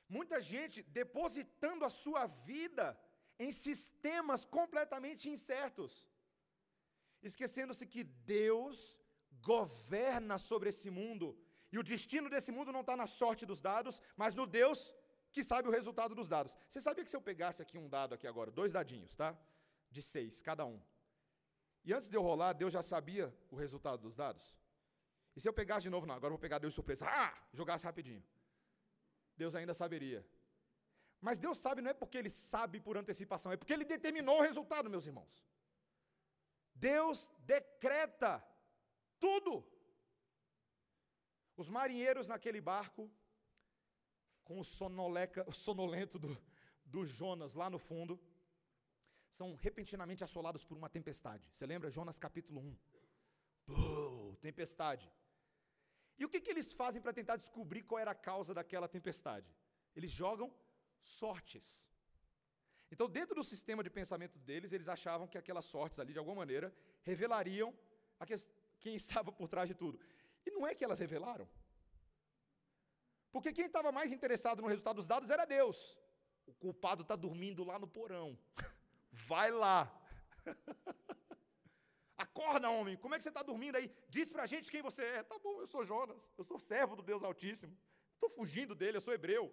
Muita 0.08 0.40
gente 0.40 0.82
depositando 1.00 1.84
a 1.84 1.90
sua 1.90 2.26
vida 2.26 2.98
em 3.38 3.52
sistemas 3.52 4.46
completamente 4.46 5.28
incertos, 5.28 6.08
esquecendo-se 7.22 7.84
que 7.86 8.02
Deus 8.02 8.98
governa 9.52 10.38
sobre 10.38 10.70
esse 10.70 10.90
mundo, 10.90 11.38
e 11.72 11.78
o 11.78 11.82
destino 11.82 12.28
desse 12.28 12.50
mundo 12.50 12.72
não 12.72 12.80
está 12.80 12.96
na 12.96 13.06
sorte 13.06 13.46
dos 13.46 13.60
dados, 13.60 14.00
mas 14.16 14.34
no 14.34 14.46
Deus 14.46 14.92
que 15.32 15.44
sabe 15.44 15.68
o 15.68 15.70
resultado 15.70 16.14
dos 16.14 16.28
dados. 16.28 16.56
Você 16.68 16.80
sabia 16.80 17.04
que 17.04 17.10
se 17.10 17.16
eu 17.16 17.22
pegasse 17.22 17.62
aqui 17.62 17.78
um 17.78 17.88
dado 17.88 18.14
aqui 18.14 18.26
agora, 18.26 18.50
dois 18.50 18.72
dadinhos, 18.72 19.14
tá? 19.14 19.38
De 19.90 20.02
seis, 20.02 20.42
cada 20.42 20.64
um. 20.64 20.80
E 21.84 21.92
antes 21.92 22.08
de 22.08 22.16
eu 22.16 22.22
rolar, 22.22 22.52
Deus 22.52 22.72
já 22.72 22.82
sabia 22.82 23.34
o 23.50 23.56
resultado 23.56 24.00
dos 24.02 24.16
dados? 24.16 24.56
E 25.36 25.40
se 25.40 25.48
eu 25.48 25.52
pegasse 25.52 25.84
de 25.84 25.90
novo, 25.90 26.06
não, 26.06 26.14
agora 26.14 26.32
eu 26.32 26.36
vou 26.36 26.38
pegar 26.38 26.58
Deus 26.58 26.72
de 26.72 26.76
surpresa, 26.76 27.06
ah, 27.08 27.32
jogasse 27.52 27.84
rapidinho. 27.84 28.22
Deus 29.36 29.54
ainda 29.54 29.72
saberia. 29.72 30.26
Mas 31.20 31.38
Deus 31.38 31.58
sabe 31.58 31.80
não 31.80 31.90
é 31.90 31.94
porque 31.94 32.18
Ele 32.18 32.30
sabe 32.30 32.80
por 32.80 32.96
antecipação, 32.96 33.52
é 33.52 33.56
porque 33.56 33.72
Ele 33.72 33.84
determinou 33.84 34.38
o 34.38 34.42
resultado, 34.42 34.90
meus 34.90 35.06
irmãos. 35.06 35.46
Deus 36.74 37.30
decreta 37.40 38.44
tudo. 39.18 39.64
Os 41.60 41.68
marinheiros 41.68 42.26
naquele 42.26 42.58
barco, 42.58 43.02
com 44.42 44.58
o, 44.60 44.64
sonoleca, 44.64 45.44
sonolento 45.52 46.18
do, 46.18 46.30
do 46.86 47.04
Jonas 47.04 47.54
lá 47.54 47.68
no 47.68 47.78
fundo, 47.78 48.18
são 49.28 49.48
repentinamente 49.56 50.24
assolados 50.24 50.64
por 50.64 50.78
uma 50.78 50.88
tempestade. 50.88 51.46
Você 51.52 51.66
lembra? 51.66 51.90
Jonas 51.90 52.18
capítulo 52.18 52.60
1. 52.62 52.76
Bluh, 53.66 54.36
tempestade. 54.40 55.12
E 56.18 56.24
o 56.24 56.30
que, 56.30 56.40
que 56.40 56.50
eles 56.50 56.72
fazem 56.72 57.02
para 57.02 57.12
tentar 57.12 57.36
descobrir 57.36 57.82
qual 57.82 57.98
era 57.98 58.12
a 58.12 58.22
causa 58.30 58.54
daquela 58.54 58.88
tempestade? 58.88 59.54
Eles 59.94 60.10
jogam 60.10 60.50
sortes. 61.02 61.86
Então, 62.90 63.06
dentro 63.06 63.34
do 63.34 63.44
sistema 63.44 63.82
de 63.82 63.90
pensamento 63.90 64.38
deles, 64.38 64.72
eles 64.72 64.88
achavam 64.88 65.28
que 65.28 65.36
aquelas 65.36 65.66
sortes 65.66 65.98
ali, 65.98 66.14
de 66.14 66.18
alguma 66.18 66.36
maneira, 66.36 66.74
revelariam 67.02 67.70
que, 68.26 68.34
quem 68.80 68.94
estava 69.02 69.30
por 69.30 69.46
trás 69.46 69.68
de 69.68 69.74
tudo. 69.74 70.00
E 70.46 70.50
não 70.50 70.66
é 70.66 70.74
que 70.74 70.84
elas 70.84 70.98
revelaram. 70.98 71.48
Porque 73.32 73.52
quem 73.52 73.66
estava 73.66 73.92
mais 73.92 74.10
interessado 74.12 74.60
no 74.62 74.68
resultado 74.68 74.96
dos 74.96 75.06
dados 75.06 75.30
era 75.30 75.44
Deus. 75.44 75.98
O 76.46 76.52
culpado 76.52 77.02
está 77.02 77.14
dormindo 77.14 77.62
lá 77.64 77.78
no 77.78 77.86
porão. 77.86 78.38
Vai 79.12 79.50
lá. 79.50 79.80
Acorda, 82.16 82.68
homem. 82.68 82.96
Como 82.96 83.14
é 83.14 83.18
que 83.18 83.22
você 83.22 83.30
está 83.30 83.42
dormindo 83.42 83.76
aí? 83.76 83.90
Diz 84.08 84.28
para 84.28 84.42
a 84.42 84.46
gente 84.46 84.70
quem 84.70 84.82
você 84.82 85.04
é. 85.04 85.22
Tá 85.22 85.38
bom, 85.38 85.60
eu 85.60 85.66
sou 85.66 85.86
Jonas. 85.86 86.30
Eu 86.36 86.44
sou 86.44 86.58
servo 86.58 86.96
do 86.96 87.02
Deus 87.02 87.22
Altíssimo. 87.22 87.76
Estou 88.14 88.28
fugindo 88.28 88.74
dele, 88.74 88.98
eu 88.98 89.00
sou 89.00 89.14
hebreu. 89.14 89.50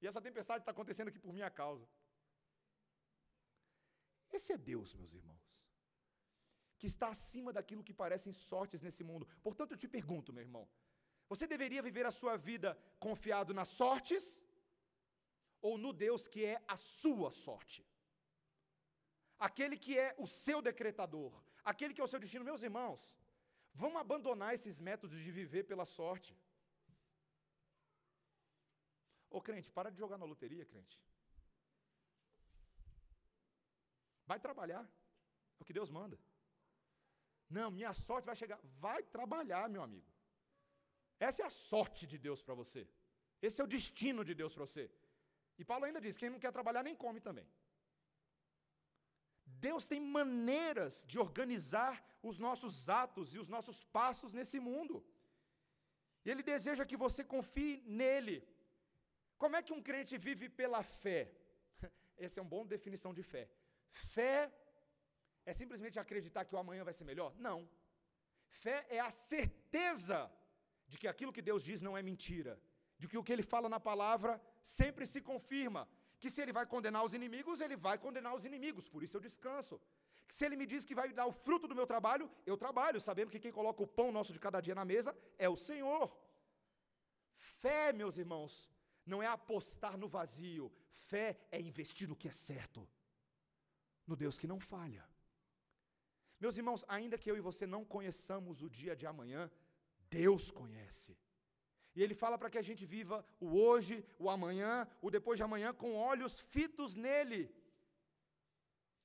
E 0.00 0.06
essa 0.06 0.20
tempestade 0.20 0.62
está 0.62 0.72
acontecendo 0.72 1.08
aqui 1.08 1.18
por 1.18 1.32
minha 1.32 1.50
causa. 1.50 1.86
Esse 4.32 4.54
é 4.54 4.56
Deus, 4.56 4.94
meus 4.94 5.12
irmãos, 5.14 5.61
que 6.82 6.90
está 6.94 7.08
acima 7.16 7.50
daquilo 7.56 7.86
que 7.88 8.00
parecem 8.02 8.32
sortes 8.50 8.82
nesse 8.86 9.02
mundo. 9.10 9.28
Portanto, 9.48 9.72
eu 9.72 9.80
te 9.82 9.88
pergunto, 9.96 10.34
meu 10.36 10.44
irmão, 10.48 10.64
você 11.32 11.46
deveria 11.54 11.86
viver 11.88 12.06
a 12.06 12.16
sua 12.20 12.34
vida 12.50 12.70
confiado 13.06 13.54
nas 13.58 13.70
sortes 13.80 14.24
ou 15.68 15.74
no 15.84 15.92
Deus 16.04 16.22
que 16.34 16.44
é 16.54 16.56
a 16.74 16.76
sua 16.76 17.30
sorte? 17.46 17.80
aquele 19.46 19.76
que 19.84 19.98
é 19.98 20.08
o 20.24 20.26
seu 20.26 20.58
decretador, 20.70 21.32
aquele 21.70 21.92
que 21.94 22.00
é 22.00 22.04
o 22.04 22.12
seu 22.12 22.20
destino. 22.24 22.44
Meus 22.50 22.62
irmãos, 22.68 23.00
vamos 23.82 24.00
abandonar 24.00 24.54
esses 24.54 24.78
métodos 24.88 25.18
de 25.24 25.30
viver 25.40 25.64
pela 25.70 25.84
sorte. 25.84 26.32
Ô 29.36 29.40
crente, 29.48 29.70
para 29.78 29.90
de 29.90 29.98
jogar 29.98 30.18
na 30.22 30.30
loteria, 30.32 30.64
crente. 30.72 30.96
Vai 34.30 34.38
trabalhar. 34.46 34.84
É 35.58 35.62
o 35.62 35.64
que 35.68 35.78
Deus 35.78 35.90
manda. 35.90 36.16
Não, 37.56 37.68
minha 37.78 37.92
sorte 38.06 38.28
vai 38.30 38.36
chegar. 38.42 38.58
Vai 38.84 39.00
trabalhar, 39.16 39.64
meu 39.74 39.82
amigo. 39.88 40.10
Essa 41.26 41.42
é 41.42 41.46
a 41.46 41.56
sorte 41.72 42.02
de 42.12 42.18
Deus 42.26 42.40
para 42.46 42.54
você. 42.60 42.82
Esse 43.46 43.60
é 43.60 43.64
o 43.64 43.72
destino 43.76 44.22
de 44.28 44.34
Deus 44.40 44.52
para 44.54 44.66
você. 44.66 44.84
E 45.60 45.64
Paulo 45.70 45.84
ainda 45.84 46.00
diz: 46.06 46.16
quem 46.20 46.30
não 46.34 46.42
quer 46.44 46.52
trabalhar 46.58 46.82
nem 46.88 46.96
come 47.04 47.20
também. 47.28 47.46
Deus 49.66 49.86
tem 49.90 50.00
maneiras 50.18 50.94
de 51.10 51.18
organizar 51.26 51.94
os 52.28 52.38
nossos 52.46 52.88
atos 52.88 53.34
e 53.34 53.38
os 53.42 53.48
nossos 53.54 53.78
passos 53.98 54.32
nesse 54.38 54.58
mundo. 54.68 54.96
E 56.24 56.30
Ele 56.30 56.42
deseja 56.54 56.88
que 56.90 57.02
você 57.04 57.22
confie 57.34 57.74
nele. 58.02 58.36
Como 59.42 59.56
é 59.56 59.62
que 59.62 59.74
um 59.76 59.82
crente 59.88 60.16
vive 60.16 60.48
pela 60.48 60.82
fé? 60.82 61.20
Essa 62.24 62.38
é 62.38 62.42
uma 62.42 62.54
boa 62.54 62.66
definição 62.74 63.12
de 63.18 63.22
fé. 63.22 63.44
Fé 64.14 64.38
é 65.44 65.52
simplesmente 65.52 65.98
acreditar 65.98 66.44
que 66.44 66.54
o 66.54 66.58
amanhã 66.58 66.84
vai 66.84 66.94
ser 66.94 67.04
melhor? 67.04 67.34
Não. 67.36 67.68
Fé 68.46 68.86
é 68.88 69.00
a 69.00 69.10
certeza 69.10 70.30
de 70.86 70.98
que 70.98 71.08
aquilo 71.08 71.32
que 71.32 71.42
Deus 71.42 71.62
diz 71.62 71.80
não 71.80 71.96
é 71.96 72.02
mentira, 72.02 72.60
de 72.98 73.08
que 73.08 73.18
o 73.18 73.24
que 73.24 73.32
Ele 73.32 73.42
fala 73.42 73.68
na 73.68 73.80
palavra 73.80 74.40
sempre 74.62 75.06
se 75.06 75.20
confirma, 75.20 75.88
que 76.22 76.30
se 76.30 76.40
ele 76.40 76.52
vai 76.58 76.64
condenar 76.64 77.02
os 77.04 77.14
inimigos, 77.18 77.60
ele 77.60 77.76
vai 77.76 77.98
condenar 77.98 78.32
os 78.38 78.44
inimigos, 78.44 78.88
por 78.88 79.02
isso 79.02 79.16
eu 79.16 79.20
descanso. 79.20 79.80
Que 80.28 80.34
se 80.36 80.44
ele 80.46 80.56
me 80.60 80.66
diz 80.72 80.84
que 80.84 80.94
vai 80.94 81.12
dar 81.12 81.26
o 81.26 81.32
fruto 81.32 81.66
do 81.66 81.74
meu 81.74 81.86
trabalho, 81.92 82.30
eu 82.46 82.56
trabalho, 82.56 83.00
sabendo 83.00 83.32
que 83.32 83.40
quem 83.40 83.50
coloca 83.50 83.82
o 83.82 83.86
pão 83.86 84.12
nosso 84.12 84.32
de 84.32 84.38
cada 84.38 84.60
dia 84.60 84.76
na 84.80 84.84
mesa 84.84 85.16
é 85.36 85.48
o 85.48 85.56
Senhor. 85.56 86.16
Fé, 87.34 87.92
meus 87.92 88.18
irmãos, 88.18 88.70
não 89.04 89.20
é 89.20 89.26
apostar 89.26 89.98
no 89.98 90.08
vazio, 90.08 90.72
fé 90.90 91.36
é 91.50 91.60
investir 91.60 92.08
no 92.08 92.14
que 92.14 92.28
é 92.28 92.32
certo, 92.32 92.88
no 94.06 94.14
Deus 94.14 94.38
que 94.38 94.46
não 94.46 94.60
falha. 94.60 95.04
Meus 96.44 96.56
irmãos, 96.60 96.84
ainda 96.96 97.16
que 97.22 97.30
eu 97.30 97.36
e 97.36 97.46
você 97.48 97.64
não 97.74 97.82
conheçamos 97.94 98.62
o 98.66 98.68
dia 98.78 98.94
de 99.00 99.06
amanhã, 99.10 99.42
Deus 100.10 100.44
conhece. 100.50 101.12
E 101.94 102.02
ele 102.02 102.16
fala 102.22 102.36
para 102.36 102.50
que 102.52 102.60
a 102.60 102.66
gente 102.68 102.84
viva 102.94 103.24
o 103.38 103.48
hoje, 103.64 103.96
o 104.18 104.28
amanhã, 104.36 104.88
o 105.00 105.08
depois 105.16 105.36
de 105.38 105.44
amanhã 105.44 105.72
com 105.82 105.94
olhos 105.94 106.40
fitos 106.54 106.96
nele. 106.96 107.42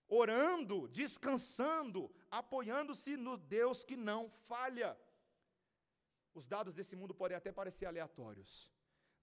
Orando, 0.08 0.88
descansando, 0.88 2.02
apoiando-se 2.32 3.16
no 3.28 3.36
Deus 3.38 3.84
que 3.84 3.98
não 4.10 4.22
falha. 4.50 4.98
Os 6.34 6.48
dados 6.48 6.74
desse 6.74 6.96
mundo 6.96 7.14
podem 7.14 7.38
até 7.38 7.52
parecer 7.52 7.86
aleatórios, 7.86 8.72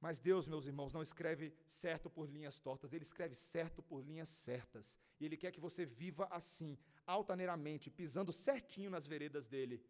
mas 0.05 0.21
Deus, 0.21 0.47
meus 0.47 0.67
irmãos, 0.67 0.93
não 0.93 1.03
escreve 1.03 1.47
certo 1.67 2.11
por 2.11 2.29
linhas 2.29 2.61
tortas, 2.61 2.93
Ele 2.93 3.05
escreve 3.05 3.35
certo 3.35 3.83
por 3.83 4.01
linhas 4.05 4.29
certas. 4.29 4.99
E 5.19 5.25
Ele 5.25 5.37
quer 5.43 5.51
que 5.51 5.67
você 5.69 5.87
viva 5.87 6.29
assim, 6.31 6.79
altaneiramente, 7.07 7.91
pisando 7.91 8.33
certinho 8.33 8.91
nas 8.91 9.07
veredas 9.07 9.47
dele 9.49 9.85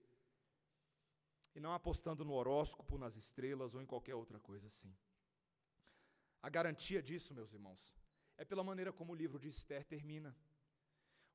e 1.54 1.60
não 1.60 1.72
apostando 1.72 2.24
no 2.24 2.34
horóscopo, 2.34 2.98
nas 2.98 3.16
estrelas 3.16 3.74
ou 3.74 3.82
em 3.82 3.86
qualquer 3.86 4.14
outra 4.14 4.40
coisa 4.40 4.66
assim. 4.66 4.94
A 6.42 6.48
garantia 6.48 7.02
disso, 7.02 7.32
meus 7.32 7.52
irmãos, 7.52 7.96
é 8.36 8.44
pela 8.44 8.64
maneira 8.64 8.92
como 8.92 9.12
o 9.12 9.16
livro 9.16 9.38
de 9.38 9.48
Esther 9.48 9.84
termina. 9.84 10.36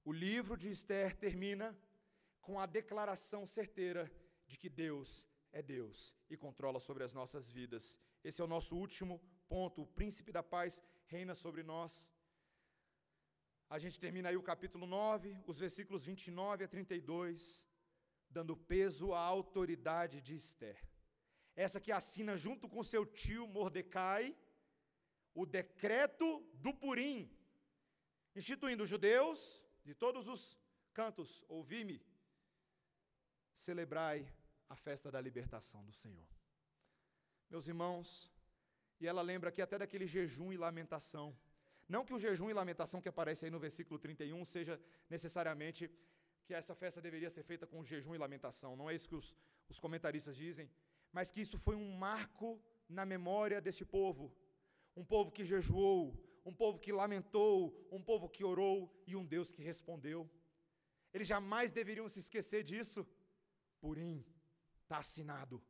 O 0.04 0.12
livro 0.12 0.58
de 0.58 0.70
Esther 0.70 1.16
termina 1.16 1.78
com 2.42 2.60
a 2.60 2.66
declaração 2.66 3.46
certeira 3.46 4.12
de 4.46 4.58
que 4.58 4.70
Deus 4.70 5.28
é 5.52 5.62
Deus 5.62 6.16
e 6.30 6.38
controla 6.38 6.80
sobre 6.80 7.04
as 7.04 7.14
nossas 7.14 7.50
vidas. 7.50 7.98
Esse 8.24 8.42
é 8.42 8.44
o 8.44 8.48
nosso 8.48 8.76
último 8.76 9.20
ponto, 9.48 9.82
o 9.82 9.88
príncipe 9.88 10.32
da 10.32 10.44
paz 10.44 10.82
reina 11.06 11.34
sobre 11.34 11.64
nós. 11.64 12.12
A 13.70 13.78
gente 13.78 14.00
termina 14.00 14.30
aí 14.30 14.38
o 14.38 14.42
capítulo 14.42 14.88
9, 14.88 15.44
os 15.46 15.60
versículos 15.60 16.04
29 16.04 16.64
a 16.64 16.68
32, 16.68 17.68
dando 18.28 18.58
peso 18.58 19.14
à 19.14 19.20
autoridade 19.20 20.20
de 20.22 20.34
Esther. 20.34 20.84
Essa 21.56 21.80
que 21.80 21.92
assina 21.92 22.36
junto 22.36 22.68
com 22.68 22.82
seu 22.84 23.06
tio 23.06 23.48
Mordecai 23.48 24.36
o 25.36 25.46
decreto 25.46 26.44
do 26.56 26.74
Purim, 26.74 27.32
instituindo 28.36 28.84
os 28.84 28.90
judeus 28.90 29.64
de 29.84 29.94
todos 29.94 30.28
os 30.28 30.58
cantos, 30.92 31.46
ouvi-me, 31.48 32.04
celebrai 33.54 34.28
a 34.68 34.76
festa 34.76 35.12
da 35.12 35.22
libertação 35.22 35.86
do 35.86 35.94
Senhor. 35.94 36.28
Meus 37.50 37.68
irmãos, 37.68 38.32
e 39.00 39.08
ela 39.08 39.22
lembra 39.22 39.50
aqui 39.50 39.62
até 39.62 39.78
daquele 39.78 40.08
jejum 40.08 40.52
e 40.52 40.58
lamentação. 40.58 41.38
Não 41.94 42.06
que 42.06 42.14
o 42.14 42.20
jejum 42.20 42.50
e 42.52 42.54
lamentação 42.54 43.02
que 43.02 43.10
aparece 43.10 43.46
aí 43.46 43.52
no 43.52 43.60
versículo 43.60 43.98
31 44.00 44.46
seja 44.46 44.80
necessariamente 45.10 45.90
que 46.46 46.54
essa 46.54 46.76
festa 46.76 47.02
deveria 47.02 47.32
ser 47.32 47.44
feita 47.44 47.66
com 47.66 47.84
jejum 47.84 48.14
e 48.14 48.18
lamentação, 48.18 48.76
não 48.76 48.90
é 48.90 48.94
isso 48.96 49.10
que 49.10 49.16
os, 49.16 49.36
os 49.68 49.80
comentaristas 49.80 50.36
dizem, 50.36 50.70
mas 51.12 51.32
que 51.32 51.42
isso 51.42 51.58
foi 51.58 51.76
um 51.76 51.92
marco 51.98 52.62
na 52.88 53.06
memória 53.06 53.60
deste 53.60 53.84
povo. 53.84 54.32
Um 54.96 55.04
povo 55.04 55.32
que 55.32 55.46
jejuou, 55.46 56.02
um 56.46 56.54
povo 56.54 56.80
que 56.80 56.92
lamentou, 56.92 57.88
um 57.92 58.02
povo 58.02 58.30
que 58.30 58.44
orou 58.44 58.76
e 59.08 59.16
um 59.16 59.26
Deus 59.26 59.52
que 59.52 59.64
respondeu. 59.64 60.30
Eles 61.14 61.28
jamais 61.28 61.72
deveriam 61.72 62.08
se 62.08 62.20
esquecer 62.20 62.64
disso. 62.64 63.08
Purim, 63.80 64.26
está 64.82 64.98
assinado. 65.00 65.64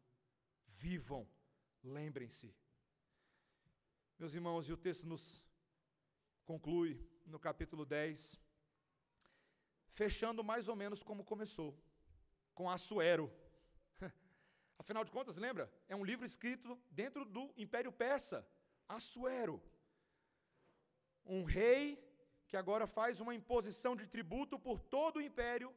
Vivam, 0.67 1.27
lembrem-se. 1.83 2.53
Meus 4.17 4.33
irmãos, 4.33 4.67
e 4.67 4.73
o 4.73 4.77
texto 4.77 5.05
nos 5.05 5.41
conclui 6.49 6.91
no 7.27 7.39
capítulo 7.47 7.85
10, 7.85 8.19
fechando 9.99 10.43
mais 10.51 10.67
ou 10.67 10.75
menos 10.75 11.03
como 11.09 11.23
começou, 11.31 11.71
com 12.55 12.67
Assuero. 12.67 13.31
Afinal 14.81 15.03
de 15.07 15.11
contas, 15.11 15.37
lembra? 15.37 15.71
É 15.87 15.95
um 15.95 16.03
livro 16.03 16.25
escrito 16.25 16.69
dentro 16.89 17.23
do 17.23 17.43
Império 17.65 17.91
Persa, 17.91 18.39
Assuero. 18.97 19.61
Um 21.23 21.43
rei 21.43 21.83
que 22.47 22.57
agora 22.57 22.87
faz 22.87 23.19
uma 23.19 23.35
imposição 23.35 23.95
de 23.95 24.07
tributo 24.07 24.57
por 24.57 24.79
todo 24.79 25.17
o 25.17 25.25
império, 25.29 25.71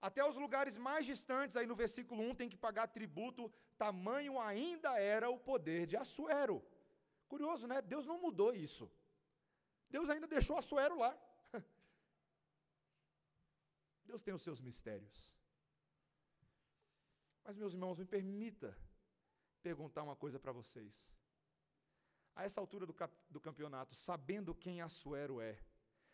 até 0.00 0.26
os 0.26 0.36
lugares 0.36 0.78
mais 0.78 1.04
distantes, 1.04 1.54
aí 1.54 1.66
no 1.66 1.76
versículo 1.84 2.22
1 2.30 2.34
tem 2.34 2.48
que 2.48 2.56
pagar 2.56 2.86
tributo, 2.86 3.52
tamanho 3.76 4.40
ainda 4.40 4.98
era 4.98 5.28
o 5.28 5.38
poder 5.38 5.86
de 5.86 5.98
Assuero. 5.98 6.64
Curioso, 7.28 7.66
né? 7.66 7.82
Deus 7.82 8.06
não 8.06 8.18
mudou 8.26 8.54
isso. 8.54 8.90
Deus 9.94 10.10
ainda 10.10 10.26
deixou 10.26 10.56
Assuero 10.56 10.98
lá. 10.98 11.16
Deus 14.04 14.22
tem 14.24 14.34
os 14.34 14.42
seus 14.42 14.60
mistérios. 14.60 15.32
Mas, 17.44 17.56
meus 17.56 17.74
irmãos, 17.74 17.98
me 17.98 18.04
permita 18.04 18.76
perguntar 19.62 20.02
uma 20.02 20.16
coisa 20.16 20.38
para 20.40 20.50
vocês. 20.50 21.08
A 22.34 22.42
essa 22.42 22.60
altura 22.60 22.84
do, 22.86 22.94
do 23.30 23.40
campeonato, 23.40 23.94
sabendo 23.94 24.52
quem 24.52 24.80
Assuero 24.80 25.40
é, 25.40 25.62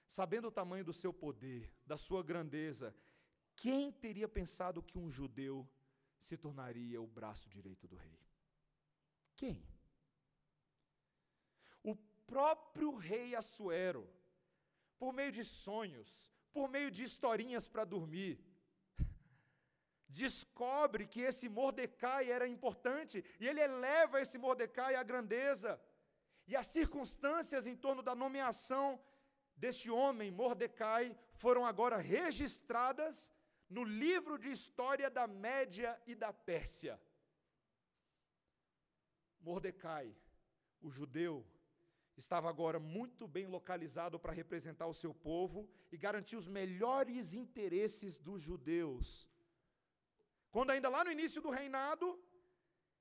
sabendo 0.06 0.48
o 0.48 0.52
tamanho 0.52 0.84
do 0.84 0.92
seu 0.92 1.12
poder, 1.14 1.72
da 1.86 1.96
sua 1.96 2.22
grandeza, 2.22 2.94
quem 3.56 3.90
teria 3.90 4.28
pensado 4.28 4.82
que 4.82 4.98
um 4.98 5.08
judeu 5.08 5.66
se 6.18 6.36
tornaria 6.36 7.00
o 7.00 7.06
braço 7.06 7.48
direito 7.48 7.88
do 7.88 7.96
rei? 7.96 8.20
Quem? 9.34 9.69
Próprio 12.30 12.94
rei 12.94 13.34
Assuero, 13.34 14.08
por 15.00 15.12
meio 15.12 15.32
de 15.32 15.44
sonhos, 15.44 16.30
por 16.52 16.68
meio 16.68 16.90
de 16.96 17.02
historinhas 17.02 17.66
para 17.66 17.84
dormir, 17.84 18.38
descobre 20.08 21.08
que 21.12 21.22
esse 21.22 21.48
Mordecai 21.48 22.30
era 22.30 22.46
importante 22.46 23.24
e 23.40 23.48
ele 23.48 23.60
eleva 23.60 24.20
esse 24.20 24.38
Mordecai 24.38 24.94
à 24.94 25.02
grandeza. 25.02 25.80
E 26.46 26.54
as 26.54 26.68
circunstâncias 26.68 27.66
em 27.66 27.76
torno 27.76 28.02
da 28.02 28.14
nomeação 28.14 29.00
deste 29.56 29.90
homem, 29.90 30.30
Mordecai, 30.30 31.16
foram 31.34 31.66
agora 31.66 31.96
registradas 31.96 33.30
no 33.68 33.82
livro 33.82 34.38
de 34.38 34.50
história 34.50 35.10
da 35.10 35.26
Média 35.26 36.00
e 36.06 36.14
da 36.14 36.32
Pérsia. 36.32 37.00
Mordecai, 39.40 40.14
o 40.80 40.90
judeu, 40.90 41.44
estava 42.20 42.48
agora 42.48 42.78
muito 42.78 43.26
bem 43.36 43.46
localizado 43.56 44.16
para 44.22 44.38
representar 44.40 44.86
o 44.86 44.98
seu 45.02 45.12
povo 45.28 45.58
e 45.92 45.96
garantir 46.06 46.36
os 46.36 46.46
melhores 46.46 47.34
interesses 47.42 48.18
dos 48.26 48.40
judeus. 48.48 49.06
Quando 50.54 50.70
ainda 50.70 50.88
lá 50.88 51.02
no 51.04 51.14
início 51.16 51.40
do 51.40 51.50
reinado, 51.60 52.06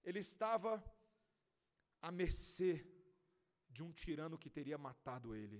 ele 0.03 0.19
estava 0.19 0.71
à 2.01 2.11
mercê 2.11 2.73
de 3.69 3.83
um 3.83 3.91
tirano 3.91 4.37
que 4.37 4.49
teria 4.57 4.77
matado 4.77 5.35
ele. 5.35 5.59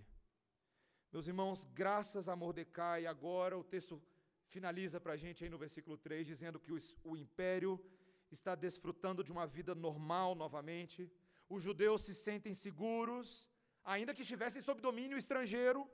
Meus 1.11 1.27
irmãos, 1.27 1.65
graças 1.83 2.29
a 2.29 2.35
Mordecai, 2.35 3.05
agora 3.05 3.57
o 3.57 3.63
texto 3.63 4.01
finaliza 4.47 5.01
para 5.01 5.13
a 5.13 5.21
gente 5.23 5.43
aí 5.43 5.49
no 5.49 5.63
versículo 5.65 5.97
3, 5.97 6.25
dizendo 6.25 6.59
que 6.59 6.71
o, 6.71 6.79
o 7.03 7.17
império 7.17 7.73
está 8.31 8.55
desfrutando 8.55 9.23
de 9.23 9.31
uma 9.31 9.45
vida 9.45 9.73
normal 9.75 10.33
novamente, 10.33 11.11
os 11.49 11.63
judeus 11.63 12.03
se 12.03 12.13
sentem 12.13 12.53
seguros, 12.53 13.48
ainda 13.83 14.13
que 14.13 14.21
estivessem 14.21 14.61
sob 14.61 14.81
domínio 14.81 15.17
estrangeiro. 15.17 15.89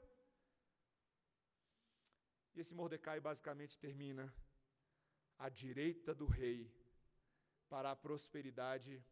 E 2.54 2.60
esse 2.60 2.74
Mordecai 2.74 3.20
basicamente 3.20 3.78
termina 3.78 4.34
à 5.38 5.50
direita 5.50 6.14
do 6.14 6.26
rei 6.26 6.72
para 7.68 7.92
a 7.92 7.96
prosperidade 7.96 9.04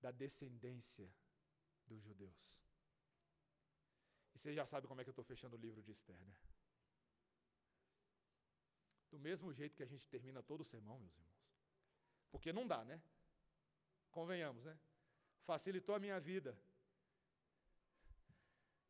da 0.00 0.10
descendência 0.10 1.08
dos 1.86 2.02
judeus. 2.02 2.42
E 4.34 4.38
você 4.38 4.52
já 4.54 4.64
sabe 4.64 4.88
como 4.88 5.00
é 5.00 5.04
que 5.04 5.10
eu 5.10 5.12
estou 5.12 5.24
fechando 5.24 5.56
o 5.56 5.60
livro 5.60 5.82
de 5.82 5.92
Esther, 5.92 6.18
né? 6.24 6.34
Do 9.10 9.18
mesmo 9.18 9.52
jeito 9.52 9.76
que 9.76 9.82
a 9.82 9.86
gente 9.86 10.08
termina 10.08 10.42
todo 10.42 10.62
o 10.62 10.64
sermão, 10.64 10.98
meus 10.98 11.14
irmãos. 11.14 11.32
Porque 12.30 12.52
não 12.52 12.66
dá, 12.66 12.82
né? 12.82 13.02
Convenhamos, 14.10 14.64
né? 14.64 14.78
Facilitou 15.44 15.94
a 15.94 15.98
minha 15.98 16.18
vida. 16.20 16.58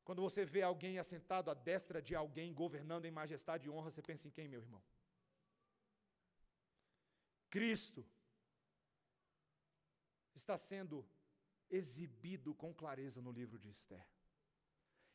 Quando 0.05 0.20
você 0.20 0.44
vê 0.44 0.62
alguém 0.62 0.98
assentado 0.98 1.50
à 1.50 1.55
destra 1.55 2.03
de 2.03 2.14
alguém 2.14 2.53
governando 2.53 3.05
em 3.05 3.11
majestade 3.11 3.66
e 3.66 3.70
honra, 3.70 3.90
você 3.90 4.03
pensa 4.03 4.26
em 4.26 4.30
quem, 4.30 4.48
meu 4.48 4.61
irmão? 4.61 4.82
Cristo 7.48 8.05
está 10.34 10.57
sendo 10.57 11.09
exibido 11.70 12.55
com 12.55 12.74
clareza 12.74 13.20
no 13.22 13.30
livro 13.30 13.59
de 13.59 13.68
Esther. 13.70 14.07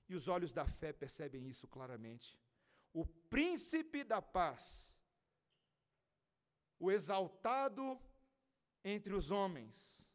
E 0.08 0.16
os 0.16 0.28
olhos 0.28 0.54
da 0.54 0.66
fé 0.66 0.94
percebem 0.94 1.48
isso 1.48 1.68
claramente. 1.68 2.40
O 2.94 3.06
príncipe 3.06 4.04
da 4.04 4.22
paz, 4.22 4.98
o 6.80 6.90
exaltado 6.92 8.00
entre 8.84 9.14
os 9.14 9.32
homens, 9.32 10.07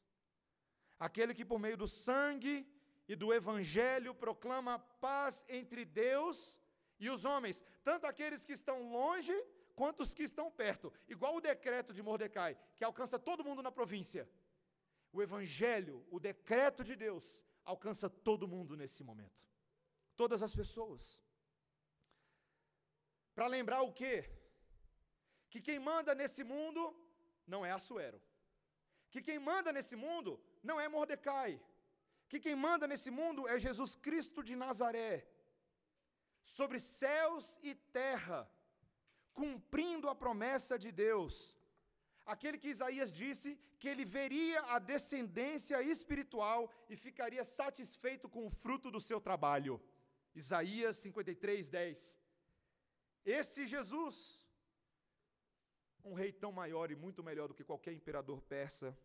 aquele 1.06 1.34
que 1.38 1.44
por 1.50 1.58
meio 1.58 1.76
do 1.82 1.88
sangue 1.88 2.56
e 3.08 3.14
do 3.16 3.28
evangelho 3.38 4.14
proclama 4.14 4.78
paz 5.06 5.44
entre 5.58 5.84
Deus 5.84 6.56
e 7.04 7.10
os 7.14 7.24
homens, 7.24 7.56
tanto 7.82 8.06
aqueles 8.06 8.44
que 8.46 8.52
estão 8.52 8.76
longe 8.98 9.36
quanto 9.74 10.04
os 10.04 10.14
que 10.14 10.22
estão 10.22 10.46
perto, 10.62 10.92
igual 11.08 11.34
o 11.34 11.40
decreto 11.40 11.92
de 11.96 12.02
Mordecai, 12.08 12.56
que 12.76 12.84
alcança 12.84 13.18
todo 13.18 13.46
mundo 13.48 13.64
na 13.66 13.72
província. 13.78 14.28
O 15.12 15.20
evangelho, 15.26 15.96
o 16.08 16.20
decreto 16.20 16.84
de 16.84 16.94
Deus, 16.94 17.44
alcança 17.64 18.08
todo 18.08 18.50
mundo 18.54 18.76
nesse 18.76 19.02
momento. 19.02 19.42
Todas 20.14 20.40
as 20.46 20.54
pessoas. 20.60 21.20
Para 23.34 23.48
lembrar 23.56 23.82
o 23.82 23.92
quê? 23.92 24.30
Que 25.50 25.60
quem 25.60 25.80
manda 25.90 26.14
nesse 26.14 26.44
mundo 26.44 26.82
não 27.44 27.66
é 27.66 27.72
Assuero. 27.72 28.22
Que 29.10 29.20
quem 29.20 29.38
manda 29.50 29.72
nesse 29.72 29.96
mundo 29.96 30.40
não 30.62 30.80
é 30.80 30.88
Mordecai. 30.88 31.60
Que 32.28 32.40
quem 32.44 32.56
manda 32.66 32.86
nesse 32.86 33.10
mundo 33.10 33.46
é 33.48 33.58
Jesus 33.58 33.94
Cristo 34.06 34.42
de 34.48 34.54
Nazaré. 34.64 35.26
Sobre 36.42 36.78
céus 36.80 37.58
e 37.62 37.74
terra, 38.00 38.38
cumprindo 39.32 40.08
a 40.08 40.14
promessa 40.14 40.78
de 40.84 40.90
Deus. 40.90 41.34
Aquele 42.24 42.58
que 42.58 42.72
Isaías 42.76 43.12
disse 43.12 43.58
que 43.78 43.88
ele 43.88 44.04
veria 44.04 44.60
a 44.74 44.78
descendência 44.78 45.82
espiritual 45.82 46.72
e 46.88 46.96
ficaria 46.96 47.44
satisfeito 47.44 48.28
com 48.28 48.46
o 48.46 48.50
fruto 48.50 48.90
do 48.90 49.00
seu 49.00 49.20
trabalho. 49.20 49.80
Isaías 50.34 50.96
53, 50.96 51.68
10. 51.68 52.16
Esse 53.24 53.66
Jesus, 53.66 54.16
um 56.04 56.14
rei 56.14 56.32
tão 56.32 56.52
maior 56.52 56.90
e 56.90 56.96
muito 56.96 57.22
melhor 57.22 57.48
do 57.48 57.54
que 57.54 57.64
qualquer 57.64 57.92
imperador 57.92 58.40
persa, 58.42 58.96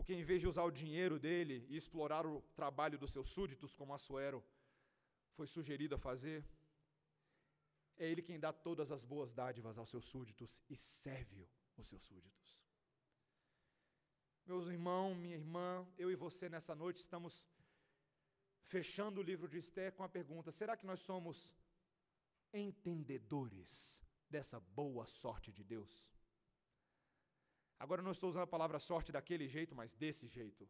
Porque 0.00 0.14
em 0.14 0.24
vez 0.24 0.40
de 0.40 0.48
usar 0.48 0.64
o 0.64 0.70
dinheiro 0.70 1.18
dele 1.18 1.66
e 1.68 1.76
explorar 1.76 2.24
o 2.26 2.40
trabalho 2.54 2.96
dos 2.98 3.12
seus 3.12 3.28
súditos, 3.28 3.76
como 3.76 3.92
Assuero 3.92 4.42
foi 5.36 5.46
sugerido 5.46 5.94
a 5.94 5.98
fazer, 5.98 6.42
é 7.98 8.08
ele 8.10 8.22
quem 8.22 8.40
dá 8.40 8.50
todas 8.50 8.90
as 8.90 9.04
boas 9.04 9.34
dádivas 9.34 9.76
aos 9.76 9.90
seus 9.90 10.06
súditos 10.06 10.62
e 10.70 10.74
serve 10.74 11.46
os 11.76 11.86
seus 11.86 12.02
súditos. 12.02 12.64
Meus 14.46 14.68
irmãos, 14.68 15.14
minha 15.18 15.36
irmã, 15.36 15.86
eu 15.98 16.10
e 16.10 16.16
você 16.16 16.48
nessa 16.48 16.74
noite 16.74 17.02
estamos 17.02 17.46
fechando 18.64 19.20
o 19.20 19.22
livro 19.30 19.46
de 19.46 19.58
Esther 19.58 19.92
com 19.92 20.02
a 20.02 20.08
pergunta: 20.08 20.50
será 20.50 20.78
que 20.78 20.86
nós 20.86 21.00
somos 21.00 21.54
entendedores 22.54 24.00
dessa 24.30 24.58
boa 24.60 25.04
sorte 25.04 25.52
de 25.52 25.62
Deus? 25.62 26.10
Agora 27.84 28.02
não 28.02 28.10
estou 28.10 28.28
usando 28.28 28.42
a 28.42 28.54
palavra 28.54 28.78
sorte 28.78 29.10
daquele 29.10 29.48
jeito, 29.48 29.74
mas 29.74 29.94
desse 29.94 30.26
jeito. 30.26 30.68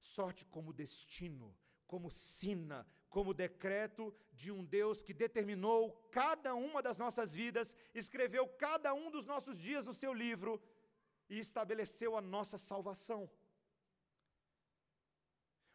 Sorte 0.00 0.46
como 0.46 0.72
destino, 0.72 1.54
como 1.86 2.10
sina, 2.10 2.78
como 3.10 3.34
decreto 3.34 4.04
de 4.32 4.50
um 4.50 4.64
Deus 4.64 5.02
que 5.02 5.12
determinou 5.12 5.80
cada 6.10 6.54
uma 6.54 6.80
das 6.80 6.96
nossas 6.96 7.34
vidas, 7.34 7.76
escreveu 8.02 8.48
cada 8.66 8.94
um 8.94 9.10
dos 9.10 9.26
nossos 9.26 9.58
dias 9.58 9.84
no 9.84 9.92
seu 10.02 10.14
livro 10.14 10.52
e 11.28 11.38
estabeleceu 11.38 12.16
a 12.16 12.22
nossa 12.22 12.56
salvação. 12.56 13.30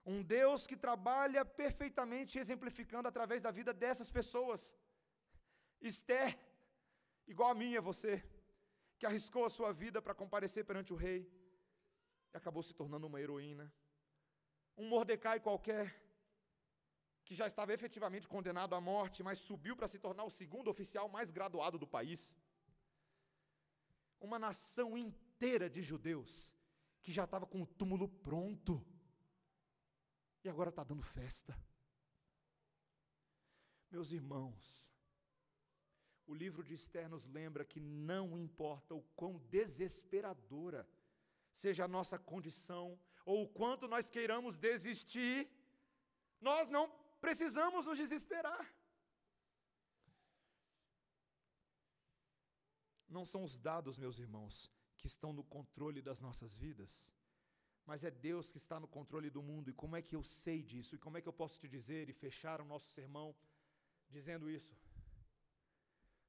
Um 0.03 0.24
Deus 0.24 0.66
que 0.66 0.76
trabalha 0.76 1.43
perfeitamente 1.45 2.39
exemplificando 2.39 3.07
através 3.07 3.39
da 3.41 3.51
vida 3.51 3.72
dessas 3.72 4.09
pessoas. 4.09 4.74
Esther, 5.80 6.39
igual 7.28 7.51
a 7.51 7.55
minha, 7.63 7.82
você 7.82 8.24
que 8.98 9.06
arriscou 9.06 9.46
a 9.46 9.50
sua 9.50 9.72
vida 9.74 10.02
para 10.02 10.14
comparecer 10.14 10.66
perante 10.66 10.93
o 10.93 10.96
rei 10.96 11.30
e 12.34 12.38
acabou 12.38 12.64
se 12.64 12.74
tornando 12.74 13.08
uma 13.08 13.20
heroína. 13.20 13.74
Um 14.78 14.88
Mordecai 14.88 15.39
qualquer, 15.39 15.86
que 17.24 17.34
já 17.34 17.48
estava 17.48 17.74
efetivamente 17.74 18.28
condenado 18.28 18.76
à 18.76 18.82
morte, 18.82 19.24
mas 19.24 19.39
subiu 19.39 19.76
para 19.76 19.88
se 19.88 19.98
tornar 19.98 20.24
o 20.26 20.30
segundo 20.30 20.70
oficial 20.70 21.08
mais 21.10 21.32
graduado 21.32 21.78
do 21.80 21.88
país. 21.88 22.36
Uma 24.20 24.38
nação 24.38 24.98
inteira 24.98 25.70
de 25.70 25.82
judeus 25.82 26.56
que 27.02 27.12
já 27.12 27.24
estava 27.26 27.46
com 27.46 27.62
o 27.62 27.68
túmulo 27.68 28.08
pronto 28.08 28.86
e 30.43 30.50
agora 30.50 30.70
está 30.70 30.84
dando 30.84 31.04
festa. 31.04 31.58
Meus 33.89 34.12
irmãos, 34.12 34.86
o 36.28 36.34
livro 36.34 36.63
de 36.63 36.73
Esther 36.73 37.07
nos 37.09 37.26
lembra 37.26 37.63
que 37.63 37.80
não 37.80 38.38
importa 38.38 38.95
o 38.95 39.03
quão 39.15 39.38
desesperadora 39.49 40.88
seja 41.53 41.86
a 41.86 41.88
nossa 41.88 42.17
condição, 42.17 42.99
ou 43.26 43.43
o 43.43 43.47
quanto 43.47 43.88
nós 43.88 44.09
queiramos 44.09 44.57
desistir, 44.57 45.49
nós 46.41 46.69
não 46.69 46.89
precisamos 47.21 47.86
nos 47.86 47.97
desesperar. 47.97 48.73
Não 53.07 53.26
são 53.26 53.43
os 53.43 53.55
dados, 53.55 53.97
meus 53.97 54.19
irmãos, 54.19 54.69
que 54.97 55.07
estão 55.07 55.32
no 55.32 55.43
controle 55.43 56.01
das 56.01 56.19
nossas 56.19 56.55
vidas, 56.55 57.13
mas 57.86 58.03
é 58.03 58.11
Deus 58.11 58.51
que 58.51 58.57
está 58.57 58.80
no 58.80 58.88
controle 58.88 59.30
do 59.30 59.41
mundo. 59.41 59.69
E 59.69 59.73
como 59.73 59.95
é 59.95 60.01
que 60.01 60.15
eu 60.15 60.23
sei 60.23 60.61
disso? 60.61 60.95
E 60.95 60.97
como 60.97 61.17
é 61.17 61.21
que 61.21 61.28
eu 61.28 61.34
posso 61.34 61.57
te 61.59 61.67
dizer 61.67 62.09
e 62.09 62.13
fechar 62.13 62.59
o 62.59 62.65
nosso 62.65 62.89
sermão 62.89 63.36
dizendo 64.09 64.49
isso? 64.49 64.76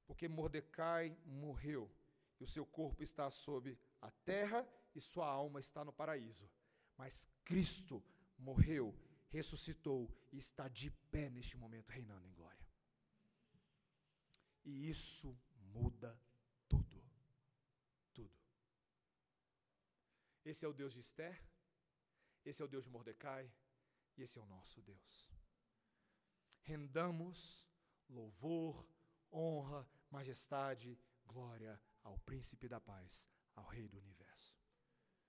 Porque 0.06 0.28
Mordecai 0.28 1.16
morreu 1.24 1.90
e 2.38 2.44
o 2.44 2.46
seu 2.46 2.64
corpo 2.64 3.02
está 3.02 3.30
sob 3.30 3.78
a 4.00 4.10
terra 4.10 4.66
e 4.94 5.00
sua 5.00 5.28
alma 5.28 5.60
está 5.60 5.84
no 5.84 5.92
paraíso. 5.92 6.48
Mas 6.96 7.28
Cristo 7.44 8.02
morreu, 8.38 8.94
ressuscitou 9.28 10.10
e 10.32 10.38
está 10.38 10.68
de 10.68 10.90
pé 10.90 11.28
neste 11.30 11.56
momento, 11.56 11.90
reinando 11.90 12.26
em 12.26 12.32
glória. 12.32 12.66
E 14.64 14.88
isso 14.88 15.38
muda 15.72 16.18
tudo. 16.68 17.02
Tudo. 18.12 18.38
Esse 20.44 20.64
é 20.64 20.68
o 20.68 20.72
Deus 20.72 20.92
de 20.92 21.00
Esther, 21.00 21.40
esse 22.44 22.62
é 22.62 22.64
o 22.64 22.68
Deus 22.68 22.84
de 22.84 22.90
Mordecai 22.90 23.52
e 24.16 24.22
esse 24.22 24.38
é 24.38 24.40
o 24.40 24.46
nosso 24.46 24.80
Deus. 24.82 25.30
Rendamos 26.62 27.66
louvor, 28.08 28.86
honra, 29.32 29.88
majestade, 30.10 30.98
glória 31.24 31.80
ao 32.02 32.18
príncipe 32.18 32.68
da 32.68 32.80
paz, 32.80 33.28
ao 33.54 33.66
rei 33.66 33.88
do 33.88 33.98
universo. 33.98 34.56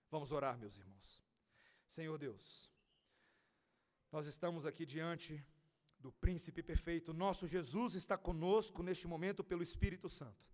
Vamos 0.09 0.31
orar, 0.31 0.57
meus 0.57 0.77
irmãos. 0.77 1.23
Senhor 1.87 2.17
Deus, 2.17 2.71
nós 4.11 4.25
estamos 4.25 4.65
aqui 4.65 4.85
diante 4.85 5.45
do 5.99 6.11
príncipe 6.11 6.61
perfeito. 6.61 7.13
Nosso 7.13 7.47
Jesus 7.47 7.95
está 7.95 8.17
conosco 8.17 8.83
neste 8.83 9.07
momento 9.07 9.43
pelo 9.43 9.63
Espírito 9.63 10.09
Santo. 10.09 10.45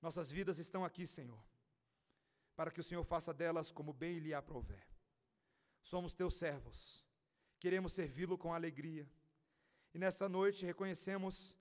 Nossas 0.00 0.30
vidas 0.30 0.58
estão 0.58 0.84
aqui, 0.84 1.06
Senhor, 1.06 1.42
para 2.54 2.70
que 2.70 2.80
o 2.80 2.84
Senhor 2.84 3.04
faça 3.04 3.32
delas 3.34 3.70
como 3.72 3.92
bem 3.92 4.18
lhe 4.18 4.32
aprouver. 4.32 4.86
Somos 5.82 6.14
teus 6.14 6.34
servos, 6.34 7.04
queremos 7.58 7.92
servi-lo 7.92 8.38
com 8.38 8.54
alegria. 8.54 9.08
E 9.94 9.98
nesta 9.98 10.28
noite 10.28 10.64
reconhecemos 10.64 11.54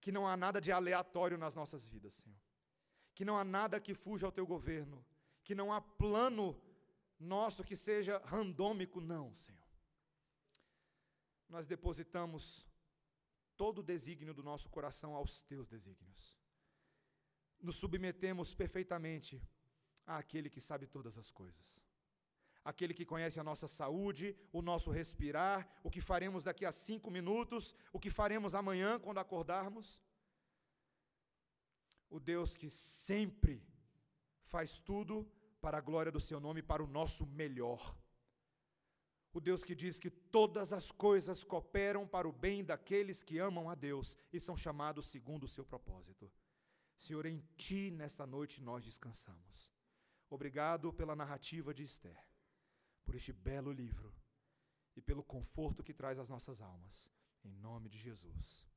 que 0.00 0.10
não 0.10 0.26
há 0.26 0.36
nada 0.36 0.60
de 0.60 0.72
aleatório 0.72 1.36
nas 1.36 1.54
nossas 1.54 1.86
vidas, 1.86 2.14
Senhor. 2.14 2.38
Que 3.14 3.24
não 3.24 3.36
há 3.36 3.44
nada 3.44 3.80
que 3.80 3.94
fuja 3.94 4.26
ao 4.26 4.32
teu 4.32 4.46
governo, 4.46 5.04
que 5.44 5.54
não 5.54 5.72
há 5.72 5.80
plano 5.80 6.60
nosso 7.18 7.62
que 7.62 7.76
seja 7.76 8.18
randômico, 8.24 9.00
não, 9.00 9.34
Senhor. 9.34 9.60
Nós 11.48 11.66
depositamos 11.66 12.66
todo 13.56 13.80
o 13.80 13.82
desígnio 13.82 14.32
do 14.32 14.42
nosso 14.42 14.70
coração 14.70 15.14
aos 15.14 15.42
teus 15.42 15.68
desígnios. 15.68 16.38
Nos 17.60 17.76
submetemos 17.76 18.54
perfeitamente 18.54 19.42
àquele 20.06 20.48
que 20.48 20.60
sabe 20.60 20.86
todas 20.86 21.18
as 21.18 21.30
coisas 21.30 21.89
aquele 22.64 22.94
que 22.94 23.06
conhece 23.06 23.40
a 23.40 23.44
nossa 23.44 23.66
saúde, 23.66 24.36
o 24.52 24.62
nosso 24.62 24.90
respirar, 24.90 25.68
o 25.82 25.90
que 25.90 26.00
faremos 26.00 26.44
daqui 26.44 26.64
a 26.64 26.72
cinco 26.72 27.10
minutos, 27.10 27.74
o 27.92 27.98
que 27.98 28.10
faremos 28.10 28.54
amanhã 28.54 28.98
quando 28.98 29.18
acordarmos. 29.18 30.00
O 32.08 32.18
Deus 32.18 32.56
que 32.56 32.70
sempre 32.70 33.62
faz 34.44 34.80
tudo 34.80 35.30
para 35.60 35.78
a 35.78 35.80
glória 35.80 36.12
do 36.12 36.20
Seu 36.20 36.40
nome, 36.40 36.62
para 36.62 36.82
o 36.82 36.86
nosso 36.86 37.24
melhor. 37.26 37.96
O 39.32 39.40
Deus 39.40 39.62
que 39.62 39.76
diz 39.76 39.98
que 39.98 40.10
todas 40.10 40.72
as 40.72 40.90
coisas 40.90 41.44
cooperam 41.44 42.06
para 42.06 42.28
o 42.28 42.32
bem 42.32 42.64
daqueles 42.64 43.22
que 43.22 43.38
amam 43.38 43.70
a 43.70 43.76
Deus 43.76 44.16
e 44.32 44.40
são 44.40 44.56
chamados 44.56 45.06
segundo 45.06 45.44
o 45.44 45.48
seu 45.48 45.64
propósito. 45.64 46.30
Senhor, 46.96 47.24
em 47.26 47.40
Ti 47.56 47.92
nesta 47.92 48.26
noite 48.26 48.60
nós 48.60 48.84
descansamos. 48.84 49.72
Obrigado 50.28 50.92
pela 50.92 51.14
narrativa 51.14 51.72
de 51.72 51.84
Esther 51.84 52.29
por 53.10 53.16
este 53.16 53.32
belo 53.32 53.72
livro 53.72 54.14
e 54.94 55.02
pelo 55.02 55.24
conforto 55.24 55.82
que 55.82 55.92
traz 55.92 56.16
às 56.16 56.28
nossas 56.28 56.62
almas. 56.62 57.10
Em 57.42 57.50
nome 57.56 57.88
de 57.88 57.98
Jesus. 57.98 58.69